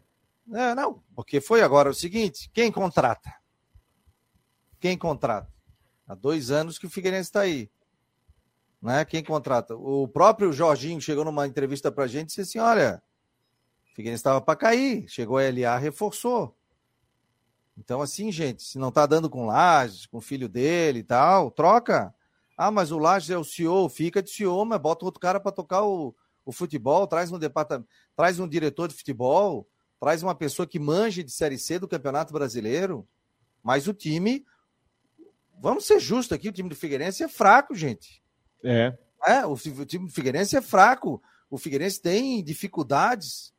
né? 0.50 0.70
É, 0.72 0.74
não, 0.74 1.04
porque 1.16 1.40
foi 1.40 1.62
agora 1.62 1.92
o 1.92 1.94
seguinte: 1.94 2.50
quem 2.52 2.72
contrata? 2.72 3.32
Quem 4.80 4.98
contrata? 4.98 5.54
Há 6.08 6.16
dois 6.16 6.50
anos 6.50 6.80
que 6.80 6.88
o 6.88 6.90
Figueirense 6.90 7.30
está 7.30 7.42
aí. 7.42 7.70
Né? 8.82 9.06
Quem 9.06 9.24
contrata? 9.24 9.76
O 9.76 10.08
próprio 10.08 10.52
Jorginho 10.52 11.00
chegou 11.00 11.24
numa 11.24 11.46
entrevista 11.46 11.92
para 11.92 12.06
a 12.06 12.08
gente 12.08 12.24
e 12.24 12.28
disse 12.28 12.42
assim: 12.42 12.58
olha, 12.58 13.04
Figueirense 13.98 14.20
estava 14.20 14.40
para 14.40 14.56
cair, 14.56 15.10
chegou 15.10 15.40
a 15.40 15.50
LA, 15.50 15.76
reforçou. 15.80 16.56
Então, 17.76 18.00
assim, 18.00 18.32
gente, 18.32 18.62
se 18.62 18.78
não 18.78 18.90
está 18.90 19.08
dando 19.08 19.28
com 19.28 19.48
Lages, 19.48 20.06
com 20.06 20.20
o 20.20 20.22
filho 20.22 20.48
dele 20.48 21.00
e 21.00 21.04
tal, 21.04 21.50
troca. 21.50 22.14
Ah, 22.56 22.70
mas 22.70 22.92
o 22.92 23.00
Lages 23.00 23.32
é 23.32 23.38
o 23.40 23.44
CEO, 23.44 23.90
fica 23.90 24.22
de 24.22 24.30
CEO, 24.30 24.64
mas 24.66 24.80
bota 24.80 25.04
outro 25.04 25.20
cara 25.20 25.40
para 25.40 25.52
tocar 25.52 25.82
o, 25.82 26.16
o 26.46 26.52
futebol, 26.52 27.08
traz 27.08 27.32
um 27.32 27.40
departamento, 27.40 27.90
traz 28.16 28.40
um 28.40 28.48
diretor 28.48 28.88
de 28.88 28.94
futebol, 28.94 29.68
traz 30.00 30.22
uma 30.22 30.36
pessoa 30.36 30.68
que 30.68 30.78
manje 30.78 31.24
de 31.24 31.32
Série 31.32 31.58
C 31.58 31.80
do 31.80 31.88
Campeonato 31.88 32.32
Brasileiro. 32.32 33.08
Mas 33.64 33.88
o 33.88 33.96
time, 33.96 34.46
vamos 35.60 35.88
ser 35.88 36.00
justos 36.00 36.36
aqui, 36.36 36.50
o 36.50 36.54
time 36.54 36.70
do 36.70 36.76
Figueirense 36.76 37.24
é 37.24 37.28
fraco, 37.28 37.74
gente. 37.74 38.22
É. 38.64 38.96
é 39.26 39.44
o, 39.44 39.54
o 39.54 39.86
time 39.86 40.06
do 40.06 40.12
Figueirense 40.12 40.56
é 40.56 40.62
fraco. 40.62 41.20
O 41.50 41.58
Figueirense 41.58 42.00
tem 42.00 42.44
dificuldades. 42.44 43.57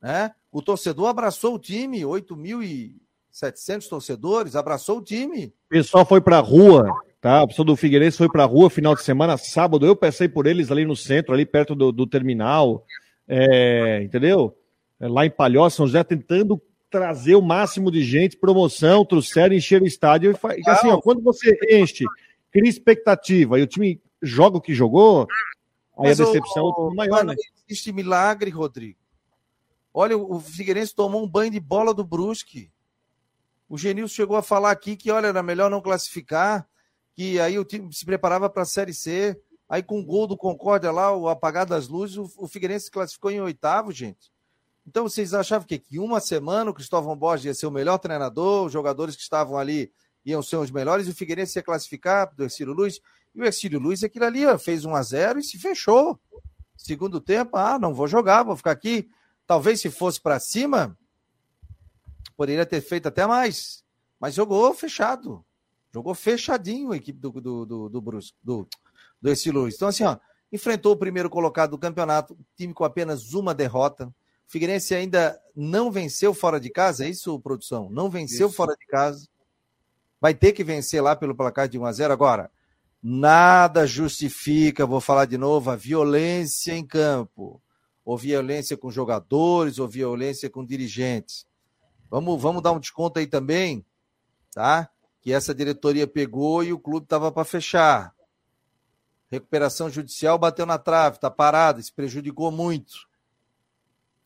Né? 0.00 0.30
O 0.50 0.62
torcedor 0.62 1.08
abraçou 1.08 1.54
o 1.54 1.58
time, 1.58 2.00
8.700 2.00 3.88
torcedores, 3.88 4.56
abraçou 4.56 4.98
o 4.98 5.02
time. 5.02 5.46
O 5.46 5.68
pessoal 5.68 6.06
foi 6.06 6.20
para 6.20 6.38
a 6.38 6.40
rua, 6.40 6.88
tá? 7.20 7.42
O 7.42 7.48
pessoal 7.48 7.66
do 7.66 7.76
Figueirense 7.76 8.16
foi 8.16 8.28
para 8.28 8.44
a 8.44 8.46
rua 8.46 8.70
final 8.70 8.94
de 8.94 9.02
semana, 9.02 9.36
sábado. 9.36 9.84
Eu 9.84 9.96
passei 9.96 10.28
por 10.28 10.46
eles 10.46 10.70
ali 10.70 10.84
no 10.84 10.96
centro, 10.96 11.34
ali 11.34 11.44
perto 11.44 11.74
do, 11.74 11.92
do 11.92 12.06
terminal, 12.06 12.84
é, 13.26 14.02
entendeu? 14.02 14.56
É, 15.00 15.08
lá 15.08 15.26
em 15.26 15.30
Palhoça, 15.30 15.76
São 15.76 15.86
José, 15.86 16.02
tentando 16.02 16.60
trazer 16.90 17.34
o 17.34 17.42
máximo 17.42 17.90
de 17.90 18.02
gente, 18.02 18.36
promoção, 18.36 19.04
trouxeram, 19.04 19.54
encher 19.54 19.82
o 19.82 19.86
estádio. 19.86 20.32
E, 20.32 20.70
assim, 20.70 20.88
ó, 20.88 21.00
quando 21.00 21.22
você 21.22 21.58
enche, 21.70 22.04
cria 22.50 22.68
expectativa 22.70 23.58
e 23.58 23.62
o 23.62 23.66
time 23.66 24.00
joga 24.22 24.56
o 24.56 24.60
que 24.60 24.74
jogou, 24.74 25.26
aí 25.98 26.08
Mas 26.08 26.20
a 26.20 26.24
decepção 26.24 26.64
o, 26.64 26.90
é 26.92 26.94
maior, 26.94 27.24
né? 27.24 27.34
Existe 27.68 27.92
milagre, 27.92 28.50
Rodrigo. 28.50 28.97
Olha, 29.92 30.16
o 30.16 30.38
Figueirense 30.40 30.94
tomou 30.94 31.22
um 31.22 31.28
banho 31.28 31.50
de 31.50 31.60
bola 31.60 31.92
do 31.94 32.04
Brusque. 32.04 32.70
O 33.68 33.76
Genilson 33.76 34.14
chegou 34.14 34.36
a 34.36 34.42
falar 34.42 34.70
aqui 34.70 34.96
que, 34.96 35.10
olha, 35.10 35.28
era 35.28 35.42
melhor 35.42 35.70
não 35.70 35.80
classificar, 35.80 36.68
que 37.14 37.38
aí 37.40 37.58
o 37.58 37.64
time 37.64 37.92
se 37.92 38.04
preparava 38.04 38.48
para 38.48 38.62
a 38.62 38.66
Série 38.66 38.94
C. 38.94 39.38
Aí 39.68 39.82
com 39.82 40.00
o 40.00 40.04
gol 40.04 40.26
do 40.26 40.36
Concórdia 40.36 40.90
lá, 40.90 41.14
o 41.14 41.28
apagar 41.28 41.66
das 41.66 41.88
luzes, 41.88 42.16
o, 42.16 42.48
Figueirense 42.48 42.86
se 42.86 42.90
classificou 42.90 43.30
em 43.30 43.40
oitavo, 43.40 43.92
gente. 43.92 44.32
Então 44.86 45.02
vocês 45.02 45.34
achavam 45.34 45.66
que, 45.66 45.78
que 45.78 45.98
uma 45.98 46.20
semana 46.20 46.70
o 46.70 46.74
Cristóvão 46.74 47.14
Borges 47.14 47.44
ia 47.44 47.54
ser 47.54 47.66
o 47.66 47.70
melhor 47.70 47.98
treinador, 47.98 48.64
os 48.64 48.72
jogadores 48.72 49.14
que 49.14 49.20
estavam 49.20 49.58
ali 49.58 49.92
iam 50.24 50.42
ser 50.42 50.56
os 50.56 50.70
melhores, 50.70 51.06
e 51.06 51.10
o 51.10 51.14
Figueirense 51.14 51.58
ia 51.58 51.62
classificar 51.62 52.34
do 52.34 52.44
Ercílio 52.44 52.72
Luiz. 52.72 52.98
E 53.34 53.42
o 53.42 53.44
Ercílio 53.44 53.78
Luiz, 53.78 54.02
aquilo 54.02 54.24
ali, 54.24 54.46
ó, 54.46 54.58
fez 54.58 54.86
1 54.86 54.94
a 54.94 55.02
0 55.02 55.38
e 55.38 55.44
se 55.44 55.58
fechou. 55.58 56.18
Segundo 56.74 57.20
tempo, 57.20 57.58
ah, 57.58 57.78
não 57.78 57.92
vou 57.92 58.06
jogar, 58.06 58.44
vou 58.44 58.56
ficar 58.56 58.70
aqui 58.70 59.10
Talvez 59.48 59.80
se 59.80 59.90
fosse 59.90 60.20
para 60.20 60.38
cima, 60.38 60.94
poderia 62.36 62.66
ter 62.66 62.82
feito 62.82 63.08
até 63.08 63.26
mais. 63.26 63.82
Mas 64.20 64.34
jogou 64.34 64.74
fechado. 64.74 65.42
Jogou 65.90 66.14
fechadinho 66.14 66.92
a 66.92 66.96
equipe 66.98 67.18
do, 67.18 67.30
do, 67.30 67.64
do, 67.64 67.88
do 67.88 68.00
Brusque, 68.02 68.36
do, 68.42 68.68
do 69.18 69.30
Luiz. 69.50 69.74
Então, 69.74 69.88
assim, 69.88 70.04
ó, 70.04 70.18
enfrentou 70.52 70.92
o 70.92 70.98
primeiro 70.98 71.30
colocado 71.30 71.70
do 71.70 71.78
campeonato, 71.78 72.36
time 72.54 72.74
com 72.74 72.84
apenas 72.84 73.32
uma 73.32 73.54
derrota. 73.54 74.08
O 74.08 74.12
Figueirense 74.52 74.94
ainda 74.94 75.40
não 75.56 75.90
venceu 75.90 76.34
fora 76.34 76.60
de 76.60 76.68
casa, 76.68 77.06
é 77.06 77.08
isso, 77.08 77.40
produção? 77.40 77.88
Não 77.88 78.10
venceu 78.10 78.48
isso. 78.48 78.56
fora 78.56 78.76
de 78.78 78.84
casa. 78.84 79.26
Vai 80.20 80.34
ter 80.34 80.52
que 80.52 80.62
vencer 80.62 81.02
lá 81.02 81.16
pelo 81.16 81.34
placar 81.34 81.66
de 81.66 81.78
1 81.78 81.86
a 81.86 81.92
0 81.92 82.12
agora. 82.12 82.50
Nada 83.02 83.86
justifica, 83.86 84.84
vou 84.84 85.00
falar 85.00 85.24
de 85.24 85.38
novo, 85.38 85.70
a 85.70 85.76
violência 85.76 86.74
em 86.74 86.86
campo 86.86 87.62
ou 88.08 88.16
violência 88.16 88.74
com 88.74 88.90
jogadores, 88.90 89.78
ou 89.78 89.86
violência 89.86 90.48
com 90.48 90.64
dirigentes. 90.64 91.46
Vamos, 92.08 92.40
vamos 92.40 92.62
dar 92.62 92.72
um 92.72 92.80
desconto 92.80 93.18
aí 93.18 93.26
também, 93.26 93.84
tá? 94.50 94.88
Que 95.20 95.30
essa 95.30 95.54
diretoria 95.54 96.06
pegou 96.06 96.64
e 96.64 96.72
o 96.72 96.78
clube 96.78 97.04
estava 97.04 97.30
para 97.30 97.44
fechar. 97.44 98.14
Recuperação 99.30 99.90
judicial 99.90 100.38
bateu 100.38 100.64
na 100.64 100.78
trave, 100.78 101.16
está 101.16 101.30
parado, 101.30 101.80
isso 101.80 101.92
prejudicou 101.92 102.50
muito. 102.50 102.94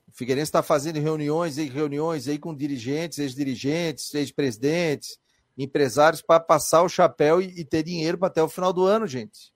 O 0.07 0.13
Figueirense 0.13 0.51
está 0.51 0.63
fazendo 0.63 1.01
reuniões 1.01 1.59
e 1.59 1.69
reuniões 1.69 2.29
aí 2.29 2.39
com 2.39 2.55
dirigentes, 2.55 3.19
ex-dirigentes, 3.19 4.15
ex-presidentes, 4.15 5.19
empresários 5.59 6.23
para 6.23 6.39
passar 6.39 6.83
o 6.83 6.89
chapéu 6.89 7.43
e, 7.43 7.47
e 7.59 7.65
ter 7.65 7.83
dinheiro 7.83 8.17
para 8.17 8.29
até 8.29 8.41
o 8.41 8.49
final 8.49 8.73
do 8.73 8.85
ano, 8.85 9.09
gente 9.09 9.52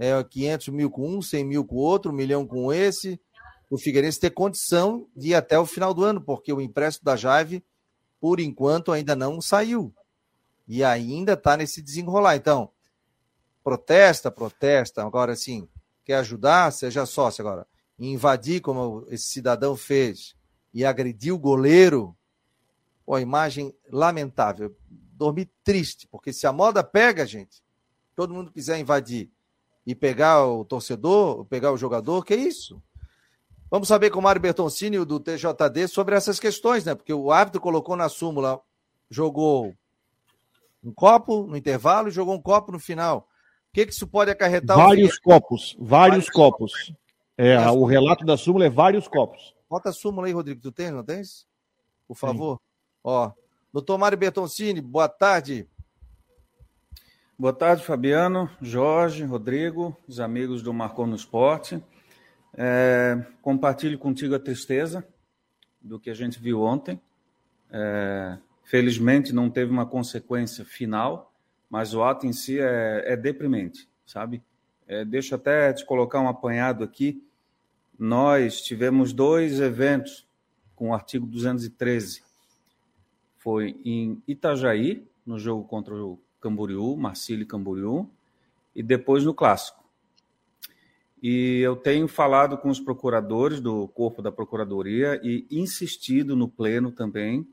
é, 0.00 0.24
500 0.24 0.68
mil 0.68 0.90
com 0.90 1.18
um, 1.18 1.20
100 1.20 1.44
mil 1.44 1.62
com 1.62 1.76
outro, 1.76 2.10
um 2.10 2.14
milhão 2.14 2.46
com 2.46 2.72
esse, 2.72 3.20
o 3.68 3.76
Figueirense 3.76 4.18
ter 4.18 4.30
condição 4.30 5.06
de 5.14 5.28
ir 5.28 5.34
até 5.34 5.58
o 5.58 5.66
final 5.66 5.92
do 5.92 6.02
ano, 6.02 6.22
porque 6.22 6.50
o 6.50 6.60
empréstimo 6.60 7.04
da 7.04 7.16
Jave, 7.16 7.62
por 8.18 8.40
enquanto, 8.40 8.92
ainda 8.92 9.14
não 9.14 9.42
saiu. 9.42 9.94
E 10.66 10.82
ainda 10.82 11.34
está 11.34 11.54
nesse 11.54 11.82
desenrolar. 11.82 12.34
Então, 12.34 12.70
protesta, 13.62 14.30
protesta. 14.30 15.04
Agora, 15.04 15.36
sim, 15.36 15.68
quer 16.02 16.14
ajudar? 16.14 16.72
Seja 16.72 17.04
sócio 17.04 17.46
agora. 17.46 17.66
Invadir, 17.98 18.62
como 18.62 19.06
esse 19.10 19.26
cidadão 19.28 19.76
fez, 19.76 20.34
e 20.72 20.82
agredir 20.82 21.34
o 21.34 21.38
goleiro, 21.38 22.16
pô, 23.04 23.18
imagem 23.18 23.74
lamentável. 23.90 24.74
Dormir 24.88 25.50
triste, 25.62 26.08
porque 26.08 26.32
se 26.32 26.46
a 26.46 26.52
moda 26.52 26.82
pega, 26.82 27.26
gente, 27.26 27.62
todo 28.16 28.32
mundo 28.32 28.50
quiser 28.50 28.78
invadir 28.78 29.30
e 29.90 29.94
pegar 29.94 30.46
o 30.46 30.64
torcedor, 30.64 31.44
pegar 31.46 31.72
o 31.72 31.76
jogador, 31.76 32.24
que 32.24 32.32
é 32.32 32.36
isso? 32.36 32.80
Vamos 33.68 33.88
saber 33.88 34.10
com 34.10 34.20
o 34.20 34.22
Mário 34.22 34.40
Bertoncini, 34.40 35.04
do 35.04 35.18
TJD, 35.18 35.88
sobre 35.88 36.14
essas 36.14 36.38
questões, 36.38 36.84
né? 36.84 36.94
Porque 36.94 37.12
o 37.12 37.32
árbitro 37.32 37.60
colocou 37.60 37.96
na 37.96 38.08
súmula, 38.08 38.60
jogou 39.10 39.74
um 40.82 40.92
copo 40.92 41.44
no 41.44 41.56
intervalo 41.56 42.08
e 42.08 42.12
jogou 42.12 42.34
um 42.34 42.40
copo 42.40 42.70
no 42.70 42.78
final. 42.78 43.28
O 43.68 43.72
que, 43.72 43.84
que 43.84 43.92
isso 43.92 44.06
pode 44.06 44.30
acarretar? 44.30 44.76
Vários 44.76 45.18
copos, 45.18 45.76
vários, 45.76 45.88
vários 45.88 46.30
copos. 46.30 46.72
copos. 46.72 46.94
É, 47.36 47.54
é, 47.54 47.70
o 47.70 47.84
relato 47.84 48.24
da 48.24 48.36
súmula 48.36 48.66
é 48.66 48.70
vários 48.70 49.08
copos. 49.08 49.54
Bota 49.68 49.88
a 49.88 49.92
súmula 49.92 50.28
aí, 50.28 50.32
Rodrigo. 50.32 50.60
Tu 50.60 50.70
tem, 50.70 50.92
não 50.92 51.02
tens? 51.02 51.46
Por 52.06 52.16
favor. 52.16 52.58
Sim. 52.58 52.62
Ó, 53.02 53.32
doutor 53.72 53.98
Mário 53.98 54.18
Bertoncini, 54.18 54.80
boa 54.80 55.08
tarde. 55.08 55.68
Boa 57.40 57.54
tarde, 57.54 57.82
Fabiano, 57.82 58.50
Jorge, 58.60 59.24
Rodrigo, 59.24 59.96
os 60.06 60.20
amigos 60.20 60.60
do 60.60 60.74
Marcou 60.74 61.06
no 61.06 61.16
Esporte. 61.16 61.82
É, 62.52 63.24
compartilho 63.40 63.98
contigo 63.98 64.34
a 64.34 64.38
tristeza 64.38 65.02
do 65.80 65.98
que 65.98 66.10
a 66.10 66.14
gente 66.14 66.38
viu 66.38 66.60
ontem. 66.60 67.00
É, 67.70 68.36
felizmente 68.62 69.32
não 69.32 69.48
teve 69.48 69.72
uma 69.72 69.86
consequência 69.86 70.66
final, 70.66 71.32
mas 71.70 71.94
o 71.94 72.02
ato 72.02 72.26
em 72.26 72.32
si 72.34 72.60
é, 72.60 73.04
é 73.06 73.16
deprimente, 73.16 73.88
sabe? 74.04 74.42
é, 74.86 75.02
deixa 75.02 75.36
até 75.36 75.72
te 75.72 75.86
colocar 75.86 76.20
um 76.20 76.28
apanhado 76.28 76.84
aqui. 76.84 77.24
Nós 77.98 78.60
tivemos 78.60 79.14
dois 79.14 79.60
eventos 79.60 80.28
com 80.76 80.90
o 80.90 80.94
artigo 80.94 81.24
213. 81.24 82.22
Foi 83.38 83.80
em 83.82 84.22
Itajaí, 84.28 85.08
no 85.24 85.38
jogo 85.38 85.66
contra 85.66 85.94
o 85.94 86.18
Camboriú, 86.40 86.96
Marcílio 86.96 87.46
Camboriú, 87.46 88.08
e 88.74 88.82
depois 88.82 89.24
no 89.24 89.34
Clássico. 89.34 89.80
E 91.22 91.60
eu 91.60 91.76
tenho 91.76 92.08
falado 92.08 92.56
com 92.56 92.70
os 92.70 92.80
procuradores 92.80 93.60
do 93.60 93.86
corpo 93.88 94.22
da 94.22 94.32
Procuradoria 94.32 95.20
e 95.22 95.46
insistido 95.50 96.34
no 96.34 96.48
Pleno 96.48 96.90
também. 96.90 97.46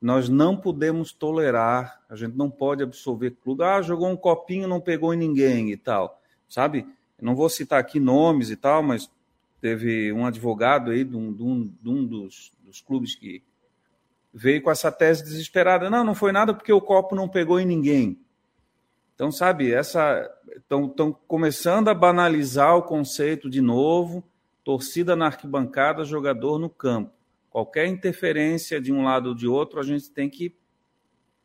Nós 0.00 0.28
não 0.28 0.56
podemos 0.56 1.12
tolerar, 1.12 2.00
a 2.08 2.14
gente 2.14 2.36
não 2.36 2.48
pode 2.48 2.82
absolver 2.82 3.32
clube. 3.42 3.64
Ah, 3.64 3.82
jogou 3.82 4.08
um 4.08 4.16
copinho, 4.16 4.68
não 4.68 4.80
pegou 4.80 5.12
em 5.12 5.16
ninguém 5.16 5.70
e 5.72 5.76
tal. 5.76 6.20
Sabe? 6.48 6.86
Não 7.20 7.34
vou 7.34 7.48
citar 7.48 7.80
aqui 7.80 7.98
nomes 7.98 8.48
e 8.48 8.56
tal, 8.56 8.82
mas 8.82 9.10
teve 9.60 10.12
um 10.12 10.24
advogado 10.24 10.90
aí 10.90 11.04
de 11.04 11.16
um, 11.16 11.32
de 11.32 11.42
um, 11.42 11.66
de 11.82 11.88
um 11.88 12.06
dos, 12.06 12.52
dos 12.64 12.80
clubes 12.80 13.14
que 13.14 13.42
veio 14.32 14.62
com 14.62 14.70
essa 14.70 14.90
tese 14.90 15.24
desesperada. 15.24 15.90
Não, 15.90 16.04
não 16.04 16.14
foi 16.14 16.32
nada 16.32 16.54
porque 16.54 16.72
o 16.72 16.80
copo 16.80 17.14
não 17.14 17.28
pegou 17.28 17.58
em 17.58 17.66
ninguém. 17.66 18.20
Então, 19.14 19.30
sabe, 19.30 19.72
essa 19.72 20.30
estão 20.56 21.12
começando 21.28 21.88
a 21.88 21.94
banalizar 21.94 22.76
o 22.76 22.82
conceito 22.82 23.50
de 23.50 23.60
novo, 23.60 24.24
torcida 24.64 25.14
na 25.14 25.26
arquibancada, 25.26 26.04
jogador 26.04 26.58
no 26.58 26.70
campo. 26.70 27.12
Qualquer 27.50 27.86
interferência 27.86 28.80
de 28.80 28.92
um 28.92 29.04
lado 29.04 29.30
ou 29.30 29.34
de 29.34 29.46
outro, 29.46 29.80
a 29.80 29.82
gente 29.82 30.10
tem 30.10 30.30
que 30.30 30.56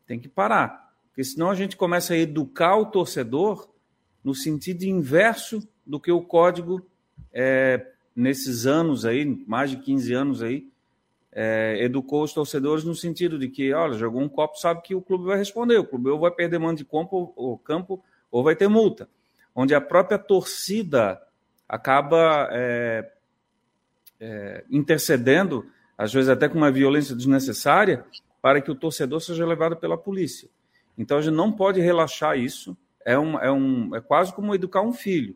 tem 0.05 0.19
que 0.19 0.29
parar, 0.29 0.93
porque 1.07 1.23
senão 1.23 1.49
a 1.49 1.55
gente 1.55 1.75
começa 1.75 2.13
a 2.13 2.17
educar 2.17 2.77
o 2.77 2.85
torcedor 2.85 3.67
no 4.23 4.35
sentido 4.35 4.83
inverso 4.83 5.67
do 5.85 5.99
que 5.99 6.11
o 6.11 6.21
código 6.21 6.85
é, 7.33 7.91
nesses 8.15 8.67
anos 8.67 9.03
aí, 9.03 9.25
mais 9.47 9.71
de 9.71 9.77
15 9.77 10.13
anos 10.13 10.43
aí, 10.43 10.69
é, 11.37 11.77
educou 11.81 12.23
os 12.23 12.33
torcedores 12.33 12.85
no 12.85 12.95
sentido 12.95 13.37
de 13.37 13.49
que, 13.49 13.73
olha, 13.73 13.97
jogou 13.97 14.21
um 14.21 14.29
copo, 14.29 14.57
sabe 14.57 14.81
que 14.81 14.95
o 14.95 15.01
clube 15.01 15.25
vai 15.25 15.37
responder, 15.37 15.77
o 15.77 15.85
clube 15.85 16.09
ou 16.09 16.17
vai 16.17 16.31
perder 16.31 16.57
mando 16.57 16.77
de 16.77 16.85
campo, 16.85 17.33
ou, 17.35 17.57
campo 17.57 18.01
ou 18.31 18.41
vai 18.41 18.55
ter 18.55 18.69
multa. 18.69 19.09
Onde 19.53 19.75
a 19.75 19.81
própria 19.81 20.17
torcida 20.17 21.21
acaba 21.67 22.47
é, 22.51 23.11
é, 24.17 24.63
intercedendo, 24.71 25.65
às 25.97 26.13
vezes 26.13 26.29
até 26.29 26.47
com 26.47 26.57
uma 26.57 26.71
violência 26.71 27.13
desnecessária, 27.13 28.05
para 28.41 28.61
que 28.61 28.71
o 28.71 28.75
torcedor 28.75 29.19
seja 29.19 29.45
levado 29.45 29.75
pela 29.75 29.97
polícia. 29.97 30.49
Então 30.97 31.17
a 31.17 31.21
gente 31.21 31.33
não 31.33 31.51
pode 31.51 31.81
relaxar 31.81 32.37
isso. 32.37 32.77
É, 33.03 33.19
um, 33.19 33.37
é, 33.39 33.51
um, 33.51 33.93
é 33.93 33.99
quase 33.99 34.33
como 34.33 34.55
educar 34.55 34.81
um 34.81 34.93
filho. 34.93 35.35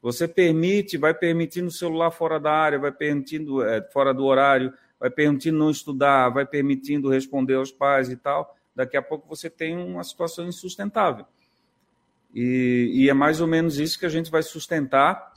Você 0.00 0.26
permite, 0.26 0.96
vai 0.96 1.14
permitindo 1.14 1.68
o 1.68 1.72
celular 1.72 2.10
fora 2.10 2.38
da 2.38 2.52
área, 2.52 2.78
vai 2.78 2.92
permitindo 2.92 3.62
é, 3.62 3.82
fora 3.90 4.12
do 4.12 4.24
horário, 4.24 4.72
vai 5.02 5.10
permitindo 5.10 5.58
não 5.58 5.68
estudar, 5.68 6.28
vai 6.28 6.46
permitindo 6.46 7.10
responder 7.10 7.56
aos 7.56 7.72
pais 7.72 8.08
e 8.08 8.16
tal, 8.16 8.56
daqui 8.72 8.96
a 8.96 9.02
pouco 9.02 9.28
você 9.28 9.50
tem 9.50 9.76
uma 9.76 10.04
situação 10.04 10.46
insustentável. 10.46 11.26
E, 12.32 12.88
e, 12.94 13.10
é 13.10 13.12
mais 13.12 13.40
ou 13.40 13.48
menos 13.48 13.80
isso 13.80 13.98
que 13.98 14.06
a 14.06 14.08
gente 14.08 14.30
vai 14.30 14.44
sustentar 14.44 15.32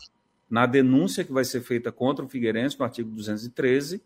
na 0.47 0.67
denúncia 0.67 1.23
que 1.23 1.33
vai 1.33 1.43
ser 1.43 1.61
feita 1.61 1.91
contra 1.91 2.23
o 2.23 2.29
Figueirense, 2.29 2.77
no 2.77 2.85
artigo 2.85 3.09
213, 3.09 4.03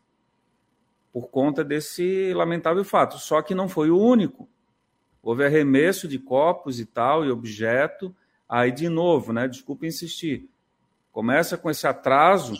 por 1.11 1.27
conta 1.27 1.61
desse 1.61 2.33
lamentável 2.33 2.85
fato. 2.85 3.19
Só 3.19 3.41
que 3.41 3.53
não 3.53 3.67
foi 3.67 3.91
o 3.91 3.99
único. 3.99 4.47
Houve 5.21 5.43
arremesso 5.43 6.07
de 6.07 6.17
copos 6.17 6.79
e 6.79 6.85
tal, 6.85 7.25
e 7.25 7.31
objeto. 7.31 8.15
Aí, 8.47 8.71
de 8.71 8.87
novo, 8.87 9.33
né? 9.33 9.45
Desculpa 9.45 9.85
insistir. 9.85 10.49
Começa 11.11 11.57
com 11.57 11.69
esse 11.69 11.85
atraso 11.85 12.55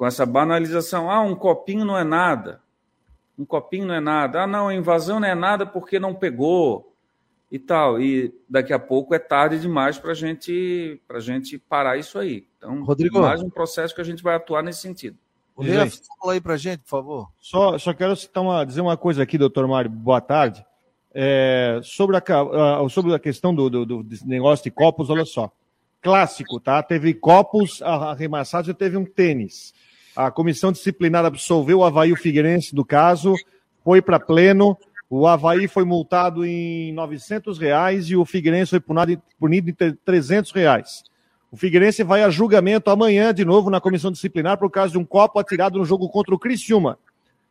com 0.00 0.06
essa 0.06 0.24
banalização. 0.24 1.10
Ah, 1.10 1.20
um 1.20 1.34
copinho 1.34 1.84
não 1.84 1.94
é 1.94 2.02
nada. 2.02 2.62
Um 3.38 3.44
copinho 3.44 3.86
não 3.86 3.94
é 3.94 4.00
nada. 4.00 4.44
Ah, 4.44 4.46
não, 4.46 4.68
a 4.68 4.74
invasão 4.74 5.20
não 5.20 5.28
é 5.28 5.34
nada 5.34 5.66
porque 5.66 6.00
não 6.00 6.14
pegou 6.14 6.94
e 7.52 7.58
tal. 7.58 8.00
E 8.00 8.34
daqui 8.48 8.72
a 8.72 8.78
pouco 8.78 9.14
é 9.14 9.18
tarde 9.18 9.60
demais 9.60 9.98
para 9.98 10.14
gente, 10.14 10.98
a 11.06 11.20
gente 11.20 11.58
parar 11.58 11.98
isso 11.98 12.18
aí. 12.18 12.46
Então, 12.56 12.82
Rodrigo, 12.82 13.20
mais 13.20 13.42
um 13.42 13.50
processo 13.50 13.94
que 13.94 14.00
a 14.00 14.04
gente 14.04 14.22
vai 14.22 14.36
atuar 14.36 14.62
nesse 14.62 14.80
sentido. 14.80 15.18
Rodrigo, 15.54 15.90
fala 16.18 16.32
aí 16.32 16.40
para 16.40 16.56
gente, 16.56 16.78
por 16.78 16.88
favor. 16.88 17.28
Só, 17.38 17.76
só 17.76 17.92
quero 17.92 18.16
citar 18.16 18.42
uma, 18.42 18.64
dizer 18.64 18.80
uma 18.80 18.96
coisa 18.96 19.22
aqui, 19.22 19.36
doutor 19.36 19.68
Mário. 19.68 19.90
Boa 19.90 20.22
tarde. 20.22 20.64
É, 21.12 21.78
sobre, 21.82 22.16
a, 22.16 22.22
sobre 22.88 23.12
a 23.12 23.18
questão 23.18 23.54
do, 23.54 23.68
do, 23.68 23.84
do 23.84 24.06
negócio 24.24 24.64
de 24.64 24.70
copos, 24.70 25.10
olha 25.10 25.26
só. 25.26 25.52
Clássico, 26.00 26.58
tá? 26.58 26.82
Teve 26.82 27.12
copos 27.12 27.82
arremessados 27.82 28.70
e 28.70 28.72
teve 28.72 28.96
um 28.96 29.04
tênis. 29.04 29.74
A 30.16 30.30
comissão 30.30 30.72
disciplinar 30.72 31.24
absolveu 31.24 31.78
o 31.78 31.84
Havaí 31.84 32.12
o 32.12 32.16
Figueirense 32.16 32.74
do 32.74 32.84
caso, 32.84 33.34
foi 33.84 34.02
para 34.02 34.18
pleno. 34.18 34.76
O 35.08 35.26
Havaí 35.26 35.66
foi 35.66 35.84
multado 35.84 36.44
em 36.44 36.92
900 36.92 37.58
reais 37.58 38.10
e 38.10 38.16
o 38.16 38.24
Figueirense 38.24 38.70
foi 38.70 38.80
punido, 38.80 39.22
punido 39.38 39.70
em 39.70 39.74
300 40.04 40.52
reais. 40.52 41.02
O 41.50 41.56
Figueirense 41.56 42.04
vai 42.04 42.22
a 42.22 42.30
julgamento 42.30 42.90
amanhã 42.90 43.34
de 43.34 43.44
novo 43.44 43.70
na 43.70 43.80
comissão 43.80 44.12
disciplinar 44.12 44.56
por 44.56 44.70
causa 44.70 44.92
de 44.92 44.98
um 44.98 45.04
copo 45.04 45.38
atirado 45.38 45.78
no 45.78 45.84
jogo 45.84 46.08
contra 46.08 46.34
o 46.34 46.38
Criciúma, 46.38 46.96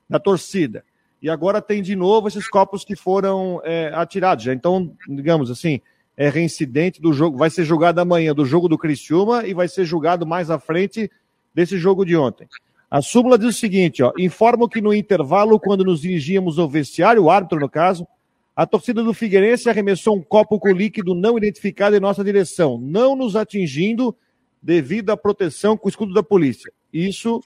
da 0.10 0.20
torcida. 0.20 0.86
E 1.22 1.30
agora 1.30 1.62
tem 1.62 1.82
de 1.82 1.95
novo 1.97 2.30
esses 2.30 2.47
copos 2.47 2.86
que 2.86 2.95
foram 2.95 3.62
é, 3.66 3.91
atirados. 3.93 4.45
Já. 4.45 4.53
Então, 4.53 4.93
digamos 5.07 5.51
assim, 5.51 5.82
é 6.16 6.30
reincidente 6.30 7.01
do 7.01 7.12
jogo. 7.12 7.38
Vai 7.38 7.49
ser 7.49 7.66
julgado 7.66 7.99
amanhã 7.99 8.34
do 8.34 8.45
jogo 8.45 8.70
do 8.70 8.78
Criciúma 8.78 9.45
e 9.45 9.53
vai 9.53 9.68
ser 9.68 9.84
julgado 9.84 10.26
mais 10.26 10.49
à 10.49 10.57
frente 10.57 11.12
desse 11.54 11.78
jogo 11.78 12.06
de 12.06 12.16
ontem. 12.16 12.47
A 12.89 13.02
súmula 13.02 13.38
diz 13.38 13.50
o 13.50 13.60
seguinte, 13.60 14.02
ó, 14.02 14.12
informo 14.18 14.68
que 14.68 14.82
no 14.82 14.93
intervalo, 14.93 15.60
quando 15.60 15.84
nos 15.84 16.02
dirigíamos 16.02 16.58
ao 16.58 16.68
vestiário, 16.68 17.24
o 17.24 17.30
árbitro 17.30 17.60
no 17.60 17.70
caso, 17.70 18.08
a 18.56 18.66
torcida 18.66 19.04
do 19.04 19.14
Figueirense 19.14 19.70
arremessou 19.70 20.18
um 20.18 20.22
copo 20.22 20.60
com 20.60 20.72
líquido 20.72 21.14
não 21.14 21.38
identificado 21.38 21.95
em 21.95 22.00
nossa 22.00 22.24
direção, 22.24 22.78
não 22.78 23.16
nos 23.16 23.36
atingindo 23.36 24.16
devido 24.62 25.12
à 25.12 25.18
proteção 25.18 25.78
com 25.78 25.88
o 25.88 25.89
escudo 25.89 26.14
da 26.14 26.24
polícia. 26.24 26.72
Isso 26.91 27.41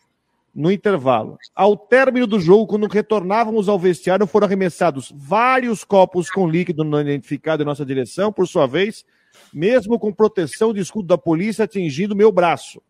no 0.56 0.72
intervalo. 0.72 1.38
Ao 1.56 1.76
término 1.76 2.28
do 2.28 2.40
jogo, 2.40 2.68
quando 2.68 2.88
retornávamos 2.88 3.68
ao 3.68 3.80
vestiário, 3.80 4.28
foram 4.28 4.46
arremessados 4.46 5.12
vários 5.16 5.84
copos 5.84 6.30
com 6.30 6.48
líquido 6.48 6.84
não 6.84 7.02
identificado 7.02 7.64
em 7.64 7.66
nossa 7.66 7.86
direção, 7.86 8.32
por 8.32 8.48
sua 8.48 8.68
vez, 8.68 9.04
mesmo 9.54 10.00
com 10.00 10.14
proteção 10.14 10.74
de 10.74 10.80
escudo 10.80 11.08
da 11.08 11.18
polícia 11.18 11.66
atingindo 11.66 12.16
meu 12.16 12.32
braço. 12.32 12.82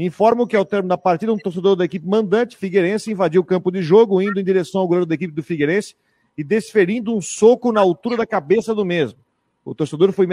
Informo 0.00 0.46
que 0.46 0.54
ao 0.54 0.64
término 0.64 0.90
da 0.90 0.96
partida, 0.96 1.32
um 1.32 1.36
torcedor 1.36 1.74
da 1.74 1.84
equipe 1.84 2.06
mandante, 2.06 2.56
Figueirense, 2.56 3.10
invadiu 3.10 3.40
o 3.40 3.44
campo 3.44 3.68
de 3.68 3.82
jogo, 3.82 4.22
indo 4.22 4.38
em 4.38 4.44
direção 4.44 4.80
ao 4.80 4.86
goleiro 4.86 5.04
da 5.04 5.16
equipe 5.16 5.34
do 5.34 5.42
Figueirense 5.42 5.96
e 6.36 6.44
desferindo 6.44 7.12
um 7.16 7.20
soco 7.20 7.72
na 7.72 7.80
altura 7.80 8.16
da 8.16 8.24
cabeça 8.24 8.72
do 8.72 8.84
mesmo. 8.84 9.18
O 9.64 9.74
torcedor 9.74 10.12
foi 10.12 10.28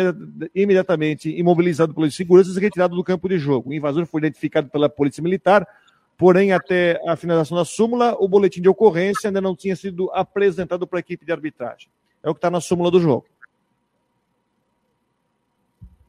imediatamente 0.53 1.31
imobilizado 1.31 1.95
pelos 1.95 2.15
seguranças 2.15 2.55
e 2.55 2.59
retirado 2.59 2.95
do 2.95 3.03
campo 3.03 3.27
de 3.27 3.39
jogo. 3.39 3.71
O 3.71 3.73
invasor 3.73 4.05
foi 4.05 4.21
identificado 4.21 4.69
pela 4.69 4.87
Polícia 4.87 5.23
Militar, 5.23 5.67
porém, 6.15 6.51
até 6.51 7.01
a 7.07 7.15
finalização 7.15 7.57
da 7.57 7.65
súmula, 7.65 8.15
o 8.19 8.27
boletim 8.27 8.61
de 8.61 8.69
ocorrência 8.69 9.29
ainda 9.29 9.41
não 9.41 9.55
tinha 9.55 9.75
sido 9.75 10.11
apresentado 10.13 10.85
para 10.85 10.99
a 10.99 11.01
equipe 11.01 11.25
de 11.25 11.31
arbitragem. 11.31 11.89
É 12.21 12.29
o 12.29 12.35
que 12.35 12.37
está 12.37 12.51
na 12.51 12.61
súmula 12.61 12.91
do 12.91 12.99
jogo. 12.99 13.25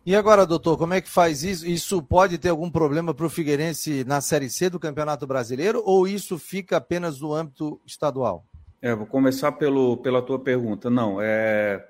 E 0.07 0.15
agora, 0.15 0.47
doutor, 0.47 0.79
como 0.79 0.95
é 0.95 1.01
que 1.01 1.11
faz 1.11 1.43
isso? 1.43 1.67
Isso 1.67 2.01
pode 2.01 2.39
ter 2.39 2.51
algum 2.51 2.71
problema 2.71 3.13
para 3.13 3.27
o 3.27 3.29
Figueirense 3.29 4.05
na 4.05 4.21
Série 4.21 4.49
C 4.49 4.71
do 4.71 4.79
Campeonato 4.79 5.27
Brasileiro 5.27 5.83
ou 5.85 6.07
isso 6.07 6.39
fica 6.39 6.77
apenas 6.77 7.21
no 7.21 7.35
âmbito 7.35 7.81
estadual? 7.85 8.47
É, 8.81 8.95
vou 8.95 9.05
começar 9.05 9.51
pelo, 9.51 9.97
pela 9.97 10.23
tua 10.23 10.39
pergunta. 10.39 10.89
Não, 10.89 11.21
é, 11.21 11.85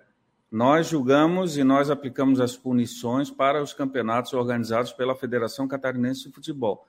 nós 0.50 0.86
julgamos 0.86 1.58
e 1.58 1.62
nós 1.62 1.90
aplicamos 1.90 2.40
as 2.40 2.56
punições 2.56 3.30
para 3.30 3.62
os 3.62 3.74
campeonatos 3.74 4.32
organizados 4.32 4.94
pela 4.94 5.14
Federação 5.14 5.68
Catarinense 5.68 6.26
de 6.26 6.34
Futebol. 6.34 6.86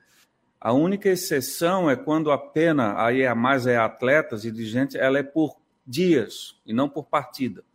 A 0.61 0.71
única 0.71 1.09
exceção 1.09 1.89
é 1.89 1.97
quando 1.97 2.31
a 2.31 2.37
pena, 2.37 3.03
aí 3.03 3.23
é 3.23 3.33
mais 3.33 3.67
é 3.67 3.75
atletas 3.75 4.45
e 4.45 4.51
dirigentes, 4.51 4.95
ela 4.95 5.19
é 5.19 5.23
por 5.23 5.57
dias 5.85 6.55
e 6.65 6.71
não 6.71 6.87
por 6.87 7.03
partida 7.03 7.66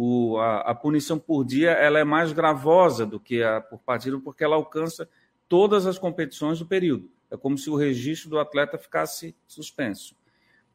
o, 0.00 0.38
a, 0.38 0.60
a, 0.60 0.74
punição 0.76 1.18
por 1.18 1.44
dia 1.44 1.72
ela 1.72 1.98
é 1.98 2.04
mais 2.04 2.32
gravosa 2.32 3.04
do 3.04 3.18
que 3.18 3.42
a 3.42 3.60
por 3.60 3.80
partida, 3.80 4.16
porque 4.20 4.44
ela 4.44 4.54
alcança 4.54 5.08
todas 5.48 5.86
as 5.86 5.98
competições 5.98 6.60
do 6.60 6.66
período. 6.66 7.10
É 7.28 7.36
como 7.36 7.58
se 7.58 7.68
o 7.68 7.74
registro 7.74 8.30
do 8.30 8.38
atleta 8.38 8.78
ficasse 8.78 9.34
suspenso. 9.44 10.14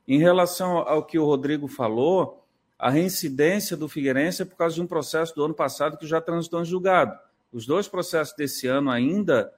Em 0.05 0.19
relação 0.19 0.79
ao 0.79 1.05
que 1.05 1.17
o 1.17 1.23
Rodrigo 1.23 1.69
falou, 1.69 2.45
a 2.77 2.89
reincidência 2.89 3.77
do 3.77 3.87
Figueirense 3.87 4.41
é 4.41 4.45
por 4.45 4.57
causa 4.57 4.75
de 4.75 4.81
um 4.81 4.87
processo 4.87 5.33
do 5.33 5.45
ano 5.45 5.53
passado 5.53 5.97
que 5.97 6.05
já 6.05 6.19
transitou 6.19 6.61
em 6.61 6.65
julgado. 6.65 7.17
Os 7.49 7.65
dois 7.65 7.87
processos 7.87 8.35
desse 8.35 8.67
ano 8.67 8.91
ainda, 8.91 9.53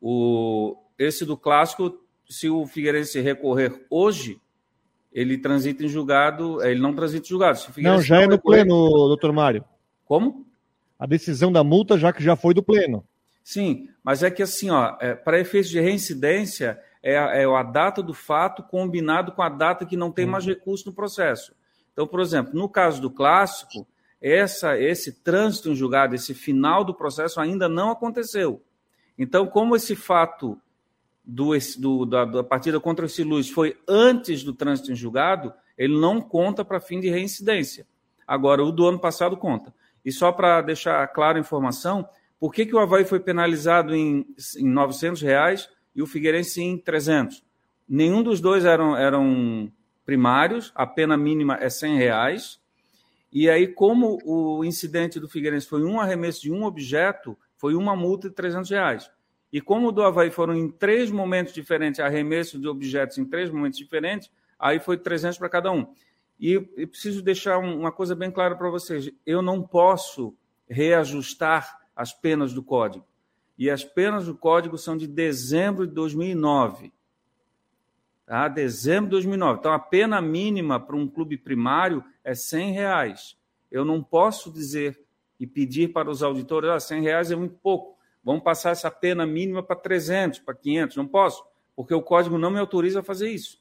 o, 0.00 0.76
esse 0.96 1.24
do 1.24 1.36
clássico, 1.36 2.00
se 2.30 2.48
o 2.48 2.64
Figueirense 2.68 3.20
recorrer 3.20 3.84
hoje, 3.90 4.40
ele 5.12 5.38
transita 5.38 5.84
em 5.84 5.88
julgado, 5.88 6.62
é, 6.62 6.70
ele 6.70 6.80
não 6.80 6.94
transita 6.94 7.26
em 7.26 7.28
julgado. 7.28 7.58
não, 7.78 8.00
já 8.00 8.22
é 8.22 8.26
no 8.26 8.38
pleno, 8.38 8.74
doutor 8.74 9.32
Mário. 9.32 9.64
Como? 10.04 10.46
A 10.98 11.06
decisão 11.06 11.52
da 11.52 11.62
multa 11.62 11.96
já 11.96 12.12
que 12.12 12.22
já 12.22 12.36
foi 12.36 12.54
do 12.54 12.62
pleno. 12.62 13.04
Sim, 13.42 13.88
mas 14.02 14.22
é 14.22 14.30
que 14.30 14.42
assim, 14.42 14.68
ó, 14.68 14.96
é, 15.00 15.14
para 15.14 15.40
efeitos 15.40 15.70
de 15.70 15.80
reincidência, 15.80 16.78
é 17.02 17.16
a, 17.16 17.36
é 17.36 17.44
a, 17.44 17.62
data 17.62 18.02
do 18.02 18.12
fato 18.12 18.62
combinado 18.62 19.32
com 19.32 19.42
a 19.42 19.48
data 19.48 19.86
que 19.86 19.96
não 19.96 20.10
tem 20.10 20.26
mais 20.26 20.44
recurso 20.44 20.86
no 20.86 20.94
processo. 20.94 21.54
Então, 21.92 22.06
por 22.06 22.20
exemplo, 22.20 22.52
no 22.54 22.68
caso 22.68 23.00
do 23.00 23.10
clássico, 23.10 23.86
essa, 24.20 24.78
esse 24.78 25.22
trânsito 25.22 25.70
em 25.70 25.74
julgado, 25.74 26.14
esse 26.14 26.34
final 26.34 26.84
do 26.84 26.94
processo 26.94 27.40
ainda 27.40 27.68
não 27.68 27.90
aconteceu. 27.90 28.62
Então, 29.16 29.46
como 29.46 29.74
esse 29.74 29.96
fato 29.96 30.60
do, 31.28 31.50
do, 31.76 32.06
da, 32.06 32.24
da 32.24 32.42
partida 32.42 32.80
contra 32.80 33.04
esse 33.04 33.22
Luiz 33.22 33.50
foi 33.50 33.76
antes 33.86 34.42
do 34.42 34.54
trânsito 34.54 34.90
em 34.90 34.96
julgado, 34.96 35.52
ele 35.76 35.94
não 35.94 36.22
conta 36.22 36.64
para 36.64 36.80
fim 36.80 36.98
de 36.98 37.10
reincidência. 37.10 37.86
Agora, 38.26 38.64
o 38.64 38.72
do 38.72 38.88
ano 38.88 38.98
passado 38.98 39.36
conta. 39.36 39.74
E 40.02 40.10
só 40.10 40.32
para 40.32 40.62
deixar 40.62 41.06
clara 41.08 41.38
a 41.38 41.40
informação, 41.40 42.08
por 42.40 42.54
que, 42.54 42.64
que 42.64 42.74
o 42.74 42.78
Havaí 42.78 43.04
foi 43.04 43.20
penalizado 43.20 43.94
em, 43.94 44.26
em 44.56 44.66
900 44.66 45.20
reais 45.20 45.68
e 45.94 46.00
o 46.00 46.06
Figueirense 46.06 46.62
em 46.62 46.78
300? 46.78 47.44
Nenhum 47.86 48.22
dos 48.22 48.40
dois 48.40 48.64
eram, 48.64 48.96
eram 48.96 49.70
primários, 50.06 50.72
a 50.74 50.86
pena 50.86 51.14
mínima 51.14 51.58
é 51.60 51.68
100 51.68 51.98
reais. 51.98 52.58
E 53.30 53.50
aí, 53.50 53.68
como 53.68 54.18
o 54.24 54.64
incidente 54.64 55.20
do 55.20 55.28
Figueirense 55.28 55.66
foi 55.66 55.84
um 55.84 56.00
arremesso 56.00 56.40
de 56.40 56.50
um 56.50 56.64
objeto, 56.64 57.36
foi 57.58 57.74
uma 57.74 57.94
multa 57.94 58.30
de 58.30 58.34
300 58.34 58.70
reais. 58.70 59.10
E 59.52 59.60
como 59.60 59.88
o 59.88 59.92
do 59.92 60.02
Havaí 60.02 60.30
foram 60.30 60.54
em 60.54 60.70
três 60.70 61.10
momentos 61.10 61.54
diferentes, 61.54 62.00
arremesso 62.00 62.58
de 62.58 62.68
objetos 62.68 63.18
em 63.18 63.24
três 63.24 63.50
momentos 63.50 63.78
diferentes, 63.78 64.30
aí 64.58 64.78
foi 64.78 64.98
300 64.98 65.38
para 65.38 65.48
cada 65.48 65.72
um. 65.72 65.86
E 66.38 66.58
preciso 66.86 67.22
deixar 67.22 67.58
uma 67.58 67.90
coisa 67.90 68.14
bem 68.14 68.30
clara 68.30 68.54
para 68.54 68.70
vocês: 68.70 69.10
eu 69.26 69.42
não 69.42 69.62
posso 69.62 70.36
reajustar 70.68 71.80
as 71.96 72.12
penas 72.12 72.52
do 72.52 72.62
código. 72.62 73.04
E 73.58 73.68
as 73.68 73.82
penas 73.82 74.26
do 74.26 74.36
código 74.36 74.78
são 74.78 74.96
de 74.96 75.08
dezembro 75.08 75.84
de 75.84 75.92
2009. 75.92 76.92
Tá? 78.24 78.46
Dezembro 78.46 79.06
de 79.06 79.10
2009. 79.12 79.58
Então, 79.58 79.72
a 79.72 79.80
pena 79.80 80.22
mínima 80.22 80.78
para 80.78 80.94
um 80.94 81.08
clube 81.08 81.36
primário 81.36 82.04
é 82.22 82.34
100 82.34 82.72
reais. 82.72 83.36
Eu 83.68 83.84
não 83.84 84.00
posso 84.00 84.52
dizer 84.52 85.02
e 85.40 85.46
pedir 85.46 85.92
para 85.92 86.08
os 86.08 86.22
auditores, 86.22 86.70
ah, 86.70 86.78
100 86.78 87.02
reais 87.02 87.30
é 87.32 87.36
muito 87.36 87.56
pouco. 87.56 87.97
Vamos 88.24 88.42
passar 88.42 88.70
essa 88.70 88.90
pena 88.90 89.26
mínima 89.26 89.62
para 89.62 89.76
300, 89.76 90.40
para 90.40 90.54
500. 90.54 90.96
Não 90.96 91.06
posso, 91.06 91.44
porque 91.74 91.94
o 91.94 92.02
código 92.02 92.36
não 92.38 92.50
me 92.50 92.58
autoriza 92.58 93.00
a 93.00 93.02
fazer 93.02 93.30
isso. 93.30 93.60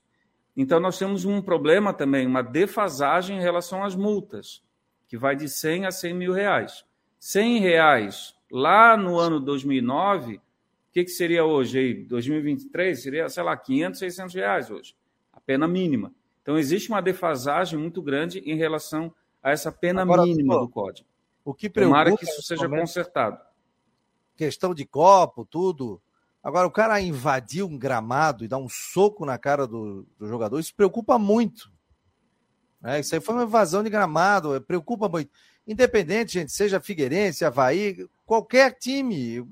Então, 0.55 0.79
nós 0.79 0.97
temos 0.97 1.23
um 1.23 1.39
problema 1.41 1.93
também, 1.93 2.25
uma 2.25 2.41
defasagem 2.41 3.37
em 3.37 3.41
relação 3.41 3.83
às 3.83 3.95
multas, 3.95 4.63
que 5.07 5.15
vai 5.15 5.35
de 5.35 5.47
100 5.47 5.85
a 5.85 5.91
100 5.91 6.13
mil 6.15 6.33
reais. 6.33 6.83
100 7.19 7.59
reais 7.59 8.35
lá 8.51 8.97
no 8.97 9.19
ano 9.19 9.39
2009, 9.39 10.37
o 10.37 10.41
que, 10.91 11.03
que 11.03 11.11
seria 11.11 11.45
hoje 11.45 11.77
aí? 11.77 11.93
2023 12.05 12.99
seria, 12.99 13.29
sei 13.29 13.43
lá, 13.43 13.55
500, 13.55 13.99
600 13.99 14.33
reais 14.35 14.71
hoje, 14.71 14.95
a 15.31 15.39
pena 15.39 15.67
mínima. 15.67 16.11
Então, 16.41 16.57
existe 16.57 16.89
uma 16.89 17.01
defasagem 17.01 17.77
muito 17.77 18.01
grande 18.01 18.39
em 18.39 18.55
relação 18.55 19.13
a 19.43 19.51
essa 19.51 19.71
pena 19.71 20.01
Agora, 20.01 20.23
mínima 20.23 20.59
do 20.59 20.67
código. 20.67 21.07
O 21.45 21.53
que 21.53 21.69
preocupa 21.69 21.97
Tomara 22.03 22.17
que 22.17 22.25
isso 22.25 22.41
seja 22.41 22.67
consertado. 22.67 23.39
Questão 24.37 24.73
de 24.73 24.85
copo, 24.85 25.45
tudo. 25.45 26.01
Agora, 26.43 26.67
o 26.67 26.71
cara 26.71 27.01
invadir 27.01 27.63
um 27.63 27.77
gramado 27.77 28.45
e 28.45 28.47
dar 28.47 28.57
um 28.57 28.69
soco 28.69 29.25
na 29.25 29.37
cara 29.37 29.67
do, 29.67 30.07
do 30.17 30.27
jogador, 30.27 30.59
isso 30.59 30.73
preocupa 30.73 31.17
muito. 31.19 31.69
É, 32.83 32.99
isso 32.99 33.13
aí 33.15 33.19
foi 33.19 33.35
uma 33.35 33.43
invasão 33.43 33.83
de 33.83 33.89
gramado, 33.89 34.55
é, 34.55 34.59
preocupa 34.59 35.09
muito. 35.09 35.31
Independente, 35.67 36.33
gente, 36.33 36.51
seja 36.51 36.79
Figueirense, 36.79 37.43
Havaí, 37.43 38.07
qualquer 38.25 38.77
time. 38.77 39.45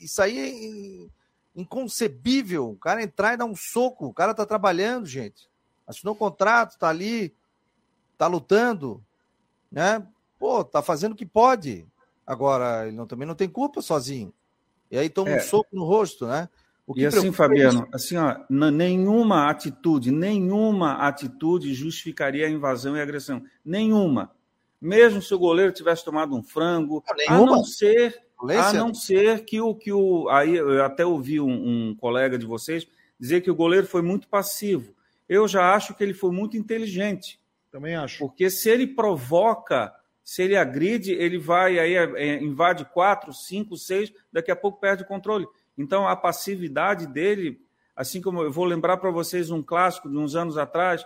Isso 0.00 0.22
aí 0.22 0.38
é 0.38 1.60
inconcebível. 1.60 2.70
O 2.70 2.76
cara 2.76 3.02
entrar 3.02 3.34
e 3.34 3.36
dar 3.36 3.46
um 3.46 3.56
soco. 3.56 4.06
O 4.06 4.14
cara 4.14 4.34
tá 4.34 4.46
trabalhando, 4.46 5.06
gente. 5.06 5.50
Assinou 5.86 6.14
um 6.14 6.18
contrato, 6.18 6.78
tá 6.78 6.88
ali, 6.88 7.34
tá 8.16 8.26
lutando, 8.26 9.02
né? 9.70 10.06
Pô, 10.38 10.62
tá 10.62 10.82
fazendo 10.82 11.12
o 11.12 11.16
que 11.16 11.26
pode. 11.26 11.86
Agora, 12.26 12.86
ele 12.86 12.96
não, 12.96 13.06
também 13.06 13.26
não 13.26 13.34
tem 13.34 13.48
culpa 13.48 13.82
sozinho. 13.82 14.32
E 14.90 14.98
aí 14.98 15.08
toma 15.08 15.30
é. 15.30 15.38
um 15.38 15.40
soco 15.40 15.70
no 15.72 15.84
rosto, 15.84 16.26
né? 16.26 16.48
e 16.96 17.06
assim, 17.06 17.28
é 17.28 17.32
Fabiano, 17.32 17.88
é 17.92 17.96
assim, 17.96 18.16
ó, 18.16 18.36
nenhuma 18.50 19.48
atitude, 19.48 20.10
nenhuma 20.10 20.94
atitude 21.06 21.72
justificaria 21.72 22.46
a 22.46 22.50
invasão 22.50 22.96
e 22.96 23.00
a 23.00 23.02
agressão. 23.02 23.42
Nenhuma. 23.64 24.32
Mesmo 24.80 25.22
se 25.22 25.32
o 25.32 25.38
goleiro 25.38 25.72
tivesse 25.72 26.04
tomado 26.04 26.34
um 26.34 26.42
frango, 26.42 27.04
não, 27.28 27.44
a 27.44 27.46
não 27.46 27.64
ser, 27.64 28.20
a 28.38 28.72
não 28.72 28.92
ser 28.92 29.44
que 29.44 29.60
o 29.60 29.74
que 29.74 29.92
o 29.92 30.28
aí 30.28 30.56
eu 30.56 30.84
até 30.84 31.06
ouvi 31.06 31.40
um, 31.40 31.90
um 31.90 31.94
colega 31.94 32.36
de 32.36 32.44
vocês 32.44 32.86
dizer 33.18 33.40
que 33.40 33.50
o 33.50 33.54
goleiro 33.54 33.86
foi 33.86 34.02
muito 34.02 34.28
passivo. 34.28 34.92
Eu 35.28 35.46
já 35.46 35.72
acho 35.72 35.94
que 35.94 36.02
ele 36.02 36.12
foi 36.12 36.32
muito 36.32 36.56
inteligente. 36.56 37.40
Também 37.70 37.94
acho. 37.94 38.18
Porque 38.18 38.50
se 38.50 38.68
ele 38.68 38.86
provoca 38.86 39.94
se 40.24 40.42
ele 40.42 40.56
agride, 40.56 41.12
ele 41.12 41.38
vai 41.38 41.78
aí 41.78 41.94
é, 41.94 42.04
é, 42.16 42.42
invade 42.42 42.84
quatro, 42.84 43.32
cinco, 43.32 43.76
seis, 43.76 44.12
daqui 44.32 44.50
a 44.50 44.56
pouco 44.56 44.80
perde 44.80 45.02
o 45.02 45.06
controle. 45.06 45.46
Então 45.76 46.06
a 46.06 46.14
passividade 46.14 47.06
dele, 47.06 47.60
assim 47.96 48.20
como 48.20 48.42
eu 48.42 48.52
vou 48.52 48.64
lembrar 48.64 48.98
para 48.98 49.10
vocês 49.10 49.50
um 49.50 49.62
clássico 49.62 50.08
de 50.08 50.16
uns 50.16 50.34
anos 50.34 50.56
atrás, 50.56 51.04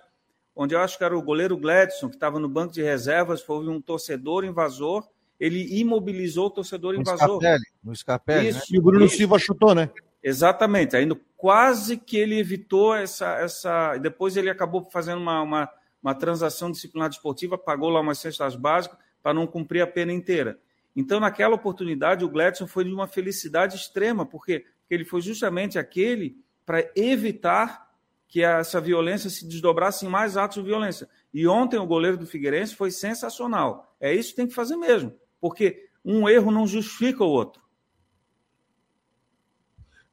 onde 0.55 0.75
eu 0.75 0.81
acho 0.81 0.97
que 0.97 1.05
era 1.05 1.17
o 1.17 1.23
goleiro 1.23 1.57
Gladson, 1.57 2.09
que 2.09 2.17
estava 2.17 2.39
no 2.39 2.49
banco 2.49 2.73
de 2.73 2.83
reservas, 2.83 3.43
foi 3.43 3.67
um 3.69 3.81
torcedor 3.81 4.45
invasor, 4.45 5.07
ele 5.39 5.79
imobilizou 5.79 6.47
o 6.47 6.51
torcedor 6.51 6.95
no 6.95 7.01
invasor. 7.01 7.41
No 7.85 7.95
Scarpelli, 7.95 8.53
né? 8.53 8.61
E 8.71 8.79
o 8.79 8.83
Bruno 8.83 9.05
isso. 9.05 9.19
Silva 9.19 9.39
chutou, 9.39 9.75
né? 9.75 9.91
Exatamente. 10.23 10.97
Ainda 10.97 11.19
quase 11.37 11.99
que 11.99 12.17
ele 12.17 12.39
evitou 12.39 12.95
essa. 12.97 13.35
essa... 13.37 13.97
Depois 13.99 14.37
ele 14.37 14.49
acabou 14.49 14.89
fazendo 14.91 15.21
uma, 15.21 15.43
uma, 15.43 15.71
uma 16.03 16.15
transação 16.15 16.71
disciplinar 16.71 17.11
desportiva, 17.11 17.59
pagou 17.59 17.91
lá 17.91 18.01
umas 18.01 18.19
cestas 18.19 18.57
básicas, 18.57 18.99
para 19.27 19.35
não 19.35 19.45
cumprir 19.45 19.81
a 19.81 19.89
pena 19.89 20.13
inteira. 20.13 20.57
Então, 20.95 21.19
naquela 21.19 21.57
oportunidade, 21.57 22.25
o 22.25 22.29
Gladson 22.29 22.69
foi 22.69 22.85
de 22.85 22.93
uma 22.93 23.09
felicidade 23.09 23.75
extrema, 23.75 24.25
porque, 24.25 24.65
ele 24.89 25.05
foi 25.05 25.21
justamente 25.21 25.81
aquele 25.81 26.37
para 26.65 26.89
evitar 26.95 27.91
que 28.29 28.45
essa 28.45 28.81
violência 28.81 29.29
se 29.29 29.45
desdobrasse 29.45 30.07
em 30.07 30.09
mais 30.09 30.37
atos 30.37 30.63
de 30.63 30.63
violência. 30.63 31.09
E 31.35 31.45
ontem 31.45 31.77
o 31.77 31.85
goleiro 31.85 32.17
do 32.17 32.25
Figueirense 32.25 32.77
foi 32.77 32.93
sensacional. 32.93 33.97
É 33.99 34.15
isso 34.15 34.31
que 34.31 34.37
tem 34.37 34.47
que 34.47 34.55
fazer 34.55 34.77
mesmo, 34.77 35.13
porque 35.41 35.89
um 36.05 36.29
erro 36.29 36.53
não 36.53 36.65
justifica 36.65 37.25
o 37.25 37.29
outro. 37.29 37.61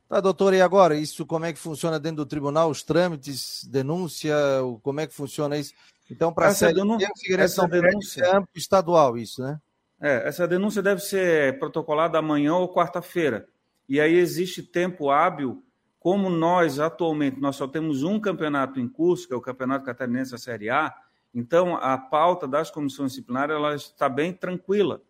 Tá, 0.09 0.19
doutor, 0.19 0.55
e 0.55 0.61
agora? 0.61 0.95
Isso 0.95 1.23
como 1.23 1.45
é 1.45 1.53
que 1.53 1.59
funciona 1.59 1.99
dentro 1.99 2.17
do 2.17 2.25
tribunal? 2.25 2.71
Os 2.71 2.81
trâmites, 2.81 3.63
denúncia, 3.65 4.35
como 4.81 5.01
é 5.01 5.05
que 5.05 5.13
funciona 5.13 5.55
isso? 5.55 5.71
Então, 6.09 6.33
para 6.33 6.47
a 6.47 6.53
série 6.53 6.73
denúncia, 6.73 7.09
essa 7.37 7.67
denúncia 7.67 8.23
é 8.23 8.35
âmbito 8.35 8.57
estadual, 8.57 9.17
isso, 9.17 9.41
né? 9.41 9.59
É, 9.99 10.27
essa 10.27 10.47
denúncia 10.47 10.81
deve 10.81 11.01
ser 11.01 11.57
protocolada 11.59 12.17
amanhã 12.17 12.55
ou 12.55 12.73
quarta-feira. 12.73 13.47
E 13.87 14.01
aí 14.01 14.15
existe 14.15 14.61
tempo 14.61 15.09
hábil, 15.09 15.63
como 15.99 16.29
nós 16.29 16.79
atualmente 16.79 17.39
nós 17.39 17.55
só 17.55 17.67
temos 17.67 18.03
um 18.03 18.19
campeonato 18.19 18.79
em 18.79 18.87
curso, 18.87 19.27
que 19.27 19.33
é 19.33 19.37
o 19.37 19.41
Campeonato 19.41 19.85
Catarinense 19.85 20.31
da 20.31 20.37
Série 20.37 20.69
A, 20.69 20.93
então 21.33 21.77
a 21.77 21.97
pauta 21.97 22.47
das 22.47 22.69
comissões 22.69 23.11
disciplinares 23.11 23.55
ela 23.55 23.75
está 23.75 24.09
bem 24.09 24.33
tranquila. 24.33 25.01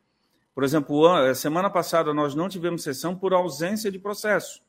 Por 0.54 0.64
exemplo, 0.64 1.34
semana 1.34 1.70
passada 1.70 2.14
nós 2.14 2.36
não 2.36 2.48
tivemos 2.48 2.84
sessão 2.84 3.16
por 3.16 3.34
ausência 3.34 3.92
de 3.92 3.98
processo. 3.98 4.62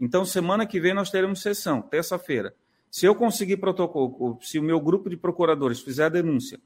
Então, 0.00 0.24
semana 0.24 0.66
que 0.66 0.80
vem 0.80 0.92
nós 0.92 1.10
teremos 1.10 1.40
sessão, 1.40 1.80
terça-feira. 1.80 2.52
Se 2.92 3.06
eu 3.06 3.14
conseguir 3.14 3.56
protocolo, 3.56 4.38
se 4.42 4.58
o 4.58 4.62
meu 4.62 4.78
grupo 4.78 5.08
de 5.08 5.16
procuradores 5.16 5.80
fizer 5.80 6.04
a 6.04 6.08
denúncia 6.10 6.60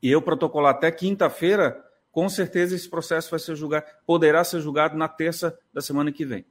e 0.00 0.08
eu 0.08 0.22
protocolar 0.22 0.76
até 0.76 0.88
quinta-feira, 0.92 1.76
com 2.12 2.28
certeza 2.28 2.76
esse 2.76 2.88
processo 2.88 3.28
vai 3.28 3.40
ser 3.40 3.56
julgado, 3.56 3.86
poderá 4.06 4.44
ser 4.44 4.60
julgado 4.60 4.96
na 4.96 5.08
terça 5.08 5.58
da 5.74 5.82
semana 5.82 6.12
que 6.12 6.24
vem. 6.24 6.44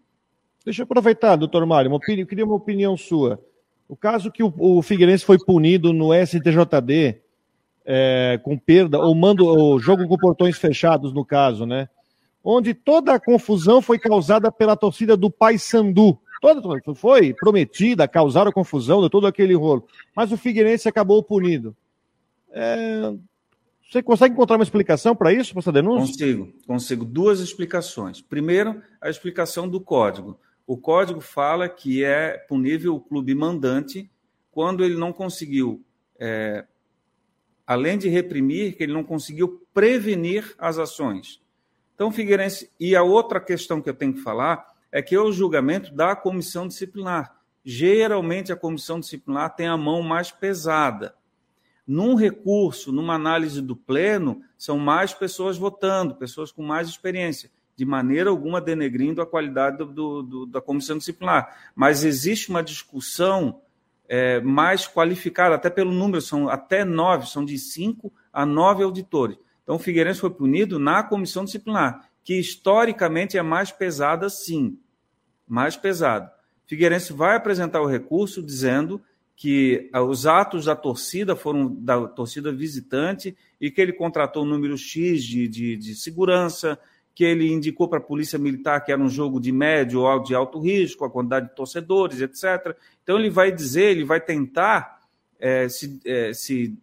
Deixa 0.66 0.82
eu 0.82 0.84
aproveitar, 0.84 1.38
doutor 1.38 1.66
Mário, 1.66 1.90
uma 1.90 1.96
opinião, 1.96 2.24
eu 2.24 2.28
queria 2.28 2.44
uma 2.44 2.56
opinião 2.56 2.98
sua. 2.98 3.42
O 3.88 3.96
caso 3.96 4.30
que 4.30 4.44
o, 4.44 4.54
o 4.58 4.82
Figueirense 4.82 5.24
foi 5.24 5.38
punido 5.38 5.94
no 5.94 6.10
STJD 6.14 7.22
é, 7.86 8.38
com 8.44 8.58
perda, 8.58 9.00
ou 9.00 9.16
mando, 9.16 9.46
ou 9.46 9.80
jogo 9.80 10.06
com 10.06 10.18
portões 10.18 10.58
fechados, 10.58 11.14
no 11.14 11.24
caso, 11.24 11.66
né? 11.66 11.88
Onde 12.44 12.74
toda 12.74 13.14
a 13.14 13.20
confusão 13.22 13.82
foi 13.82 13.98
causada 13.98 14.52
pela 14.52 14.76
torcida 14.76 15.16
do 15.16 15.32
Paysandu 15.32 16.20
toda 16.42 16.62
foi 16.96 17.34
prometida, 17.34 18.08
causaram 18.08 18.52
confusão, 18.52 19.00
deu 19.00 19.10
todo 19.10 19.28
aquele 19.28 19.54
rolo. 19.54 19.88
Mas 20.16 20.32
o 20.32 20.38
Figueirense 20.38 20.88
acabou 20.88 21.24
punido. 21.24 21.76
É... 22.52 23.14
Você 23.90 24.02
consegue 24.02 24.34
encontrar 24.34 24.58
uma 24.58 24.64
explicação 24.64 25.16
para 25.16 25.32
isso, 25.32 25.54
para 25.54 25.60
essa 25.60 25.72
denúncia? 25.72 26.14
Consigo, 26.14 26.54
consigo. 26.66 27.06
Duas 27.06 27.40
explicações. 27.40 28.20
Primeiro, 28.20 28.82
a 29.00 29.10
explicação 29.10 29.70
do 29.70 29.80
código. 29.80 30.40
O 30.66 30.76
código 30.76 31.22
fala 31.22 31.70
que 31.70 32.04
é 32.04 32.38
punível 32.50 32.96
o 32.96 33.00
clube 33.00 33.36
mandante 33.36 34.10
quando 34.52 34.84
ele 34.84 34.96
não 34.96 35.14
conseguiu, 35.14 35.84
é, 36.20 36.66
além 37.68 37.98
de 37.98 38.10
reprimir, 38.10 38.76
que 38.76 38.84
ele 38.84 38.94
não 38.94 39.04
conseguiu 39.04 39.62
prevenir 39.74 40.56
as 40.58 40.80
ações. 40.80 41.42
Então, 41.94 42.12
Figueirense. 42.12 42.72
E 42.80 42.96
a 42.96 43.04
outra 43.04 43.40
questão 43.40 43.82
que 43.82 43.90
eu 43.90 43.94
tenho 43.94 44.14
que 44.14 44.22
falar 44.22 44.75
é 44.96 45.02
que 45.02 45.14
é 45.14 45.20
o 45.20 45.30
julgamento 45.30 45.94
da 45.94 46.16
comissão 46.16 46.70
disciplinar. 46.70 47.36
Geralmente, 47.66 48.54
a 48.54 48.56
comissão 48.56 48.98
disciplinar 48.98 49.54
tem 49.54 49.68
a 49.68 49.76
mão 49.76 50.02
mais 50.02 50.32
pesada. 50.32 51.14
Num 51.86 52.16
recurso, 52.16 52.94
numa 52.94 53.14
análise 53.14 53.62
do 53.62 53.76
pleno, 53.76 54.42
são 54.58 54.80
mais 54.80 55.14
pessoas 55.14 55.58
votando, 55.58 56.16
pessoas 56.16 56.50
com 56.50 56.64
mais 56.64 56.88
experiência, 56.88 57.52
de 57.76 57.84
maneira 57.84 58.30
alguma 58.30 58.62
denegrindo 58.62 59.22
a 59.22 59.26
qualidade 59.26 59.80
do, 59.80 60.24
do, 60.24 60.46
da 60.46 60.62
comissão 60.62 60.98
disciplinar. 60.98 61.74
Mas 61.76 62.06
existe 62.06 62.50
uma 62.50 62.64
discussão 62.64 63.60
é, 64.08 64.40
mais 64.40 64.88
qualificada, 64.88 65.56
até 65.56 65.70
pelo 65.70 65.92
número, 65.92 66.22
são 66.22 66.48
até 66.48 66.86
nove, 66.86 67.28
são 67.28 67.44
de 67.44 67.60
cinco 67.60 68.14
a 68.32 68.46
nove 68.46 68.82
auditores. 68.82 69.38
Então, 69.62 69.76
o 69.76 69.80
Figueirense 69.80 70.22
foi 70.22 70.30
punido 70.30 70.80
na 70.80 71.04
comissão 71.04 71.44
disciplinar, 71.44 72.08
que 72.24 72.40
historicamente 72.40 73.38
é 73.38 73.42
mais 73.42 73.74
pesada, 73.74 74.30
sim. 74.30 74.80
Mais 75.48 75.76
pesada. 75.76 76.32
Figueirense 76.66 77.14
vai 77.14 77.36
apresentar 77.36 77.82
o 77.82 77.88
recurso 77.88 78.42
dizendo 78.42 79.02
que 79.36 79.90
ah, 79.92 80.02
os 80.02 80.26
atos 80.26 80.66
da 80.66 80.76
torcida 80.76 81.36
foram 81.36 81.74
da 81.74 82.08
torcida 82.08 82.52
visitante 82.52 83.36
e 83.60 83.70
que 83.70 83.82
ele 83.82 83.94
contratou 83.94 84.44
um 84.44 84.48
número 84.48 84.78
X 84.78 85.24
de, 85.24 85.48
de, 85.48 85.76
de 85.76 85.96
segurança, 85.96 86.80
que 87.14 87.24
ele 87.24 87.52
indicou 87.52 87.88
para 87.88 88.00
a 88.00 88.02
Polícia 88.02 88.40
Militar 88.40 88.84
que 88.84 88.92
era 88.92 89.02
um 89.02 89.10
jogo 89.10 89.40
de 89.40 89.52
médio 89.52 90.02
ou 90.02 90.24
de 90.24 90.34
alto 90.34 90.60
risco, 90.60 91.06
a 91.06 91.10
quantidade 91.10 91.50
de 91.50 91.56
torcedores, 91.56 92.22
etc. 92.22 92.76
Então, 93.04 93.18
ele 93.18 93.30
vai 93.30 93.52
dizer, 93.52 93.92
ele 93.92 94.04
vai 94.04 94.20
tentar 94.20 95.00
é, 95.40 95.70
se, 95.70 96.00
é, 96.06 96.34
se 96.34 96.78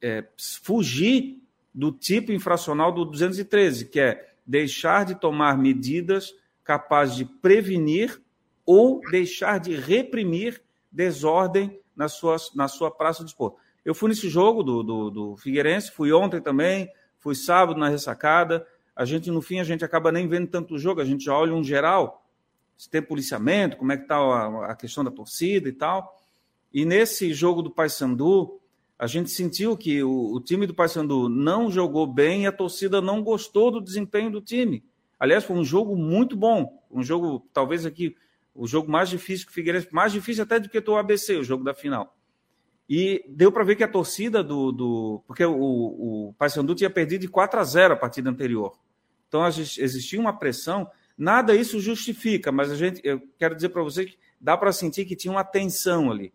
é, 0.00 0.24
fugir 0.62 1.40
do 1.74 1.92
tipo 1.92 2.32
infracional 2.32 2.92
do 2.92 3.04
213, 3.04 3.86
que 3.86 4.00
é 4.00 4.28
deixar 4.46 5.04
de 5.04 5.14
tomar 5.14 5.58
medidas 5.58 6.34
capazes 6.66 7.14
de 7.14 7.24
prevenir 7.24 8.20
ou 8.66 9.00
deixar 9.10 9.60
de 9.60 9.76
reprimir 9.76 10.60
desordem 10.90 11.80
na 11.94 12.08
sua, 12.08 12.36
na 12.54 12.66
sua 12.66 12.90
praça 12.90 13.22
de 13.22 13.30
esporte. 13.30 13.56
Eu 13.84 13.94
fui 13.94 14.08
nesse 14.08 14.28
jogo 14.28 14.64
do, 14.64 14.82
do, 14.82 15.10
do 15.10 15.36
Figueirense, 15.36 15.92
fui 15.92 16.12
ontem 16.12 16.40
também, 16.40 16.90
fui 17.20 17.36
sábado 17.36 17.78
na 17.78 17.88
ressacada. 17.88 18.66
A 18.96 19.04
gente, 19.04 19.30
no 19.30 19.40
fim, 19.40 19.60
a 19.60 19.64
gente 19.64 19.84
acaba 19.84 20.10
nem 20.10 20.26
vendo 20.26 20.48
tanto 20.48 20.76
jogo, 20.76 21.00
a 21.00 21.04
gente 21.04 21.24
já 21.24 21.38
olha 21.38 21.54
um 21.54 21.62
geral, 21.62 22.26
se 22.76 22.90
tem 22.90 23.00
policiamento, 23.00 23.76
como 23.76 23.92
é 23.92 23.96
que 23.96 24.02
está 24.02 24.16
a, 24.16 24.72
a, 24.72 24.76
questão 24.76 25.04
da 25.04 25.10
torcida 25.10 25.68
e 25.68 25.72
tal. 25.72 26.20
E 26.74 26.84
nesse 26.84 27.32
jogo 27.32 27.62
do 27.62 27.70
Paysandu, 27.70 28.60
a 28.98 29.06
gente 29.06 29.30
sentiu 29.30 29.76
que 29.76 30.02
o, 30.02 30.34
o 30.34 30.40
time 30.40 30.66
do 30.66 30.74
Paysandu 30.74 31.28
não 31.28 31.70
jogou 31.70 32.06
bem 32.06 32.42
e 32.42 32.46
a 32.46 32.52
torcida 32.52 33.00
não 33.00 33.22
gostou 33.22 33.70
do 33.70 33.80
desempenho 33.80 34.30
do 34.30 34.40
time. 34.40 34.84
Aliás, 35.18 35.44
foi 35.44 35.56
um 35.56 35.64
jogo 35.64 35.96
muito 35.96 36.36
bom, 36.36 36.82
um 36.90 37.02
jogo 37.02 37.48
talvez 37.52 37.86
aqui 37.86 38.16
o 38.56 38.66
jogo 38.66 38.90
mais 38.90 39.08
difícil 39.08 39.46
que 39.46 39.52
o 39.52 39.54
Figueirense, 39.54 39.88
mais 39.92 40.12
difícil 40.12 40.42
até 40.42 40.58
do 40.58 40.68
que 40.68 40.78
o 40.78 40.96
ABC, 40.96 41.36
o 41.36 41.44
jogo 41.44 41.62
da 41.62 41.74
final. 41.74 42.16
E 42.88 43.24
deu 43.28 43.50
para 43.52 43.64
ver 43.64 43.76
que 43.76 43.84
a 43.84 43.88
torcida 43.88 44.42
do. 44.42 44.72
do 44.72 45.22
porque 45.26 45.44
o, 45.44 45.54
o 46.28 46.34
Paysandu 46.38 46.74
tinha 46.74 46.88
perdido 46.88 47.22
de 47.22 47.28
4 47.28 47.60
a 47.60 47.64
0 47.64 47.94
a 47.94 47.96
partida 47.96 48.30
anterior. 48.30 48.78
Então 49.28 49.46
existia 49.46 50.20
uma 50.20 50.38
pressão. 50.38 50.88
Nada 51.18 51.54
isso 51.54 51.80
justifica, 51.80 52.52
mas 52.52 52.70
a 52.70 52.76
gente, 52.76 53.00
eu 53.02 53.20
quero 53.38 53.54
dizer 53.54 53.70
para 53.70 53.82
você 53.82 54.06
que 54.06 54.18
dá 54.40 54.56
para 54.56 54.70
sentir 54.72 55.04
que 55.04 55.16
tinha 55.16 55.32
uma 55.32 55.44
tensão 55.44 56.10
ali. 56.10 56.32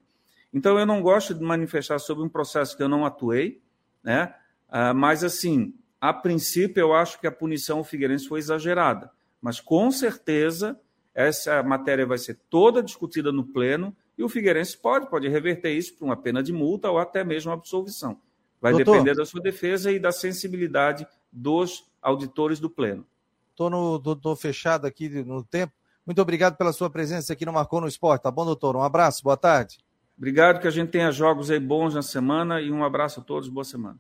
Então 0.54 0.78
eu 0.78 0.86
não 0.86 1.02
gosto 1.02 1.34
de 1.34 1.42
manifestar 1.42 2.00
sobre 2.00 2.24
um 2.24 2.30
processo 2.30 2.76
que 2.76 2.84
eu 2.84 2.90
não 2.90 3.06
atuei, 3.06 3.62
né? 4.04 4.34
Ah, 4.68 4.94
mas 4.94 5.24
assim, 5.24 5.74
a 6.02 6.12
princípio 6.12 6.82
eu 6.82 6.95
acho 6.95 7.20
que 7.20 7.28
a 7.28 7.32
punição 7.32 7.78
ao 7.78 7.84
Figueirense 7.84 8.28
foi 8.28 8.39
exagerada. 8.39 9.12
Mas 9.39 9.60
com 9.60 9.91
certeza 9.91 10.78
essa 11.14 11.62
matéria 11.62 12.06
vai 12.06 12.18
ser 12.18 12.39
toda 12.49 12.82
discutida 12.82 13.32
no 13.32 13.43
pleno 13.43 13.95
e 14.18 14.24
o 14.24 14.30
Figueirense 14.30 14.76
pode, 14.78 15.08
pode 15.10 15.28
reverter 15.28 15.72
isso 15.72 15.95
para 15.95 16.06
uma 16.06 16.18
pena 16.18 16.41
de 16.41 16.52
multa 16.52 16.89
ou 16.89 16.97
até 16.97 17.24
mesmo 17.24 17.52
absolvição. 17.52 18.20
Vai 18.60 18.72
Doutor, 18.72 18.93
depender 18.93 19.16
da 19.16 19.26
sua 19.26 19.41
defesa 19.41 19.91
e 19.91 19.99
da 19.99 20.12
sensibilidade 20.12 21.06
dos 21.32 21.86
auditores 22.02 22.60
do 22.60 22.70
pleno. 22.70 23.06
Estou 23.52 23.70
no 23.70 23.99
tô 24.16 24.36
fechado 24.36 24.88
aqui 24.88 25.08
no 25.10 25.43
tempo. 25.43 25.74
Muito 26.06 26.22
obrigado 26.22 26.58
pela 26.58 26.74
sua 26.74 26.89
presença 26.89 27.34
aqui 27.34 27.45
no 27.45 27.54
Marcou 27.54 27.80
no 27.80 27.88
Esporte. 27.88 28.24
Tá 28.24 28.32
bom, 28.32 28.43
doutor? 28.43 28.76
Um 28.76 28.82
abraço, 28.82 29.24
boa 29.24 29.38
tarde. 29.38 29.78
Obrigado, 30.18 30.60
que 30.60 30.68
a 30.68 30.72
gente 30.72 30.89
tenha 30.89 31.12
jogos 31.12 31.52
aí 31.52 31.60
bons 31.60 31.93
na 31.93 32.02
semana 32.02 32.60
e 32.60 32.72
um 32.72 32.84
abraço 32.84 33.20
a 33.20 33.24
todos, 33.24 33.49
boa 33.49 33.64
semana. 33.64 33.99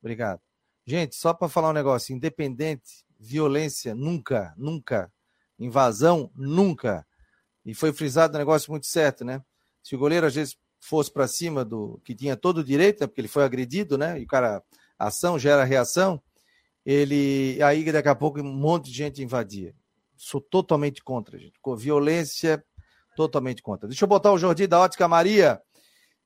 Obrigado. 0.00 0.40
Gente, 0.86 1.14
só 1.14 1.32
para 1.32 1.48
falar 1.48 1.70
um 1.70 1.74
negócio, 1.74 2.14
independente, 2.14 3.04
violência, 3.18 3.94
nunca, 3.94 4.52
nunca 4.56 5.12
invasão, 5.58 6.30
nunca. 6.34 7.06
E 7.64 7.74
foi 7.74 7.92
frisado 7.92 8.34
um 8.34 8.38
negócio 8.38 8.70
muito 8.70 8.86
certo, 8.86 9.24
né? 9.24 9.42
Se 9.82 9.94
o 9.94 9.98
goleiro 9.98 10.26
às 10.26 10.34
vezes 10.34 10.56
fosse 10.80 11.10
para 11.10 11.28
cima 11.28 11.64
do 11.64 12.00
que 12.04 12.14
tinha 12.14 12.36
todo 12.36 12.58
o 12.58 12.64
direito, 12.64 13.00
né? 13.00 13.06
porque 13.06 13.20
ele 13.20 13.28
foi 13.28 13.44
agredido, 13.44 13.96
né? 13.96 14.20
E 14.20 14.24
o 14.24 14.26
cara, 14.26 14.62
ação 14.98 15.38
gera 15.38 15.64
reação, 15.64 16.20
ele 16.84 17.62
aí 17.62 17.90
daqui 17.92 18.08
a 18.08 18.14
pouco 18.14 18.40
um 18.40 18.52
monte 18.52 18.86
de 18.86 18.96
gente 18.96 19.22
invadia. 19.22 19.74
Sou 20.16 20.40
totalmente 20.40 21.02
contra, 21.02 21.38
gente. 21.38 21.58
Com 21.60 21.76
violência, 21.76 22.64
totalmente 23.16 23.62
contra. 23.62 23.88
Deixa 23.88 24.04
eu 24.04 24.08
botar 24.08 24.32
o 24.32 24.38
Jordi 24.38 24.66
da 24.66 24.80
Ótica 24.80 25.06
Maria. 25.06 25.60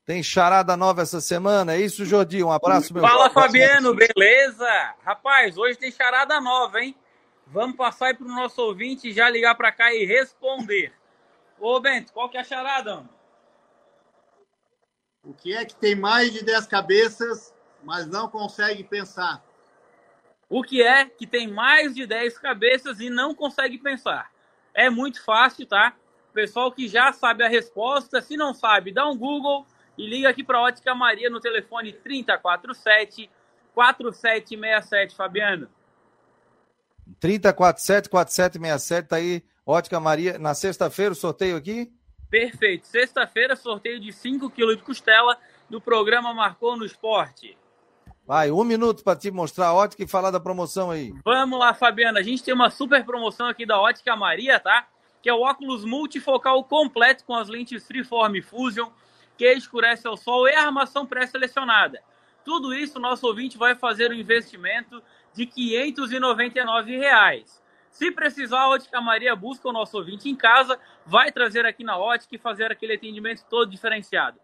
Tem 0.06 0.22
charada 0.22 0.76
nova 0.76 1.02
essa 1.02 1.20
semana, 1.20 1.74
é 1.74 1.80
isso, 1.80 2.04
Jordi? 2.04 2.42
Um 2.42 2.52
abraço, 2.52 2.94
meu 2.94 3.02
Fala, 3.02 3.28
Fabiano, 3.28 3.92
beleza? 3.92 4.94
Rapaz, 5.04 5.58
hoje 5.58 5.76
tem 5.76 5.90
charada 5.90 6.40
nova, 6.40 6.80
hein? 6.80 6.94
Vamos 7.48 7.76
passar 7.76 8.06
aí 8.06 8.14
para 8.14 8.24
o 8.24 8.28
nosso 8.28 8.62
ouvinte 8.62 9.12
já 9.12 9.28
ligar 9.28 9.56
para 9.56 9.72
cá 9.72 9.92
e 9.92 10.04
responder. 10.04 10.92
Ô, 11.58 11.80
Bento, 11.80 12.12
qual 12.12 12.28
que 12.28 12.36
é 12.36 12.40
a 12.40 12.44
charada? 12.44 12.94
Mano? 12.94 13.10
O 15.24 15.34
que 15.34 15.52
é 15.52 15.64
que 15.64 15.74
tem 15.74 15.96
mais 15.96 16.32
de 16.32 16.44
10 16.44 16.68
cabeças, 16.68 17.52
mas 17.82 18.06
não 18.06 18.28
consegue 18.28 18.84
pensar? 18.84 19.44
O 20.48 20.62
que 20.62 20.84
é 20.84 21.06
que 21.06 21.26
tem 21.26 21.48
mais 21.48 21.96
de 21.96 22.06
10 22.06 22.38
cabeças 22.38 23.00
e 23.00 23.10
não 23.10 23.34
consegue 23.34 23.76
pensar? 23.76 24.30
É 24.72 24.88
muito 24.88 25.24
fácil, 25.24 25.66
tá? 25.66 25.96
Pessoal 26.32 26.70
que 26.70 26.86
já 26.86 27.12
sabe 27.12 27.42
a 27.42 27.48
resposta, 27.48 28.22
se 28.22 28.36
não 28.36 28.54
sabe, 28.54 28.92
dá 28.92 29.04
um 29.08 29.18
Google 29.18 29.66
e 29.96 30.06
liga 30.06 30.28
aqui 30.28 30.44
para 30.44 30.58
a 30.58 30.62
Ótica 30.62 30.94
Maria 30.94 31.30
no 31.30 31.40
telefone 31.40 31.92
3047 31.92 33.30
4767, 33.74 35.14
Fabiano. 35.14 35.68
3047 37.20 38.08
4767 38.08 39.08
tá 39.08 39.16
aí, 39.16 39.44
Ótica 39.64 40.00
Maria. 40.00 40.38
Na 40.38 40.54
sexta-feira 40.54 41.12
o 41.12 41.16
sorteio 41.16 41.56
aqui? 41.56 41.92
Perfeito. 42.30 42.86
Sexta-feira, 42.86 43.54
sorteio 43.54 44.00
de 44.00 44.12
5 44.12 44.50
quilos 44.50 44.76
de 44.76 44.82
costela 44.82 45.38
do 45.68 45.80
programa 45.80 46.34
Marcou 46.34 46.76
no 46.76 46.84
Esporte. 46.84 47.56
Vai, 48.26 48.50
um 48.50 48.64
minuto 48.64 49.04
para 49.04 49.16
te 49.16 49.30
mostrar 49.30 49.68
a 49.68 49.74
ótica 49.74 50.02
e 50.02 50.08
falar 50.08 50.32
da 50.32 50.40
promoção 50.40 50.90
aí. 50.90 51.14
Vamos 51.24 51.58
lá, 51.58 51.72
Fabiana. 51.72 52.18
A 52.18 52.22
gente 52.22 52.42
tem 52.42 52.52
uma 52.52 52.70
super 52.70 53.04
promoção 53.04 53.46
aqui 53.46 53.64
da 53.64 53.80
Ótica 53.80 54.16
Maria, 54.16 54.58
tá? 54.58 54.88
Que 55.22 55.28
é 55.28 55.32
o 55.32 55.42
óculos 55.42 55.84
multifocal 55.84 56.64
completo 56.64 57.24
com 57.24 57.34
as 57.34 57.48
lentes 57.48 57.86
Freeform 57.86 58.42
Fusion, 58.42 58.88
que 59.36 59.52
escurece 59.52 60.06
ao 60.06 60.16
sol 60.16 60.48
e 60.48 60.54
armação 60.54 61.06
pré-selecionada. 61.06 62.02
Tudo 62.44 62.72
isso, 62.72 63.00
nosso 63.00 63.26
ouvinte 63.26 63.58
vai 63.58 63.74
fazer 63.74 64.10
um 64.10 64.14
investimento 64.14 65.02
de 65.32 65.46
599 65.46 66.96
reais. 66.96 67.62
Se 67.90 68.10
precisar, 68.12 68.60
a 68.60 68.68
Ótica 68.68 69.00
Maria 69.00 69.34
busca 69.34 69.68
o 69.68 69.72
nosso 69.72 69.96
ouvinte 69.96 70.28
em 70.28 70.36
casa, 70.36 70.78
vai 71.04 71.32
trazer 71.32 71.64
aqui 71.66 71.82
na 71.82 71.96
Ótica 71.96 72.34
e 72.34 72.38
fazer 72.38 72.70
aquele 72.70 72.94
atendimento 72.94 73.44
todo 73.48 73.70
diferenciado. 73.70 74.38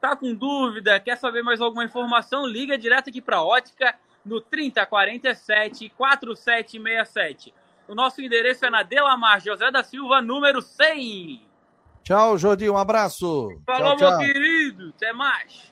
Tá 0.00 0.16
com 0.16 0.34
dúvida, 0.34 0.98
quer 1.00 1.16
saber 1.16 1.42
mais 1.42 1.60
alguma 1.60 1.84
informação? 1.84 2.46
Liga 2.46 2.78
direto 2.78 3.10
aqui 3.10 3.20
para 3.20 3.38
a 3.38 3.44
Ótica 3.44 3.94
no 4.24 4.40
3047 4.40 5.90
4767. 5.90 7.54
O 7.86 7.94
nosso 7.94 8.20
endereço 8.20 8.66
é 8.66 8.70
na 8.70 8.82
Delamar 8.82 9.40
José 9.40 9.70
da 9.70 9.82
Silva, 9.82 10.20
número 10.20 10.60
100. 10.60 11.47
Tchau, 12.02 12.38
Jordi, 12.38 12.68
um 12.70 12.76
abraço. 12.76 13.48
Falou, 13.66 13.96
tchau, 13.96 14.08
tchau. 14.08 14.18
meu 14.18 14.32
querido, 14.32 14.92
até 14.96 15.12
mais. 15.12 15.68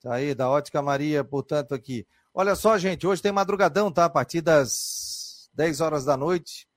Tá 0.00 0.14
aí, 0.14 0.34
da 0.34 0.48
Ótica 0.48 0.80
Maria, 0.80 1.22
portanto, 1.22 1.74
aqui. 1.74 2.06
Olha 2.32 2.54
só, 2.54 2.78
gente, 2.78 3.06
hoje 3.06 3.20
tem 3.20 3.32
madrugadão, 3.32 3.90
tá? 3.90 4.04
A 4.04 4.10
partir 4.10 4.40
das 4.40 5.50
10 5.54 5.80
horas 5.80 6.04
da 6.04 6.16
noite. 6.16 6.68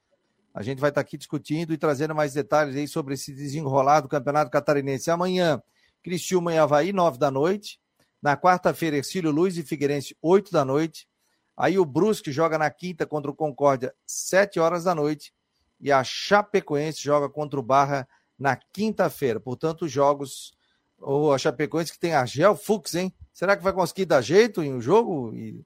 A 0.53 0.61
gente 0.61 0.79
vai 0.79 0.89
estar 0.89 1.01
aqui 1.01 1.17
discutindo 1.17 1.73
e 1.73 1.77
trazendo 1.77 2.13
mais 2.13 2.33
detalhes 2.33 2.75
aí 2.75 2.87
sobre 2.87 3.13
esse 3.15 3.33
desenrolar 3.33 4.01
do 4.01 4.09
Campeonato 4.09 4.51
Catarinense. 4.51 5.09
Amanhã, 5.09 5.61
Criciúma 6.03 6.53
e 6.53 6.57
Havaí, 6.57 6.91
9 6.91 7.17
da 7.17 7.31
noite. 7.31 7.79
Na 8.21 8.37
quarta-feira, 8.37 8.97
Ercílio 8.97 9.31
Luiz 9.31 9.57
e 9.57 9.63
Figueirense, 9.63 10.15
8 10.21 10.51
da 10.51 10.63
noite. 10.63 11.07
Aí 11.55 11.77
o 11.77 11.85
Brusque 11.85 12.31
joga 12.31 12.57
na 12.57 12.69
quinta 12.69 13.05
contra 13.05 13.31
o 13.31 13.35
Concórdia, 13.35 13.93
7 14.05 14.59
horas 14.59 14.83
da 14.83 14.93
noite. 14.93 15.33
E 15.79 15.91
a 15.91 16.03
Chapecoense 16.03 17.01
joga 17.01 17.29
contra 17.29 17.59
o 17.59 17.63
Barra 17.63 18.07
na 18.43 18.57
quinta-feira. 18.57 19.39
Portanto, 19.39 19.85
os 19.85 19.91
jogos. 19.91 20.53
Ou 20.99 21.33
a 21.33 21.37
Chapecoense 21.37 21.93
que 21.93 21.99
tem 21.99 22.13
a 22.13 22.25
Gel 22.25 22.55
Fux, 22.55 22.93
hein? 22.95 23.13
Será 23.33 23.57
que 23.57 23.63
vai 23.63 23.73
conseguir 23.73 24.05
dar 24.05 24.21
jeito 24.21 24.61
em 24.61 24.73
um 24.73 24.81
jogo? 24.81 25.33
E 25.33 25.61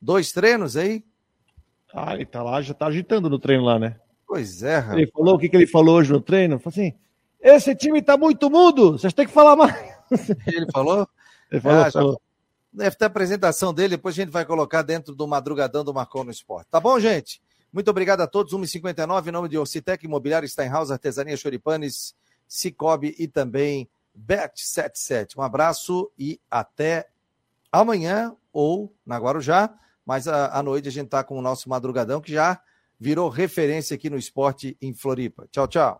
dois 0.00 0.32
treinos 0.32 0.76
aí? 0.76 1.04
Ah, 1.92 2.14
ele 2.14 2.24
tá 2.24 2.42
lá, 2.42 2.62
já 2.62 2.72
tá 2.72 2.86
agitando 2.86 3.28
no 3.28 3.38
treino 3.38 3.64
lá, 3.64 3.78
né? 3.78 3.96
Pois 4.26 4.62
é, 4.62 4.78
rapaz. 4.78 4.98
Ele 4.98 5.10
falou 5.10 5.34
o 5.34 5.38
que, 5.38 5.48
que 5.48 5.56
ele 5.56 5.66
falou 5.66 5.96
hoje 5.96 6.12
no 6.12 6.20
treino? 6.20 6.58
Falou 6.58 6.72
assim: 6.72 6.94
esse 7.40 7.74
time 7.74 8.00
tá 8.00 8.16
muito 8.16 8.48
mudo, 8.48 8.92
vocês 8.92 9.12
têm 9.12 9.26
que 9.26 9.32
falar 9.32 9.56
mais. 9.56 9.76
Ele 10.46 10.66
falou? 10.72 11.08
Ele 11.50 11.60
falou, 11.60 11.82
ah, 11.82 11.90
falou. 11.90 12.22
Deve 12.72 12.94
ter 12.94 13.04
a 13.04 13.08
apresentação 13.08 13.74
dele, 13.74 13.96
depois 13.96 14.14
a 14.14 14.22
gente 14.22 14.30
vai 14.30 14.44
colocar 14.44 14.82
dentro 14.82 15.16
do 15.16 15.26
madrugadão 15.26 15.82
do 15.82 15.92
Marcon 15.92 16.22
no 16.22 16.30
Esporte. 16.30 16.68
Tá 16.70 16.78
bom, 16.78 17.00
gente? 17.00 17.42
Muito 17.72 17.90
obrigado 17.90 18.20
a 18.20 18.26
todos. 18.26 18.52
1h59, 18.52 19.28
em 19.28 19.30
nome 19.30 19.48
de 19.48 19.58
Ocitec 19.58 20.04
Imobiliário, 20.04 20.48
Steinhaus, 20.48 20.90
Artesania 20.90 21.36
Choripanes, 21.36 22.14
Cicobi 22.46 23.14
e 23.18 23.28
também 23.28 23.88
Bet77. 24.18 25.36
Um 25.36 25.42
abraço 25.42 26.10
e 26.18 26.40
até 26.50 27.08
amanhã 27.70 28.34
ou 28.52 28.92
na 29.06 29.18
Guarujá, 29.18 29.72
mas 30.04 30.26
à 30.26 30.62
noite 30.62 30.88
a 30.88 30.92
gente 30.92 31.06
está 31.06 31.22
com 31.22 31.38
o 31.38 31.42
nosso 31.42 31.68
madrugadão 31.68 32.20
que 32.20 32.32
já 32.32 32.60
virou 32.98 33.28
referência 33.28 33.94
aqui 33.94 34.10
no 34.10 34.18
esporte 34.18 34.76
em 34.82 34.92
Floripa. 34.92 35.46
Tchau, 35.50 35.68
tchau. 35.68 35.98